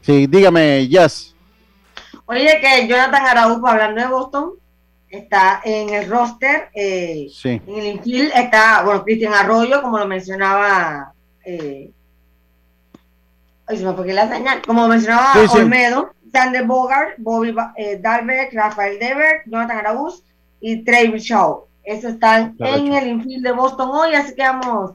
Sí, 0.01 0.27
dígame, 0.27 0.89
Jazz. 0.89 1.35
Oye, 2.27 2.59
que 2.61 2.89
Jonathan 2.89 3.27
Araújo, 3.27 3.67
hablando 3.67 4.01
de 4.01 4.07
Boston, 4.07 4.53
está 5.09 5.61
en 5.65 5.91
el 5.91 6.09
roster, 6.09 6.69
eh, 6.75 7.29
en 7.45 7.75
el 7.75 7.87
infield 7.87 8.31
está, 8.35 8.83
bueno, 8.85 9.03
Cristian 9.05 9.35
Arroyo, 9.35 9.83
como 9.83 9.99
lo 9.99 10.07
mencionaba, 10.07 11.13
eh, 11.45 11.91
se 13.69 13.85
me 13.85 13.93
fue 13.93 14.13
la 14.13 14.29
señal, 14.29 14.63
como 14.67 14.89
mencionaba 14.89 15.35
Olmedo, 15.53 16.11
Sander 16.33 16.65
Bogart, 16.65 17.15
Bobby 17.19 17.55
eh, 17.77 17.99
Dalbert, 18.01 18.53
Rafael 18.53 18.99
Dever, 18.99 19.43
Jonathan 19.47 19.79
Araúz 19.79 20.23
y 20.61 20.85
Travis 20.85 21.25
Shaw. 21.25 21.67
Esos 21.83 22.13
están 22.13 22.55
en 22.59 22.93
el 22.93 23.09
infield 23.09 23.45
de 23.45 23.53
Boston 23.53 23.91
hoy, 23.91 24.15
así 24.15 24.35
que 24.35 24.43
vamos 24.43 24.93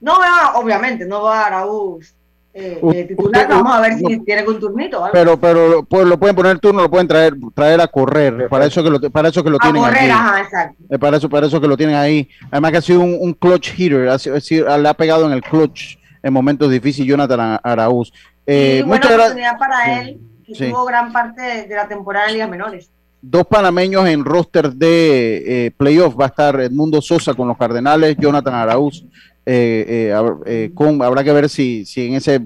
No 0.00 0.18
veo, 0.18 0.62
obviamente, 0.62 1.04
no 1.06 1.22
va 1.22 1.42
a 1.42 1.46
Araúz 1.46 2.14
eh, 2.52 2.80
eh, 2.82 3.04
titular, 3.04 3.48
vamos 3.48 3.72
a 3.72 3.80
ver 3.80 3.98
si 3.98 4.18
tiene 4.20 4.46
un 4.46 4.58
turnito. 4.58 5.04
Pero, 5.12 5.38
pero 5.38 5.84
pues, 5.84 6.04
lo 6.04 6.18
pueden 6.18 6.34
poner 6.34 6.58
turno, 6.58 6.82
lo 6.82 6.90
pueden 6.90 7.06
traer, 7.06 7.34
traer 7.54 7.80
a 7.80 7.86
correr. 7.86 8.48
Para 8.48 8.66
eso 8.66 8.82
que 8.82 8.90
lo, 8.90 9.00
para 9.10 9.28
eso 9.28 9.44
que 9.44 9.50
lo 9.50 9.58
tienen 9.58 9.80
correr, 9.80 10.10
Ajá, 10.10 10.40
exacto. 10.40 10.98
Para 10.98 11.16
eso, 11.16 11.28
para 11.28 11.46
eso 11.46 11.60
que 11.60 11.68
lo 11.68 11.76
tienen 11.76 11.94
ahí. 11.94 12.28
Además 12.50 12.72
que 12.72 12.76
ha 12.78 12.82
sido 12.82 13.00
un, 13.00 13.34
clutch 13.34 13.78
hitter, 13.78 14.08
ha, 14.08 14.78
le 14.78 14.88
ha 14.88 14.94
pegado 14.94 15.26
en 15.26 15.32
el 15.32 15.42
clutch 15.42 15.96
en 16.22 16.32
momentos 16.32 16.70
difíciles 16.70 17.08
Jonathan 17.08 17.60
Araúz. 17.62 18.12
Eh, 18.46 18.82
buena 18.84 19.06
oportunidad 19.06 19.56
para 19.56 20.00
él, 20.00 20.18
que 20.44 20.70
tuvo 20.70 20.84
gran 20.84 21.12
parte 21.12 21.68
de, 21.68 21.74
la 21.74 21.86
temporada 21.86 22.26
en 22.26 22.32
ligas 22.32 22.50
menores. 22.50 22.90
Dos 23.22 23.46
panameños 23.46 24.08
en 24.08 24.24
roster 24.24 24.72
de 24.72 25.66
eh, 25.66 25.70
playoff. 25.76 26.18
Va 26.18 26.24
a 26.24 26.28
estar 26.28 26.58
Edmundo 26.58 27.00
Sosa 27.00 27.34
con 27.34 27.46
los 27.46 27.56
Cardenales, 27.56 28.16
Jonathan 28.18 28.54
Araúz 28.54 29.04
eh, 29.52 30.12
eh, 30.14 30.34
eh, 30.46 30.70
con, 30.72 31.02
habrá 31.02 31.24
que 31.24 31.32
ver 31.32 31.48
si, 31.48 31.84
si 31.84 32.06
en 32.06 32.14
ese 32.14 32.40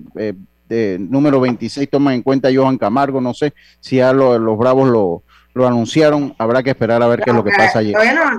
número 0.98 1.38
26 1.38 1.90
toman 1.90 2.14
en 2.14 2.22
cuenta 2.22 2.48
Johan 2.54 2.78
Camargo, 2.78 3.20
no 3.20 3.34
sé 3.34 3.52
si 3.78 3.96
ya 3.96 4.14
los 4.14 4.56
Bravos 4.56 4.88
lo, 4.88 5.22
lo 5.52 5.66
anunciaron, 5.66 6.34
habrá 6.38 6.62
que 6.62 6.70
esperar 6.70 7.02
a 7.02 7.06
ver 7.06 7.20
qué 7.20 7.28
es 7.28 7.36
lo 7.36 7.44
que 7.44 7.50
pasa 7.50 7.80
allí. 7.80 7.92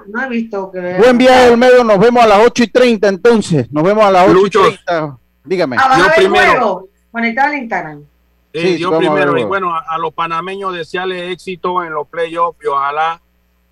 no, 0.08 0.24
he 0.24 0.30
visto 0.30 0.72
que... 0.72 0.96
Buen 0.98 1.16
viaje 1.16 1.50
del 1.50 1.58
medio, 1.60 1.84
nos 1.84 2.00
vemos 2.00 2.24
a 2.24 2.28
las 2.28 2.40
8 2.44 2.64
y 2.64 2.68
30 2.68 3.08
entonces, 3.08 3.72
nos 3.72 3.84
vemos 3.84 4.04
a 4.04 4.10
las 4.10 4.28
8 4.28 4.40
y 4.48 4.50
30. 4.50 5.18
Dígame. 5.44 5.78
Ah, 5.80 5.98
yo 6.00 6.06
primero. 6.16 6.88
Conectado 7.12 7.50
al 7.50 7.58
Instagram. 7.60 8.04
Sí, 8.52 8.80
yo 8.80 8.98
primero, 8.98 9.38
y 9.38 9.44
bueno, 9.44 9.76
a, 9.76 9.98
los 10.00 10.12
panameños 10.12 10.74
desearles 10.74 11.32
éxito 11.32 11.84
en 11.84 11.94
los 11.94 12.08
playoffs 12.08 12.58
y 12.64 12.68
ojalá 12.68 13.22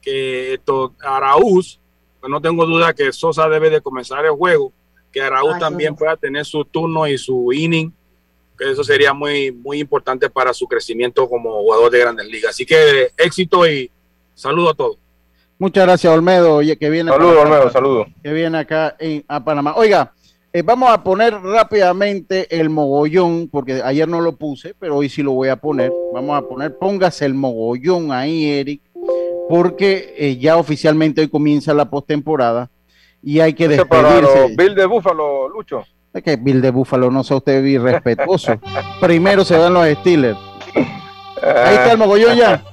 que 0.02 0.54
esto, 0.54 0.94
Araúz, 1.04 1.80
pues 2.20 2.30
no 2.30 2.40
tengo 2.40 2.68
duda 2.68 2.94
que 2.94 3.12
Sosa 3.12 3.50
debe 3.50 3.72
de 3.72 3.82
comenzar 3.82 4.24
el 4.26 4.32
juego 4.34 4.72
que 5.14 5.22
Araúz 5.22 5.60
también 5.60 5.96
pueda 5.96 6.18
tener 6.18 6.44
su 6.44 6.66
turno 6.66 7.08
y 7.08 7.18
su 7.20 7.54
inning, 7.54 7.94
que 8.58 8.72
eso 8.72 8.84
sería 8.84 9.14
muy, 9.14 9.52
muy 9.52 9.80
importante 9.80 10.28
para 10.30 10.54
su 10.54 10.68
crecimiento 10.68 11.30
como 11.30 11.52
jugador 11.62 11.92
de 11.92 12.00
Grandes 12.00 12.28
Ligas. 12.28 12.50
Así 12.50 12.66
que 12.66 13.12
éxito 13.16 13.66
y 13.68 13.92
saludo 14.34 14.72
a 14.72 14.74
todos. 14.74 14.98
Muchas 15.60 15.86
gracias, 15.86 16.12
Olmedo. 16.12 16.56
Oye, 16.56 16.78
que 16.78 16.90
viene. 16.90 17.12
Saludo, 17.12 17.42
Olmedo, 17.42 17.70
saludo. 17.70 18.08
Que 18.24 18.34
viene 18.34 18.58
acá 18.58 18.96
en, 19.00 19.24
a 19.28 19.44
Panamá. 19.46 19.76
Oiga, 19.78 20.12
eh, 20.52 20.64
vamos 20.64 20.90
a 20.90 21.04
poner 21.04 21.36
rápidamente 21.36 22.60
el 22.60 22.72
mogollón, 22.72 23.48
porque 23.50 23.82
ayer 23.84 24.08
no 24.08 24.20
lo 24.20 24.36
puse, 24.36 24.74
pero 24.80 24.98
hoy 24.98 25.10
sí 25.10 25.22
lo 25.22 25.34
voy 25.34 25.50
a 25.50 25.58
poner. 25.58 25.94
Vamos 26.12 26.36
a 26.38 26.42
poner, 26.42 26.76
póngase 26.78 27.26
el 27.26 27.36
mogollón 27.36 28.12
ahí, 28.12 28.46
Eric, 28.46 28.82
porque 29.48 30.16
eh, 30.18 30.38
ya 30.38 30.58
oficialmente 30.58 31.22
hoy 31.22 31.28
comienza 31.28 31.74
la 31.76 31.90
postemporada 31.90 32.72
y 33.24 33.40
hay 33.40 33.54
que 33.54 33.68
despedirse. 33.68 34.54
Bill 34.58 34.76
de 34.76 34.86
Búfalo, 34.86 35.48
Lucho. 35.48 35.86
Es 36.14 36.22
que 36.22 36.36
Bill 36.36 36.62
de 36.62 36.70
Búfalo, 36.70 37.10
no 37.10 37.24
sea 37.24 37.38
usted 37.38 37.64
irrespetuoso. 37.64 38.60
Primero 39.02 39.46
se 39.46 39.58
dan 39.58 39.74
los 39.74 39.88
Steelers. 39.88 40.38
Ahí 40.76 41.76
está 41.76 41.94
el 41.94 41.98
mogollón 41.98 42.38
ya. 42.38 42.64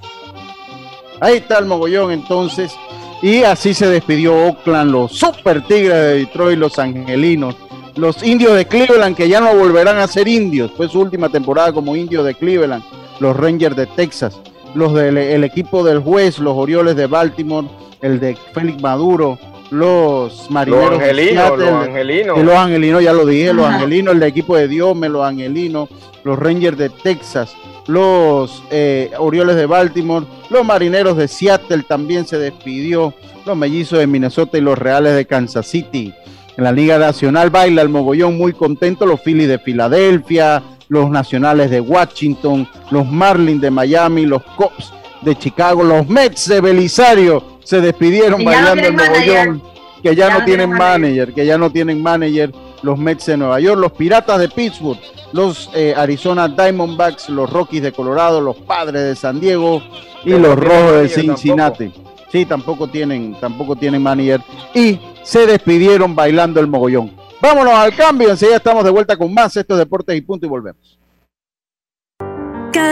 Ahí 1.20 1.36
está 1.36 1.58
el 1.58 1.66
mogollón 1.66 2.10
entonces. 2.12 2.74
Y 3.22 3.42
así 3.42 3.74
se 3.74 3.86
despidió 3.86 4.34
Oakland, 4.34 4.90
los 4.90 5.12
Super 5.12 5.62
Tigres 5.62 5.94
de 5.94 6.14
Detroit, 6.20 6.58
los 6.58 6.78
Angelinos, 6.78 7.54
los 7.96 8.22
Indios 8.22 8.54
de 8.54 8.66
Cleveland, 8.66 9.14
que 9.14 9.28
ya 9.28 9.40
no 9.40 9.54
volverán 9.54 9.98
a 9.98 10.06
ser 10.06 10.26
indios. 10.26 10.72
Fue 10.76 10.88
su 10.88 11.00
última 11.00 11.28
temporada 11.28 11.72
como 11.72 11.94
indios 11.94 12.24
de 12.24 12.34
Cleveland, 12.34 12.82
los 13.20 13.36
Rangers 13.36 13.76
de 13.76 13.86
Texas, 13.86 14.40
los 14.74 14.94
del 14.94 15.44
equipo 15.44 15.84
del 15.84 16.00
juez, 16.00 16.38
los 16.38 16.56
Orioles 16.56 16.96
de 16.96 17.06
Baltimore, 17.06 17.68
el 18.00 18.18
de 18.20 18.36
Félix 18.54 18.80
Maduro, 18.80 19.38
los 19.70 20.50
marineros 20.50 20.90
los 20.90 21.00
angelinos, 21.00 21.58
los 21.58 21.68
angelinos. 21.68 22.38
los 22.42 22.54
angelinos, 22.56 23.02
ya 23.02 23.12
lo 23.12 23.24
dije, 23.24 23.52
los 23.52 23.66
angelinos, 23.66 24.14
el 24.14 24.22
equipo 24.24 24.56
de 24.56 24.68
Diome, 24.68 25.08
los 25.08 25.24
angelinos, 25.24 25.88
los 26.24 26.38
Rangers 26.38 26.76
de 26.76 26.90
Texas, 26.90 27.54
los 27.86 28.62
eh, 28.70 29.12
Orioles 29.18 29.56
de 29.56 29.66
Baltimore, 29.66 30.26
los 30.50 30.64
marineros 30.64 31.16
de 31.16 31.28
Seattle 31.28 31.84
también 31.88 32.26
se 32.26 32.38
despidió, 32.38 33.14
los 33.46 33.56
mellizos 33.56 34.00
de 34.00 34.06
Minnesota 34.06 34.58
y 34.58 34.60
los 34.60 34.78
Reales 34.78 35.14
de 35.14 35.26
Kansas 35.26 35.66
City. 35.66 36.12
En 36.56 36.64
la 36.64 36.72
Liga 36.72 36.98
Nacional 36.98 37.50
baila 37.50 37.80
el 37.82 37.88
mogollón 37.88 38.36
muy 38.36 38.52
contento, 38.52 39.06
los 39.06 39.20
Phillies 39.20 39.48
de 39.48 39.58
Filadelfia, 39.58 40.62
los 40.88 41.08
Nacionales 41.08 41.70
de 41.70 41.80
Washington, 41.80 42.68
los 42.90 43.06
Marlins 43.06 43.62
de 43.62 43.70
Miami, 43.70 44.26
los 44.26 44.42
Cubs 44.42 44.92
de 45.22 45.36
Chicago, 45.36 45.82
los 45.82 46.08
Mets 46.08 46.48
de 46.48 46.60
Belisario 46.60 47.58
se 47.62 47.80
despidieron 47.80 48.44
bailando 48.44 48.86
el 48.86 48.94
mogollón, 48.94 49.62
que 50.02 50.16
ya, 50.16 50.30
no 50.30 50.44
tienen 50.44 50.70
manager, 50.70 51.32
que 51.32 51.44
ya 51.44 51.58
no 51.58 51.70
tienen 51.70 52.02
manager 52.02 52.52
los 52.82 52.98
Mets 52.98 53.26
de 53.26 53.36
Nueva 53.36 53.60
York, 53.60 53.78
los 53.78 53.92
Piratas 53.92 54.38
de 54.40 54.48
Pittsburgh, 54.48 54.98
los 55.32 55.70
eh, 55.74 55.94
Arizona 55.96 56.48
Diamondbacks, 56.48 57.28
los 57.28 57.50
Rockies 57.50 57.82
de 57.82 57.92
Colorado, 57.92 58.40
los 58.40 58.56
Padres 58.56 59.02
de 59.02 59.16
San 59.16 59.38
Diego 59.38 59.82
y 60.24 60.30
los 60.30 60.58
Rojos 60.58 61.02
de 61.02 61.08
Cincinnati. 61.08 61.92
Sí, 62.32 62.46
tampoco 62.46 62.88
tienen, 62.88 63.36
tampoco 63.40 63.76
tienen 63.76 64.02
manager. 64.02 64.40
Y 64.74 64.98
se 65.22 65.46
despidieron 65.46 66.14
bailando 66.14 66.60
el 66.60 66.68
mogollón. 66.68 67.12
Vámonos 67.40 67.74
al 67.74 67.94
cambio, 67.94 68.30
enseguida 68.30 68.56
estamos 68.56 68.84
de 68.84 68.90
vuelta 68.90 69.16
con 69.16 69.32
más. 69.32 69.56
Estos 69.56 69.78
deportes 69.78 70.16
y 70.16 70.20
punto 70.20 70.46
y 70.46 70.48
volvemos. 70.48 70.99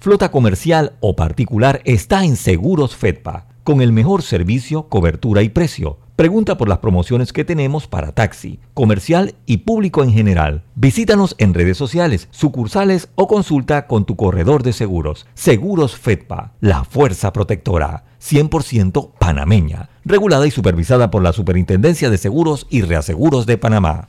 flota 0.00 0.30
comercial 0.30 0.92
o 1.00 1.16
particular 1.16 1.80
está 1.84 2.24
en 2.24 2.36
Seguros 2.36 2.94
Fedpa, 2.96 3.48
con 3.64 3.82
el 3.82 3.92
mejor 3.92 4.22
servicio, 4.22 4.88
cobertura 4.88 5.42
y 5.42 5.48
precio. 5.48 5.98
Pregunta 6.16 6.56
por 6.56 6.68
las 6.68 6.78
promociones 6.78 7.32
que 7.32 7.44
tenemos 7.44 7.86
para 7.86 8.12
taxi, 8.12 8.58
comercial 8.74 9.34
y 9.46 9.58
público 9.58 10.02
en 10.02 10.12
general. 10.12 10.64
Visítanos 10.74 11.36
en 11.38 11.54
redes 11.54 11.76
sociales, 11.76 12.28
sucursales 12.30 13.08
o 13.14 13.28
consulta 13.28 13.86
con 13.86 14.04
tu 14.04 14.16
corredor 14.16 14.62
de 14.62 14.72
seguros. 14.72 15.26
Seguros 15.34 15.96
Fedpa, 15.96 16.54
la 16.60 16.82
fuerza 16.82 17.32
protectora, 17.32 18.04
100% 18.20 19.12
panameña, 19.18 19.90
regulada 20.04 20.46
y 20.46 20.50
supervisada 20.50 21.10
por 21.10 21.22
la 21.22 21.32
Superintendencia 21.32 22.10
de 22.10 22.18
Seguros 22.18 22.66
y 22.68 22.82
Reaseguros 22.82 23.46
de 23.46 23.58
Panamá. 23.58 24.08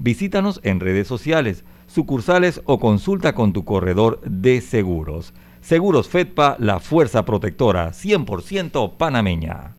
Visítanos 0.00 0.58
en 0.64 0.80
redes 0.80 1.06
sociales, 1.06 1.62
sucursales 1.86 2.60
o 2.64 2.80
consulta 2.80 3.36
con 3.36 3.52
tu 3.52 3.64
corredor 3.64 4.20
de 4.24 4.60
seguros. 4.60 5.32
Seguros 5.60 6.08
Fedpa, 6.08 6.56
la 6.58 6.80
fuerza 6.80 7.24
protectora 7.24 7.90
100% 7.90 8.96
panameña. 8.96 9.76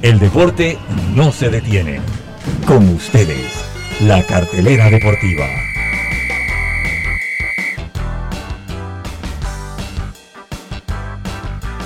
El 0.00 0.18
deporte 0.18 0.78
no 1.14 1.32
se 1.32 1.50
detiene. 1.50 2.00
Con 2.66 2.88
ustedes, 2.88 3.62
la 4.00 4.22
cartelera 4.22 4.88
deportiva. 4.88 5.46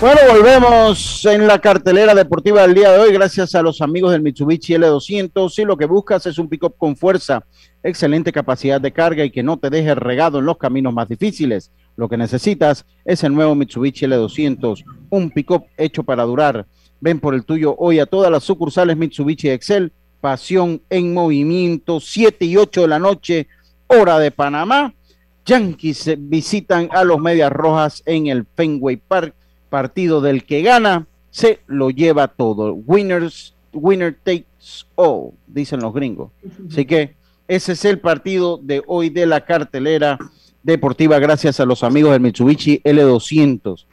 Bueno, 0.03 0.19
volvemos 0.29 1.25
en 1.27 1.47
la 1.47 1.61
cartelera 1.61 2.13
deportiva 2.13 2.63
del 2.63 2.75
día 2.75 2.91
de 2.91 2.99
hoy, 2.99 3.13
gracias 3.13 3.55
a 3.55 3.63
los 3.63 3.81
amigos 3.81 4.11
del 4.11 4.21
Mitsubishi 4.21 4.75
L200. 4.75 5.49
Si 5.49 5.63
lo 5.63 5.77
que 5.77 5.87
buscas 5.87 6.27
es 6.27 6.41
un 6.41 6.49
pick-up 6.49 6.75
con 6.77 6.97
fuerza, 6.97 7.47
excelente 7.85 8.33
capacidad 8.33 8.81
de 8.81 8.93
carga 8.93 9.25
y 9.25 9.31
que 9.31 9.45
no 9.45 9.59
te 9.59 9.71
deje 9.71 9.95
regado 9.95 10.41
en 10.41 10.47
los 10.47 10.59
caminos 10.59 10.93
más 10.93 11.09
difíciles, 11.09 11.71
lo 11.95 12.09
que 12.09 12.17
necesitas 12.17 12.85
es 13.05 13.23
el 13.23 13.33
nuevo 13.33 13.55
Mitsubishi 13.55 14.07
L200, 14.07 14.83
un 15.11 15.31
pick-up 15.31 15.67
hecho 15.77 16.03
para 16.03 16.25
durar. 16.25 16.67
Ven 17.01 17.21
por 17.21 17.35
el 17.35 17.45
tuyo 17.45 17.77
hoy 17.79 18.01
a 18.01 18.07
todas 18.07 18.33
las 18.33 18.43
sucursales 18.43 18.97
Mitsubishi 18.97 19.51
Excel, 19.51 19.93
pasión 20.21 20.83
en 20.91 21.15
movimiento, 21.15 22.01
7 22.01 22.45
y 22.45 22.57
8 22.57 22.81
de 22.81 22.89
la 22.89 22.99
noche, 22.99 23.47
hora 23.87 24.19
de 24.19 24.33
Panamá. 24.33 24.93
Yankees 25.47 26.17
visitan 26.19 26.89
a 26.91 27.05
los 27.05 27.21
Medias 27.21 27.53
Rojas 27.53 28.03
en 28.05 28.27
el 28.27 28.45
Fenway 28.57 28.97
Park 28.97 29.37
partido 29.73 30.21
del 30.21 30.45
que 30.45 30.61
gana 30.61 31.07
se 31.31 31.61
lo 31.67 31.89
lleva 31.89 32.29
todo. 32.29 32.75
Winners, 32.75 33.55
winner 33.73 34.15
takes 34.23 34.85
all, 34.97 35.31
dicen 35.47 35.81
los 35.81 35.95
gringos. 35.95 36.31
Así 36.71 36.85
que 36.85 37.15
ese 37.49 37.73
es 37.73 37.87
el 37.87 37.99
partido 37.99 38.61
de 38.63 38.83
hoy 38.87 39.09
de 39.09 39.25
la 39.25 39.47
cartelera 39.47 40.19
deportiva 40.63 41.19
gracias 41.19 41.59
a 41.59 41.65
los 41.65 41.83
amigos 41.83 42.13
del 42.13 42.21
Mitsubishi 42.21 42.83
L200. 42.85 43.87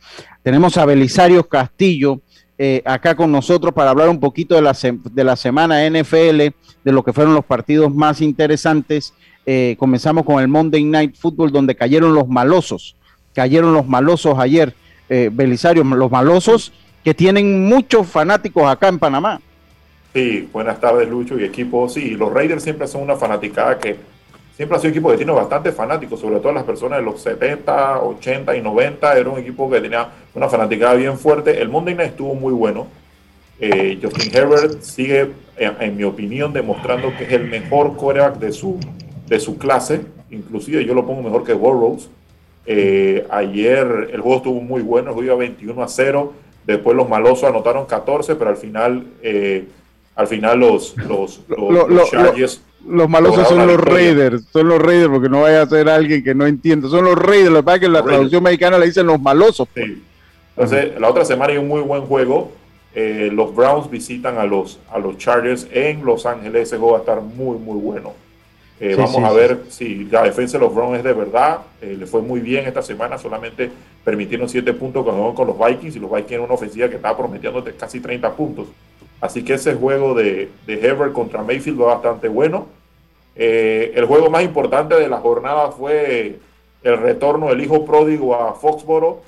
Tenemos 0.43 0.75
a 0.75 0.83
Belisario 0.83 1.47
Castillo 1.47 2.19
eh, 2.57 2.81
acá 2.83 3.15
con 3.15 3.31
nosotros 3.31 3.73
para 3.73 3.91
hablar 3.91 4.09
un 4.09 4.19
poquito 4.19 4.55
de 4.55 4.61
la, 4.61 4.75
de 5.13 5.23
la 5.23 5.37
semana 5.37 5.89
NFL, 5.89 6.39
de 6.83 6.91
lo 6.91 7.03
que 7.05 7.13
fueron 7.13 7.33
los 7.33 7.45
partidos 7.45 7.95
más 7.95 8.19
interesantes. 8.19 9.13
Eh, 9.45 9.77
comenzamos 9.79 10.25
con 10.25 10.41
el 10.41 10.49
Monday 10.49 10.83
Night 10.83 11.15
Football 11.15 11.53
donde 11.53 11.73
cayeron 11.73 12.13
los 12.13 12.27
malosos, 12.27 12.97
cayeron 13.33 13.73
los 13.73 13.87
malosos 13.87 14.37
ayer 14.37 14.75
eh, 15.09 15.29
Belisario, 15.31 15.83
los 15.83 16.11
malosos, 16.11 16.71
que 17.03 17.13
tienen 17.13 17.65
muchos 17.65 18.07
fanáticos 18.07 18.63
acá 18.65 18.87
en 18.87 18.99
Panamá. 18.99 19.41
Sí, 20.13 20.49
buenas 20.51 20.79
tardes, 20.79 21.07
Lucho 21.07 21.39
y 21.39 21.43
equipo. 21.43 21.87
Sí, 21.87 22.11
los 22.11 22.33
Raiders 22.33 22.63
siempre 22.63 22.87
son 22.87 23.03
una 23.03 23.15
fanaticada 23.15 23.77
que 23.77 23.95
siempre 24.55 24.77
ha 24.77 24.81
sido 24.81 24.91
un 24.91 24.97
equipo 24.97 25.11
que 25.11 25.17
tiene 25.17 25.31
bastante 25.31 25.71
fanáticos, 25.71 26.19
sobre 26.19 26.39
todo 26.39 26.51
las 26.51 26.63
personas 26.63 26.99
de 26.99 27.05
los 27.05 27.21
70, 27.21 28.01
80 28.01 28.57
y 28.57 28.61
90. 28.61 29.17
Era 29.17 29.29
un 29.29 29.39
equipo 29.39 29.69
que 29.69 29.79
tenía 29.79 30.09
una 30.33 30.49
fanaticada 30.49 30.95
bien 30.95 31.17
fuerte. 31.17 31.61
El 31.61 31.69
Monday 31.69 31.95
Night 31.95 32.09
estuvo 32.11 32.33
muy 32.33 32.53
bueno. 32.53 32.87
Eh, 33.59 33.99
Justin 34.01 34.35
Herbert 34.35 34.81
sigue, 34.81 35.31
en, 35.57 35.95
mi 35.95 36.03
opinión, 36.03 36.53
demostrando 36.53 37.15
que 37.17 37.25
es 37.25 37.31
el 37.31 37.47
mejor 37.47 37.95
coreback 37.95 38.37
de 38.39 38.51
su, 38.51 38.79
de 39.27 39.39
su 39.39 39.57
clase. 39.57 40.01
Inclusive 40.31 40.83
yo 40.85 40.93
lo 40.93 41.05
pongo 41.05 41.21
mejor 41.21 41.43
que 41.43 41.53
Burroughs. 41.53 42.09
Eh, 42.71 43.25
ayer 43.31 44.11
el 44.13 44.21
juego 44.21 44.37
estuvo 44.37 44.61
muy 44.61 44.83
bueno, 44.83 45.07
el 45.07 45.15
juego 45.15 45.25
iba 45.25 45.35
21 45.37 45.81
a 45.81 45.87
0. 45.87 46.33
Después 46.67 46.95
los 46.95 47.09
malosos 47.09 47.49
anotaron 47.49 47.87
14, 47.87 48.35
pero 48.35 48.51
al 48.51 48.57
final, 48.57 49.07
eh, 49.23 49.67
al 50.15 50.27
final 50.27 50.59
los, 50.59 50.95
los, 50.97 51.41
los, 51.47 52.13
los 52.85 53.09
malosos 53.09 53.47
son 53.47 53.65
los 53.65 53.79
Raiders, 53.79 54.43
son 54.53 54.69
los 54.69 54.79
Raiders, 54.79 55.09
porque 55.09 55.29
no 55.29 55.41
vaya 55.41 55.63
a 55.63 55.65
ser 55.65 55.89
alguien 55.89 56.23
que 56.23 56.35
no 56.35 56.45
entienda. 56.45 56.87
Son 56.89 57.05
los 57.05 57.15
Raiders, 57.15 57.49
lo 57.49 57.61
que 57.61 57.63
pasa 57.63 57.75
es 57.77 57.79
que 57.79 57.85
en 57.87 57.93
la 57.93 58.03
traducción 58.03 58.43
mexicana 58.43 58.77
le 58.77 58.85
dicen 58.85 59.07
los 59.07 59.19
malosos. 59.19 59.67
Pues. 59.73 59.89
Entonces, 60.55 60.99
la 60.99 61.09
otra 61.09 61.25
semana 61.25 61.53
hay 61.53 61.57
un 61.57 61.67
muy 61.67 61.81
buen 61.81 62.03
juego. 62.03 62.51
Eh, 62.93 63.31
los 63.33 63.55
Browns 63.55 63.89
visitan 63.89 64.37
a 64.37 64.45
los, 64.45 64.79
a 64.91 64.99
los 64.99 65.17
Chargers 65.17 65.67
en 65.71 66.05
Los 66.05 66.27
Ángeles. 66.27 66.67
Ese 66.67 66.77
juego 66.77 66.91
va 66.91 66.97
a 66.99 67.01
estar 67.01 67.19
muy, 67.19 67.57
muy 67.57 67.79
bueno. 67.79 68.13
Eh, 68.79 68.95
vamos 68.95 69.23
a 69.23 69.33
ver 69.33 69.65
si 69.67 70.05
la 70.05 70.23
defensa 70.23 70.57
de 70.57 70.63
los 70.63 70.73
Browns 70.73 70.99
es 70.99 71.03
de 71.03 71.13
verdad. 71.13 71.59
Eh, 71.81 71.95
le 71.99 72.05
fue 72.05 72.21
muy 72.21 72.39
bien 72.39 72.65
esta 72.65 72.81
semana, 72.81 73.17
solamente 73.17 73.69
permitieron 74.03 74.47
7 74.47 74.73
puntos 74.73 75.03
con, 75.03 75.35
con 75.35 75.47
los 75.47 75.57
Vikings 75.59 75.97
y 75.97 75.99
los 75.99 76.09
Vikings 76.09 76.31
en 76.31 76.41
una 76.41 76.53
ofensiva 76.53 76.87
que 76.87 76.95
estaba 76.95 77.17
prometiendo 77.17 77.63
casi 77.77 77.99
30 77.99 78.31
puntos. 78.35 78.67
Así 79.19 79.43
que 79.43 79.55
ese 79.55 79.75
juego 79.75 80.13
de, 80.13 80.49
de 80.65 80.73
Herbert 80.73 81.11
contra 81.11 81.43
Mayfield 81.43 81.81
va 81.81 81.95
bastante 81.95 82.29
bueno. 82.29 82.67
Eh, 83.35 83.91
el 83.95 84.05
juego 84.05 84.29
más 84.29 84.43
importante 84.43 84.95
de 84.95 85.09
la 85.09 85.17
jornada 85.17 85.71
fue 85.71 86.39
el 86.81 86.97
retorno 86.97 87.49
del 87.49 87.61
hijo 87.61 87.85
pródigo 87.85 88.35
a 88.35 88.53
Foxboro. 88.53 89.21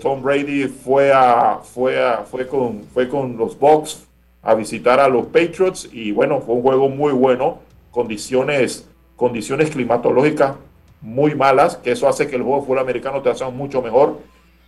Tom 0.00 0.22
Brady 0.22 0.64
fue, 0.66 1.12
a, 1.12 1.60
fue, 1.62 2.02
a, 2.02 2.24
fue, 2.28 2.48
con, 2.48 2.82
fue 2.92 3.08
con 3.08 3.36
los 3.36 3.56
Bucks 3.56 4.04
a 4.42 4.54
visitar 4.54 4.98
a 4.98 5.06
los 5.06 5.26
Patriots 5.26 5.88
y 5.92 6.10
bueno, 6.10 6.40
fue 6.40 6.56
un 6.56 6.62
juego 6.62 6.88
muy 6.88 7.12
bueno 7.12 7.58
condiciones, 7.90 8.88
condiciones 9.16 9.70
climatológicas 9.70 10.54
muy 11.00 11.34
malas, 11.34 11.76
que 11.76 11.92
eso 11.92 12.08
hace 12.08 12.26
que 12.26 12.36
el 12.36 12.42
juego 12.42 12.60
de 12.60 12.66
fútbol 12.66 12.78
americano 12.80 13.22
te 13.22 13.30
haga 13.30 13.50
mucho 13.50 13.82
mejor. 13.82 14.18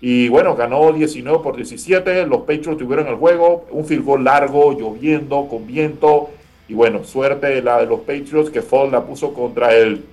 Y 0.01 0.29
bueno, 0.29 0.57
ganó 0.57 0.93
19 0.93 1.39
por 1.43 1.57
17, 1.57 2.27
los 2.27 2.41
Patriots 2.41 2.79
tuvieron 2.79 3.07
el 3.07 3.15
juego, 3.15 3.67
un 3.71 3.85
field 3.85 4.05
goal 4.05 4.25
largo, 4.25 4.77
lloviendo, 4.77 5.47
con 5.49 5.67
viento, 5.67 6.31
y 6.69 6.75
bueno, 6.75 7.05
suerte 7.05 7.63
la 7.63 7.79
de 7.79 7.87
los 7.87 8.01
Patriots 8.01 8.51
que 8.51 8.63
Fall 8.63 8.91
la 8.91 9.05
puso 9.05 9.33
contra 9.33 9.77
el, 9.77 10.05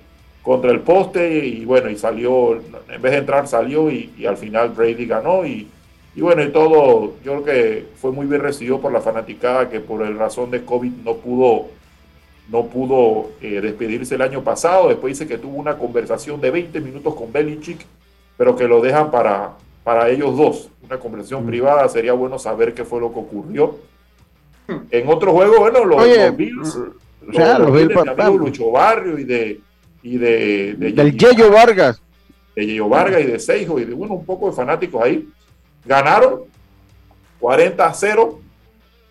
contra 0.42 0.70
el 0.70 0.80
poste 0.80 1.44
y 1.44 1.64
bueno, 1.64 1.90
y 1.90 1.96
salió, 1.96 2.54
en 2.54 3.02
vez 3.02 3.12
de 3.12 3.18
entrar 3.18 3.48
salió 3.48 3.90
y, 3.90 4.26
al 4.26 4.36
final 4.36 4.68
Brady 4.70 5.06
ganó 5.06 5.44
y, 5.44 5.68
y, 6.14 6.20
bueno, 6.20 6.42
y 6.42 6.50
todo, 6.50 7.14
yo 7.24 7.42
creo 7.42 7.44
que 7.44 7.86
fue 7.96 8.12
muy 8.12 8.26
bien 8.26 8.42
recibido 8.42 8.80
por 8.80 8.92
la 8.92 9.00
fanaticada 9.00 9.70
que 9.70 9.80
por 9.80 10.02
el 10.02 10.18
razón 10.18 10.50
de 10.50 10.64
COVID 10.64 10.92
no 11.04 11.14
pudo 11.16 11.68
no 12.50 12.66
pudo 12.66 13.30
eh, 13.40 13.60
despedirse 13.60 14.16
el 14.16 14.22
año 14.22 14.42
pasado. 14.42 14.88
Después 14.88 15.18
dice 15.18 15.28
que 15.28 15.38
tuvo 15.38 15.56
una 15.56 15.78
conversación 15.78 16.40
de 16.40 16.50
20 16.50 16.80
minutos 16.80 17.14
con 17.14 17.32
Belichick, 17.32 17.84
pero 18.36 18.56
que 18.56 18.66
lo 18.66 18.80
dejan 18.80 19.10
para, 19.10 19.52
para 19.84 20.08
ellos 20.08 20.36
dos. 20.36 20.68
Una 20.84 20.98
conversación 20.98 21.44
mm. 21.44 21.46
privada, 21.46 21.88
sería 21.88 22.12
bueno 22.12 22.38
saber 22.38 22.74
qué 22.74 22.84
fue 22.84 23.00
lo 23.00 23.12
que 23.12 23.20
ocurrió. 23.20 23.78
En 24.90 25.08
otro 25.08 25.32
juego, 25.32 25.60
bueno, 25.60 25.84
los, 25.84 26.00
Oye, 26.02 26.26
los 26.28 26.36
Bills, 26.36 26.76
o 26.76 27.32
sea, 27.32 27.58
los, 27.58 27.68
los 27.68 27.76
Bills 27.76 27.88
Bills, 27.88 27.88
de 27.88 28.10
mi 28.10 28.16
pa- 28.16 28.24
amigo 28.24 28.38
pa- 28.38 28.44
Lucho 28.44 28.70
Barrio 28.70 29.18
y 29.18 29.24
de 29.24 29.60
y 30.02 30.16
de, 30.16 30.74
de 30.78 30.92
Del 30.92 31.16
Yeyo 31.16 31.50
Vargas. 31.50 32.00
de 32.56 32.66
Yeyo 32.66 32.88
Vargas 32.88 33.20
y 33.20 33.24
de 33.24 33.38
Seijo 33.38 33.78
y 33.78 33.84
de 33.84 33.94
bueno, 33.94 34.14
un 34.14 34.24
poco 34.24 34.48
de 34.48 34.56
fanáticos 34.56 35.02
ahí. 35.02 35.28
Ganaron 35.84 36.42
40 37.38 37.86
a 37.86 37.92
0. 37.94 38.39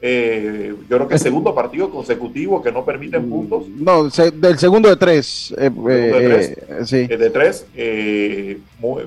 Eh, 0.02 0.74
yo 0.90 0.96
creo 0.96 1.08
que 1.10 1.16
el 1.16 1.20
segundo 1.20 1.54
partido 1.54 1.90
consecutivo 1.90 2.62
que 2.62 2.72
no 2.72 2.86
permiten 2.86 3.30
puntos. 3.30 3.66
No, 3.68 4.10
se- 4.10 4.32
del 4.32 4.58
segundo 4.58 4.88
de 4.90 4.96
tres. 4.96 5.54
eh, 5.58 5.64
Segundo 5.64 5.90
de 5.90 6.08
eh, 6.08 6.30
tres. 6.30 6.50
eh, 6.50 6.86
sí. 6.86 7.08
eh, 7.10 7.18
de 7.18 7.30
tres. 7.30 7.66
eh, 7.76 8.58
muy- 8.80 9.04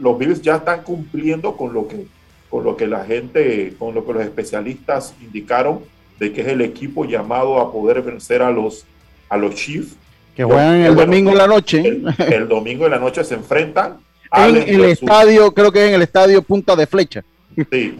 los 0.00 0.18
Bills 0.18 0.42
ya 0.42 0.56
están 0.56 0.82
cumpliendo 0.82 1.56
con 1.56 1.72
lo 1.72 1.88
que 1.88 2.06
con 2.50 2.62
lo 2.62 2.76
que 2.76 2.86
la 2.86 3.04
gente, 3.04 3.74
con 3.80 3.94
lo 3.96 4.06
que 4.06 4.12
los 4.12 4.22
especialistas 4.22 5.12
indicaron 5.20 5.80
de 6.20 6.32
que 6.32 6.42
es 6.42 6.46
el 6.48 6.60
equipo 6.60 7.04
llamado 7.04 7.58
a 7.58 7.72
poder 7.72 8.00
vencer 8.02 8.42
a 8.42 8.50
los 8.50 8.84
a 9.28 9.36
los 9.36 9.54
Chiefs. 9.56 9.96
Que 10.36 10.44
juegan 10.44 10.76
el 10.82 10.94
domingo 10.94 11.30
en 11.30 11.38
la 11.38 11.46
noche. 11.48 11.80
El, 11.86 12.06
el 12.32 12.48
domingo 12.48 12.84
en 12.84 12.90
la 12.92 12.98
noche 12.98 13.24
se 13.24 13.34
enfrentan 13.34 13.96
En 14.36 14.56
el 14.56 14.84
estadio, 14.84 15.52
creo 15.52 15.72
que 15.72 15.82
es 15.82 15.88
en 15.88 15.94
el 15.94 16.02
estadio 16.02 16.42
Punta 16.42 16.76
de 16.76 16.86
Flecha. 16.86 17.24
Sí. 17.70 17.96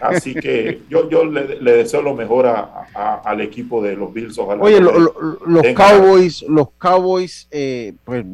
Así 0.00 0.34
que 0.34 0.80
yo, 0.88 1.08
yo 1.08 1.24
le, 1.24 1.60
le 1.60 1.72
deseo 1.72 2.02
lo 2.02 2.14
mejor 2.14 2.46
a- 2.46 2.86
a- 2.94 3.22
al 3.24 3.40
equipo 3.40 3.82
de 3.82 3.96
los 3.96 4.12
Bills. 4.12 4.36
Ojalá 4.38 4.62
Oye, 4.62 4.80
lo- 4.80 4.98
lo- 4.98 5.38
los 5.46 5.66
Cowboys, 5.74 6.42
los 6.48 6.68
Cowboys, 6.78 7.46
eh, 7.50 7.94
pues 8.04 8.24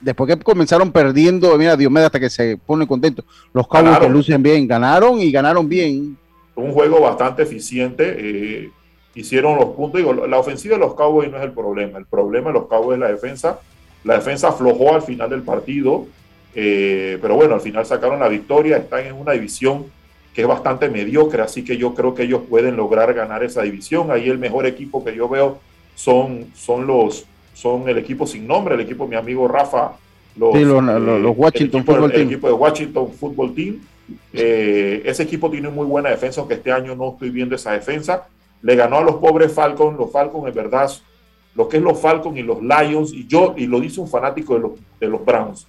después 0.00 0.28
que 0.36 0.42
comenzaron 0.42 0.92
perdiendo, 0.92 1.56
mira, 1.58 1.76
Diomedes 1.76 2.06
hasta 2.06 2.20
que 2.20 2.30
se 2.30 2.56
pone 2.58 2.86
contento. 2.86 3.24
Los 3.52 3.66
Cowboys 3.66 3.84
Ganaron. 3.86 4.08
que 4.08 4.12
lucen 4.14 4.42
bien, 4.42 4.66
ganaron 4.68 5.18
y 5.20 5.30
ganaron 5.32 5.68
bien. 5.68 6.16
un 6.56 6.72
juego 6.72 7.00
bastante 7.00 7.42
eficiente. 7.42 8.16
eh, 8.18 8.70
hicieron 9.14 9.56
los 9.56 9.70
puntos. 9.70 9.98
Digo, 9.98 10.12
la 10.26 10.38
ofensiva 10.38 10.74
de 10.74 10.80
los 10.80 10.94
Cowboys 10.94 11.30
no 11.30 11.36
es 11.38 11.42
el 11.42 11.52
problema. 11.52 11.98
El 11.98 12.06
problema 12.06 12.48
de 12.48 12.54
los 12.54 12.66
Cowboys 12.68 12.94
es 12.96 13.00
la 13.00 13.08
defensa. 13.08 13.58
La 14.04 14.14
defensa 14.14 14.48
aflojó 14.48 14.94
al 14.94 15.02
final 15.02 15.28
del 15.30 15.42
partido. 15.42 16.06
eh, 16.54 17.16
pero 17.22 17.36
bueno, 17.36 17.54
al 17.54 17.60
final 17.60 17.86
sacaron 17.86 18.18
la 18.20 18.26
victoria. 18.28 18.76
Están 18.78 19.06
en 19.06 19.14
una 19.14 19.32
división 19.32 19.86
que 20.40 20.44
es 20.44 20.48
bastante 20.48 20.88
mediocre. 20.88 21.42
Así 21.42 21.62
que 21.62 21.76
yo 21.76 21.94
creo 21.94 22.14
que 22.14 22.22
ellos 22.22 22.40
pueden 22.48 22.74
lograr 22.74 23.12
ganar 23.12 23.44
esa 23.44 23.60
división. 23.62 24.10
Ahí 24.10 24.28
el 24.30 24.38
mejor 24.38 24.64
equipo 24.66 25.04
que 25.04 25.14
yo 25.14 25.28
veo 25.28 25.58
son, 25.94 26.46
son 26.54 26.86
los 26.86 27.26
son 27.52 27.86
el 27.90 27.98
equipo 27.98 28.26
sin 28.26 28.46
nombre, 28.46 28.74
el 28.74 28.80
equipo 28.80 29.04
de 29.04 29.10
mi 29.10 29.16
amigo 29.16 29.46
Rafa. 29.46 29.92
Los, 30.36 30.54
Sí, 30.56 30.64
los- 30.64 30.78
el 30.88 31.26
Washington 31.26 31.80
equipo- 31.80 31.92
Football 31.92 32.10
el 32.10 32.16
Team. 32.16 32.26
equipo 32.28 32.46
de 32.46 32.52
Washington 32.54 33.12
Football 33.12 33.54
Team. 33.54 33.80
Eh, 34.32 35.02
ese 35.04 35.24
equipo 35.24 35.50
tiene 35.50 35.68
muy 35.68 35.84
buena 35.84 36.08
defensa, 36.08 36.40
aunque 36.40 36.54
este 36.54 36.72
año 36.72 36.96
no 36.96 37.10
estoy 37.10 37.28
viendo 37.28 37.54
esa 37.54 37.72
defensa. 37.72 38.26
Le 38.62 38.76
ganó 38.76 38.96
a 38.98 39.02
los 39.02 39.16
pobres 39.16 39.52
Falcons. 39.52 39.98
Los 39.98 40.10
Falcons, 40.10 40.48
en 40.48 40.54
verdad, 40.54 40.90
lo 41.54 41.68
que 41.68 41.76
es 41.76 41.82
los 41.82 42.00
Falcons 42.00 42.38
y 42.38 42.42
los 42.42 42.62
Lions, 42.62 43.12
y 43.12 43.26
yo, 43.26 43.52
y 43.58 43.66
lo 43.66 43.78
dice 43.78 44.00
un 44.00 44.08
fanático 44.08 44.54
de 44.54 44.60
los, 44.60 44.72
de 44.98 45.06
los 45.06 45.22
Browns, 45.22 45.66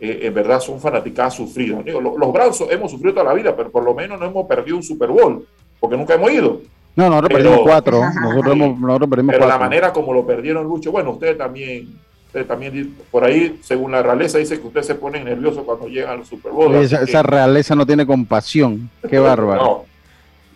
eh, 0.00 0.20
en 0.22 0.34
verdad 0.34 0.60
son 0.60 0.80
fanaticadas 0.80 1.34
sufridas. 1.34 1.84
Digo, 1.84 2.00
lo- 2.00 2.18
los 2.18 2.32
Browns 2.32 2.62
hemos 2.70 2.90
sufrido 2.90 3.14
toda 3.14 3.24
la 3.26 3.34
vida, 3.34 3.54
pero 3.56 3.70
por 3.70 3.82
lo 3.84 3.94
menos 3.94 4.18
no 4.20 4.26
hemos 4.26 4.46
perdido 4.46 4.76
un 4.76 4.82
Super 4.82 5.08
Bowl, 5.10 5.46
porque 5.80 5.96
nunca 5.96 6.14
hemos 6.14 6.30
ido. 6.30 6.60
No, 6.94 7.08
nosotros 7.10 7.30
Pero- 7.34 7.42
perdimos 7.50 7.60
cuatro. 7.68 8.00
Nosotros, 8.22 8.52
hemos- 8.54 8.78
nosotros 8.80 9.10
perdimos 9.10 9.34
Pero 9.34 9.46
la 9.48 9.58
manera 9.58 9.92
como 9.92 10.12
lo 10.14 10.26
perdieron, 10.26 10.64
Lucho, 10.66 10.90
bueno, 10.92 11.10
ustedes 11.10 11.36
también, 11.36 11.88
ustedes 12.26 12.46
también, 12.48 12.96
por 13.10 13.22
ahí, 13.24 13.58
según 13.62 13.92
la 13.92 14.02
realeza, 14.02 14.38
dice 14.38 14.58
que 14.60 14.66
ustedes 14.66 14.86
se 14.86 14.94
ponen 14.94 15.24
nerviosos 15.24 15.62
cuando 15.64 15.88
llegan 15.88 16.18
al 16.20 16.24
Super 16.26 16.52
Bowl. 16.52 16.74
Esa, 16.76 16.98
que- 16.98 17.04
esa 17.10 17.22
realeza 17.22 17.74
no 17.74 17.84
tiene 17.86 18.06
compasión. 18.06 18.88
Qué 19.08 19.18
bárbaro. 19.18 19.62
no. 19.62 19.84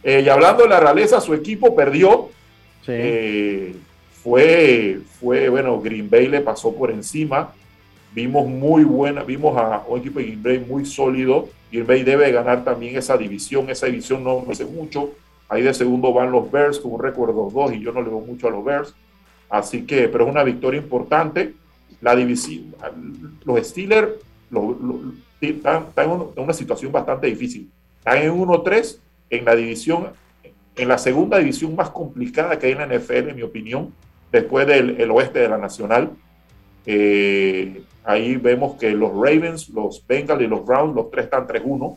Eh, 0.02 0.22
y 0.24 0.28
hablando 0.30 0.62
de 0.62 0.70
la 0.70 0.80
realeza, 0.80 1.20
su 1.20 1.34
equipo 1.34 1.74
perdió. 1.74 2.30
Sí. 2.86 2.92
Eh, 2.94 3.76
fue, 4.22 4.98
fue, 5.20 5.48
bueno, 5.50 5.78
Green 5.80 6.08
Bay 6.08 6.26
le 6.28 6.40
pasó 6.40 6.74
por 6.74 6.90
encima. 6.90 7.52
Vimos 8.12 8.48
muy 8.48 8.84
buena, 8.84 9.22
vimos 9.22 9.56
a 9.56 9.84
un 9.86 10.00
equipo 10.00 10.18
de 10.18 10.26
Green 10.26 10.42
Bay 10.42 10.58
muy 10.58 10.84
sólido. 10.84 11.48
Green 11.70 11.86
Bay 11.86 12.02
debe 12.02 12.32
ganar 12.32 12.64
también 12.64 12.96
esa 12.96 13.16
división. 13.16 13.70
Esa 13.70 13.86
división 13.86 14.24
no 14.24 14.44
hace 14.50 14.64
mucho. 14.64 15.12
Ahí 15.48 15.62
de 15.62 15.74
segundo 15.74 16.12
van 16.12 16.30
los 16.30 16.50
Bears 16.50 16.78
con 16.78 16.92
un 16.92 17.00
récord 17.00 17.34
2-2 17.34 17.76
y 17.76 17.80
yo 17.80 17.92
no 17.92 18.02
le 18.02 18.08
veo 18.08 18.20
mucho 18.20 18.48
a 18.48 18.50
los 18.50 18.64
Bears. 18.64 18.94
Así 19.48 19.84
que, 19.84 20.08
pero 20.08 20.24
es 20.24 20.30
una 20.30 20.44
victoria 20.44 20.80
importante. 20.80 21.54
La 22.00 22.14
división, 22.14 22.74
los 23.44 23.66
Steelers 23.66 24.10
están, 25.40 25.86
en 25.96 26.42
una 26.42 26.52
situación 26.52 26.92
bastante 26.92 27.26
difícil. 27.26 27.70
Están 27.98 28.18
en 28.18 28.32
1-3 28.32 28.98
en 29.30 29.44
la 29.44 29.54
división, 29.54 30.08
en 30.76 30.88
la 30.88 30.98
segunda 30.98 31.38
división 31.38 31.74
más 31.74 31.90
complicada 31.90 32.58
que 32.58 32.66
hay 32.66 32.72
en 32.72 32.78
la 32.78 32.86
NFL, 32.86 33.30
en 33.30 33.36
mi 33.36 33.42
opinión, 33.42 33.92
después 34.32 34.66
del 34.66 35.00
el 35.00 35.10
oeste 35.10 35.40
de 35.40 35.48
la 35.48 35.58
Nacional. 35.58 36.10
Eh, 36.86 37.82
ahí 38.04 38.36
vemos 38.36 38.76
que 38.78 38.90
los 38.90 39.12
Ravens, 39.12 39.68
los 39.70 40.04
Bengals 40.06 40.42
y 40.42 40.46
los 40.46 40.64
Browns, 40.64 40.94
los 40.94 41.10
tres 41.10 41.24
están 41.26 41.46
3-1 41.46 41.96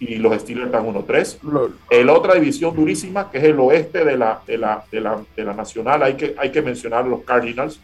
y 0.00 0.16
los 0.16 0.40
Steelers 0.40 0.66
están 0.66 0.86
1-3. 0.86 2.04
La 2.04 2.12
otra 2.12 2.34
división 2.34 2.74
durísima, 2.74 3.30
que 3.30 3.38
es 3.38 3.44
el 3.44 3.60
oeste 3.60 4.04
de 4.04 4.16
la, 4.16 4.40
de 4.46 4.58
la, 4.58 4.84
de 4.90 5.00
la, 5.00 5.20
de 5.36 5.44
la 5.44 5.52
Nacional, 5.54 6.02
hay 6.02 6.14
que, 6.14 6.34
hay 6.38 6.50
que 6.50 6.62
mencionar 6.62 7.06
los 7.06 7.22
Cardinals. 7.22 7.78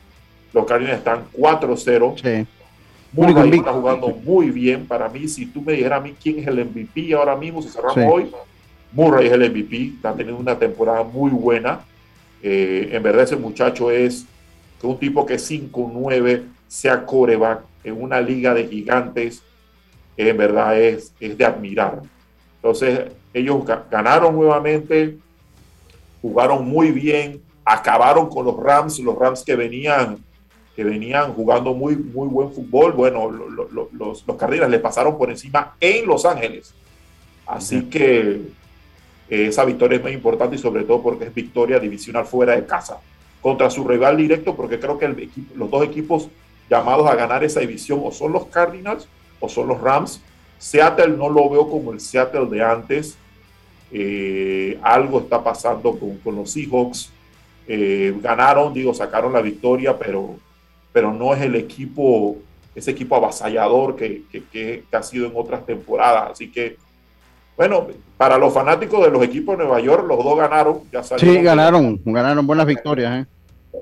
Los 0.53 0.65
Cardinals 0.65 0.99
están 0.99 1.25
4-0. 1.37 2.21
Sí. 2.21 2.47
Está 3.57 3.73
jugando 3.73 4.09
muy 4.09 4.51
bien. 4.51 4.87
Para 4.87 5.09
mí, 5.09 5.29
si 5.29 5.47
tú 5.47 5.63
me 5.63 5.73
dijeras 5.73 6.01
a 6.01 6.03
mí 6.03 6.15
quién 6.23 6.39
es 6.39 6.47
el 6.47 6.65
MVP 6.65 7.15
ahora 7.15 7.37
mismo, 7.37 7.63
si 7.63 7.69
cerramos 7.69 7.95
Sí. 7.95 8.01
hoy, 8.07 8.31
Murray 8.93 9.27
es 9.27 9.33
el 9.33 9.51
MVP. 9.51 9.93
Está 9.97 10.15
teniendo 10.15 10.41
una 10.41 10.59
temporada 10.59 11.03
muy 11.03 11.31
buena. 11.31 11.81
Eh, 12.43 12.91
en 12.93 13.03
verdad, 13.03 13.25
ese 13.25 13.37
muchacho 13.37 13.91
es 13.91 14.27
un 14.83 14.99
tipo 14.99 15.25
que 15.27 15.35
es 15.35 15.51
5-9, 15.51 16.43
sea 16.69 17.05
coreback 17.07 17.61
en 17.85 18.01
una 18.03 18.21
liga 18.21 18.53
de 18.55 18.67
gigantes, 18.67 19.43
en 20.17 20.37
verdad 20.37 20.79
es, 20.81 21.13
es 21.21 21.37
de 21.37 21.45
admirar. 21.45 22.01
Entonces, 22.57 23.01
ellos 23.33 23.57
ga- 23.65 23.83
ganaron 23.91 24.35
nuevamente, 24.35 25.17
jugaron 26.23 26.67
muy 26.67 26.91
bien, 26.91 27.41
acabaron 27.65 28.29
con 28.29 28.45
los 28.47 28.57
Rams, 28.59 28.99
los 29.01 29.17
Rams 29.19 29.43
que 29.45 29.57
venían 29.57 30.19
que 30.75 30.85
venían 30.85 31.33
jugando 31.33 31.73
muy, 31.73 31.97
muy 31.97 32.29
buen 32.29 32.53
fútbol. 32.53 32.93
Bueno, 32.93 33.31
lo- 33.31 33.49
lo- 33.49 33.69
lo- 33.71 33.89
los, 33.93 34.27
los 34.27 34.37
Cardinals 34.37 34.71
le 34.71 34.79
pasaron 34.79 35.17
por 35.17 35.31
encima 35.31 35.75
en 35.81 36.07
Los 36.07 36.27
Ángeles. 36.27 36.75
Así 37.47 37.85
que 37.85 38.43
eh, 39.31 39.47
esa 39.47 39.65
victoria 39.65 39.97
es 39.97 40.03
muy 40.03 40.13
importante 40.13 40.57
y 40.57 40.59
sobre 40.59 40.85
todo 40.85 41.03
porque 41.03 41.25
es 41.25 41.35
victoria 41.35 41.79
divisional 41.79 42.27
fuera 42.27 42.55
de 42.57 42.67
casa 42.67 42.99
contra 43.41 43.71
su 43.71 43.89
rival 43.89 44.19
directo, 44.19 44.55
porque 44.55 44.79
creo 44.79 44.99
que 44.99 45.07
el 45.07 45.19
equipo- 45.19 45.55
los 45.57 45.71
dos 45.71 45.83
equipos 45.83 46.29
llamados 46.71 47.09
a 47.09 47.15
ganar 47.15 47.45
esa 47.45 47.61
división 47.61 48.01
o 48.05 48.11
son 48.13 48.33
los 48.33 48.47
Cardinals 48.47 49.07
o 49.41 49.49
son 49.49 49.69
los 49.69 49.81
Rams. 49.81 50.21
Seattle 50.59 51.09
no 51.17 51.29
lo 51.29 51.49
veo 51.51 51.69
como 51.69 51.93
el 51.93 52.01
Seattle 52.01 52.47
de 52.47 52.63
antes. 52.63 53.17
Eh, 53.93 54.79
algo 54.83 55.21
está 55.21 55.43
pasando 55.43 55.97
con, 55.99 56.17
con 56.19 56.37
los 56.37 56.51
Seahawks. 56.51 57.11
Eh, 57.69 58.15
ganaron, 58.21 58.73
digo, 58.73 58.95
sacaron 58.95 59.33
la 59.33 59.41
victoria, 59.41 59.97
pero, 59.99 60.37
pero 60.93 61.13
no 61.13 61.35
es 61.35 61.43
el 61.43 61.55
equipo, 61.57 62.37
ese 62.75 62.91
equipo 62.93 63.17
avasallador 63.17 63.97
que, 63.97 64.23
que- 64.31 64.45
que- 64.45 64.85
que 64.91 64.97
ha 64.97 65.03
sido 65.03 65.27
en 65.27 65.33
otras 65.35 65.65
temporadas. 65.67 66.33
Así 66.33 66.51
que, 66.51 66.77
bueno, 67.57 67.87
para 68.17 68.39
los 68.39 68.53
fanáticos 68.53 69.05
de 69.05 69.11
los 69.11 69.23
equipos 69.23 69.57
de 69.57 69.65
Nueva 69.65 69.81
York, 69.81 70.05
los 70.07 70.23
dos 70.23 70.37
ganaron. 70.39 70.81
Ya 70.93 71.03
Sí, 71.03 71.41
ganaron, 71.43 72.01
ganaron 72.05 72.47
buenas 72.47 72.67
victorias. 72.67 73.23
¿eh? 73.23 73.27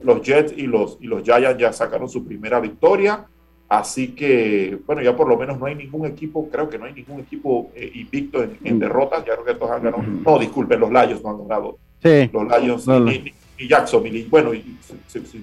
Los 0.04 0.22
Jets 0.22 0.52
y 0.56 0.66
los, 0.66 0.98
y 1.00 1.06
los 1.06 1.22
Giants 1.22 1.58
ya 1.58 1.72
sacaron 1.72 2.08
su 2.08 2.24
primera 2.24 2.60
victoria. 2.60 3.24
Así 3.68 4.08
que, 4.08 4.78
bueno, 4.86 5.02
ya 5.02 5.16
por 5.16 5.26
lo 5.28 5.36
menos 5.38 5.58
no 5.58 5.66
hay 5.66 5.74
ningún 5.74 6.06
equipo, 6.06 6.48
creo 6.50 6.68
que 6.68 6.78
no 6.78 6.84
hay 6.84 6.92
ningún 6.92 7.20
equipo 7.20 7.70
eh, 7.74 7.90
invicto 7.94 8.42
en, 8.42 8.58
en 8.62 8.78
derrotas. 8.78 9.24
Ya 9.24 9.32
creo 9.34 9.44
que 9.46 9.54
todos 9.54 9.72
han 9.72 9.82
ganado. 9.82 10.02
No, 10.02 10.38
disculpen, 10.38 10.78
los 10.80 10.90
Lions 10.90 11.22
no 11.24 11.30
han 11.30 11.48
ganado. 11.48 11.78
Sí. 12.02 12.30
Los 12.32 12.44
Lions 12.62 12.86
No, 12.86 13.00
no. 13.00 13.06
ni, 13.06 13.18
ni- 13.18 13.34
ni 13.58 13.68
Jacksonville. 13.68 14.18
Y 14.18 14.24
bueno, 14.24 14.52
y, 14.52 14.64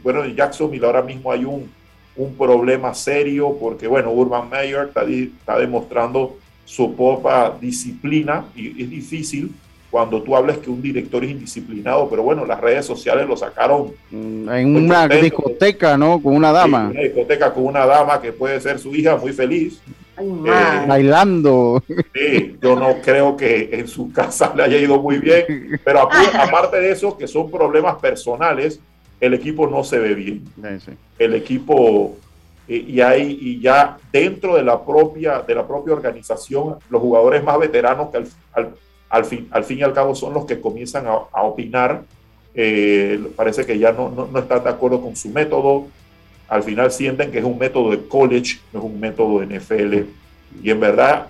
bueno, 0.03 0.23
en 0.23 0.35
Jacksonville 0.35 0.85
ahora 0.85 1.01
mismo 1.01 1.31
hay 1.31 1.45
un, 1.45 1.69
un 2.15 2.35
problema 2.35 2.93
serio 2.93 3.57
porque, 3.59 3.87
bueno, 3.87 4.11
Urban 4.11 4.49
Meyer 4.49 4.87
está, 4.87 5.03
está 5.03 5.57
demostrando 5.57 6.37
su 6.65 6.93
poca 6.95 7.57
disciplina 7.59 8.45
y 8.55 8.83
es 8.83 8.89
difícil 8.89 9.51
cuando 9.91 10.23
tú 10.23 10.35
hablas 10.37 10.57
que 10.59 10.69
un 10.69 10.81
director 10.81 11.23
es 11.25 11.31
indisciplinado, 11.31 12.09
pero 12.09 12.23
bueno, 12.23 12.45
las 12.45 12.59
redes 12.61 12.85
sociales 12.85 13.27
lo 13.27 13.35
sacaron 13.35 13.91
En 14.11 14.47
una 14.75 15.01
contento. 15.01 15.23
discoteca, 15.23 15.97
¿no? 15.97 16.21
Con 16.23 16.33
una 16.35 16.51
dama. 16.53 16.85
en 16.85 16.91
una 16.91 17.01
discoteca 17.01 17.53
con 17.53 17.65
una 17.65 17.85
dama 17.85 18.21
que 18.21 18.31
puede 18.31 18.59
ser 18.61 18.79
su 18.79 18.95
hija 18.95 19.17
muy 19.17 19.33
feliz. 19.33 19.81
Eh, 20.17 20.85
Bailando. 20.87 21.83
Sí, 22.13 22.55
yo 22.61 22.75
no 22.75 22.95
creo 23.03 23.35
que 23.35 23.69
en 23.73 23.87
su 23.87 24.11
casa 24.13 24.53
le 24.55 24.63
haya 24.63 24.77
ido 24.77 25.01
muy 25.01 25.17
bien, 25.17 25.79
pero 25.83 26.01
aparte 26.39 26.79
de 26.79 26.91
eso, 26.91 27.17
que 27.17 27.27
son 27.27 27.51
problemas 27.51 27.95
personales, 27.95 28.79
el 29.19 29.33
equipo 29.33 29.67
no 29.67 29.83
se 29.83 29.99
ve 29.99 30.13
bien. 30.15 30.43
El 31.19 31.33
equipo 31.33 32.15
eh, 32.67 32.85
y 32.87 33.01
hay 33.01 33.37
y 33.41 33.59
ya 33.59 33.97
dentro 34.13 34.55
de 34.55 34.63
la 34.63 34.79
propia 34.83 35.41
de 35.41 35.53
la 35.55 35.67
propia 35.67 35.93
organización, 35.93 36.75
los 36.89 37.01
jugadores 37.01 37.43
más 37.43 37.59
veteranos 37.59 38.09
que 38.09 38.17
al, 38.17 38.27
al- 38.53 38.73
al 39.11 39.25
fin, 39.25 39.47
al 39.51 39.65
fin 39.65 39.79
y 39.79 39.83
al 39.83 39.93
cabo 39.93 40.15
son 40.15 40.33
los 40.33 40.45
que 40.45 40.61
comienzan 40.61 41.05
a, 41.05 41.43
opinar. 41.43 42.03
Eh, 42.55 43.21
parece 43.35 43.65
que 43.65 43.77
ya 43.77 43.91
no, 43.91 44.09
no, 44.09 44.25
no, 44.25 44.39
están 44.39 44.63
de 44.63 44.69
acuerdo 44.69 45.01
con 45.01 45.17
su 45.17 45.27
método. 45.29 45.87
Al 46.47 46.63
final 46.63 46.91
sienten 46.91 47.29
que 47.29 47.39
es 47.39 47.43
un 47.43 47.57
método 47.57 47.91
de 47.91 48.07
college, 48.07 48.59
no 48.71 48.79
es 48.79 48.85
un 48.85 48.99
método 48.99 49.41
de 49.41 49.59
NFL. 49.59 50.09
Y 50.63 50.69
en 50.69 50.79
verdad 50.79 51.27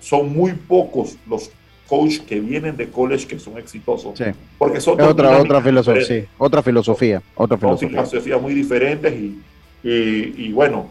son 0.00 0.32
muy 0.32 0.52
pocos 0.52 1.16
los 1.28 1.50
coaches 1.86 2.20
que 2.20 2.40
vienen 2.40 2.76
de 2.76 2.88
college 2.88 3.28
que 3.28 3.38
son 3.38 3.56
exitosos. 3.56 4.20
Porque 4.58 4.80
son 4.80 5.00
otra, 5.00 5.38
otra, 5.38 5.62
filosofía, 5.62 6.04
sí, 6.04 6.24
otra 6.38 6.60
filosofía. 6.60 7.22
Otra 7.36 7.56
filosofía. 7.56 8.38
muy 8.38 8.52
diferentes 8.52 9.12
y, 9.12 9.40
y, 9.84 10.46
y 10.48 10.52
bueno, 10.52 10.88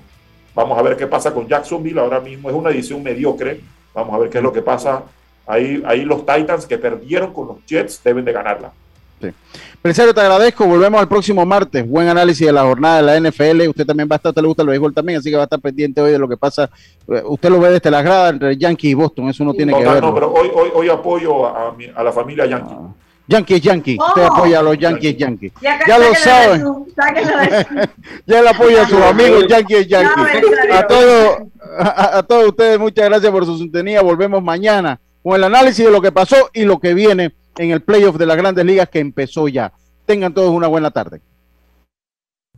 vamos 0.55 0.79
a 0.79 0.81
ver 0.81 0.95
qué 0.95 1.07
pasa 1.07 1.33
con 1.33 1.45
Jacksonville. 1.45 1.99
Ahora 1.99 2.21
mismo 2.21 2.49
es 2.49 2.55
una 2.55 2.69
edición 2.69 3.03
mediocre. 3.03 3.59
Vamos 3.93 4.15
a 4.15 4.17
ver 4.19 4.29
qué 4.29 4.37
es 4.37 4.43
lo 4.43 4.53
que 4.53 4.61
pasa 4.61 5.03
Ahí, 5.51 5.83
ahí 5.85 6.05
los 6.05 6.25
Titans 6.25 6.65
que 6.65 6.77
perdieron 6.77 7.33
con 7.33 7.45
los 7.45 7.57
Jets 7.65 8.01
deben 8.01 8.23
de 8.23 8.31
ganarla. 8.31 8.71
Sí. 9.21 9.33
te 9.81 10.21
agradezco. 10.21 10.65
Volvemos 10.65 11.01
al 11.01 11.09
próximo 11.09 11.45
martes. 11.45 11.85
Buen 11.85 12.07
análisis 12.07 12.47
de 12.47 12.53
la 12.53 12.63
jornada 12.63 13.01
de 13.01 13.19
la 13.19 13.29
NFL. 13.29 13.67
Usted 13.67 13.85
también 13.85 14.07
va 14.09 14.15
a 14.15 14.17
estar, 14.17 14.29
usted 14.29 14.41
le 14.41 14.47
gusta 14.47 14.63
el 14.63 14.69
béisbol 14.69 14.93
también, 14.93 15.19
así 15.19 15.29
que 15.29 15.35
va 15.35 15.43
a 15.43 15.45
estar 15.45 15.59
pendiente 15.59 15.99
hoy 15.99 16.13
de 16.13 16.19
lo 16.19 16.29
que 16.29 16.37
pasa. 16.37 16.69
Eh, 17.09 17.21
usted 17.25 17.49
lo 17.49 17.59
ve 17.59 17.69
desde 17.69 17.91
la 17.91 18.01
grada 18.01 18.29
entre 18.29 18.55
Yankee 18.55 18.91
y 18.91 18.93
Boston. 18.93 19.27
Eso 19.27 19.43
no 19.43 19.53
tiene 19.53 19.73
que 19.73 19.83
ver. 19.83 20.01
No, 20.01 20.13
pero 20.13 20.31
hoy, 20.31 20.49
hoy, 20.55 20.69
hoy 20.73 20.89
apoyo 20.89 21.45
a, 21.45 21.75
a, 21.95 22.03
la 22.03 22.11
familia 22.13 22.45
Yankee. 22.45 22.73
Ah. 22.73 22.93
Yankee 23.27 23.55
es 23.55 23.61
Yankee. 23.61 23.97
Usted 23.99 24.21
oh. 24.21 24.33
apoya 24.33 24.59
a 24.59 24.63
los 24.63 24.77
Yankees 24.77 25.17
Yankee. 25.17 25.51
Ya, 25.61 25.99
lo 25.99 26.15
saben. 26.15 26.85
ya 28.25 28.41
le 28.41 28.49
apoya 28.49 28.83
a 28.83 28.87
sus 28.87 29.01
amigos 29.01 29.47
Yankee 29.49 29.85
Yankee. 29.85 30.21
A 30.71 30.87
todos, 30.87 31.39
a, 31.77 32.17
a 32.19 32.23
todos 32.23 32.47
ustedes, 32.47 32.79
muchas 32.79 33.09
gracias 33.09 33.29
por 33.29 33.45
su 33.45 33.57
sintonía. 33.57 34.01
Volvemos 34.01 34.41
mañana 34.41 34.97
con 35.23 35.35
el 35.35 35.43
análisis 35.43 35.85
de 35.85 35.91
lo 35.91 36.01
que 36.01 36.11
pasó 36.11 36.49
y 36.53 36.63
lo 36.63 36.79
que 36.79 36.93
viene 36.93 37.35
en 37.57 37.71
el 37.71 37.81
playoff 37.81 38.17
de 38.17 38.25
las 38.25 38.37
grandes 38.37 38.65
ligas 38.65 38.89
que 38.89 38.99
empezó 38.99 39.47
ya. 39.47 39.73
Tengan 40.05 40.33
todos 40.33 40.51
una 40.51 40.67
buena 40.67 40.91
tarde. 40.91 41.21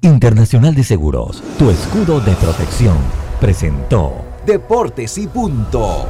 Internacional 0.01 0.75
de 0.75 0.83
Seguros, 0.83 1.41
tu 1.57 1.69
escudo 1.69 2.19
de 2.19 2.33
protección, 2.33 2.97
presentó 3.39 4.33
Deportes 4.45 5.17
y 5.17 5.27
punto. 5.27 6.05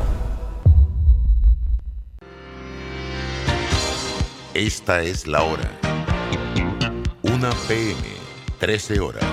Esta 4.55 5.03
es 5.03 5.27
la 5.27 5.43
hora. 5.43 5.79
Una 7.21 7.51
PM, 7.67 8.01
13 8.59 8.99
horas. 8.99 9.23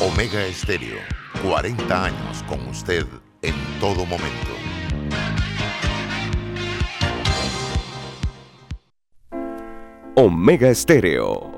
Omega 0.00 0.44
Estéreo, 0.44 0.98
40 1.44 2.04
años 2.04 2.42
con 2.48 2.66
usted 2.68 3.06
en 3.42 3.54
todo 3.80 4.04
momento. 4.06 4.65
Omega 10.18 10.68
Estéreo. 10.70 11.52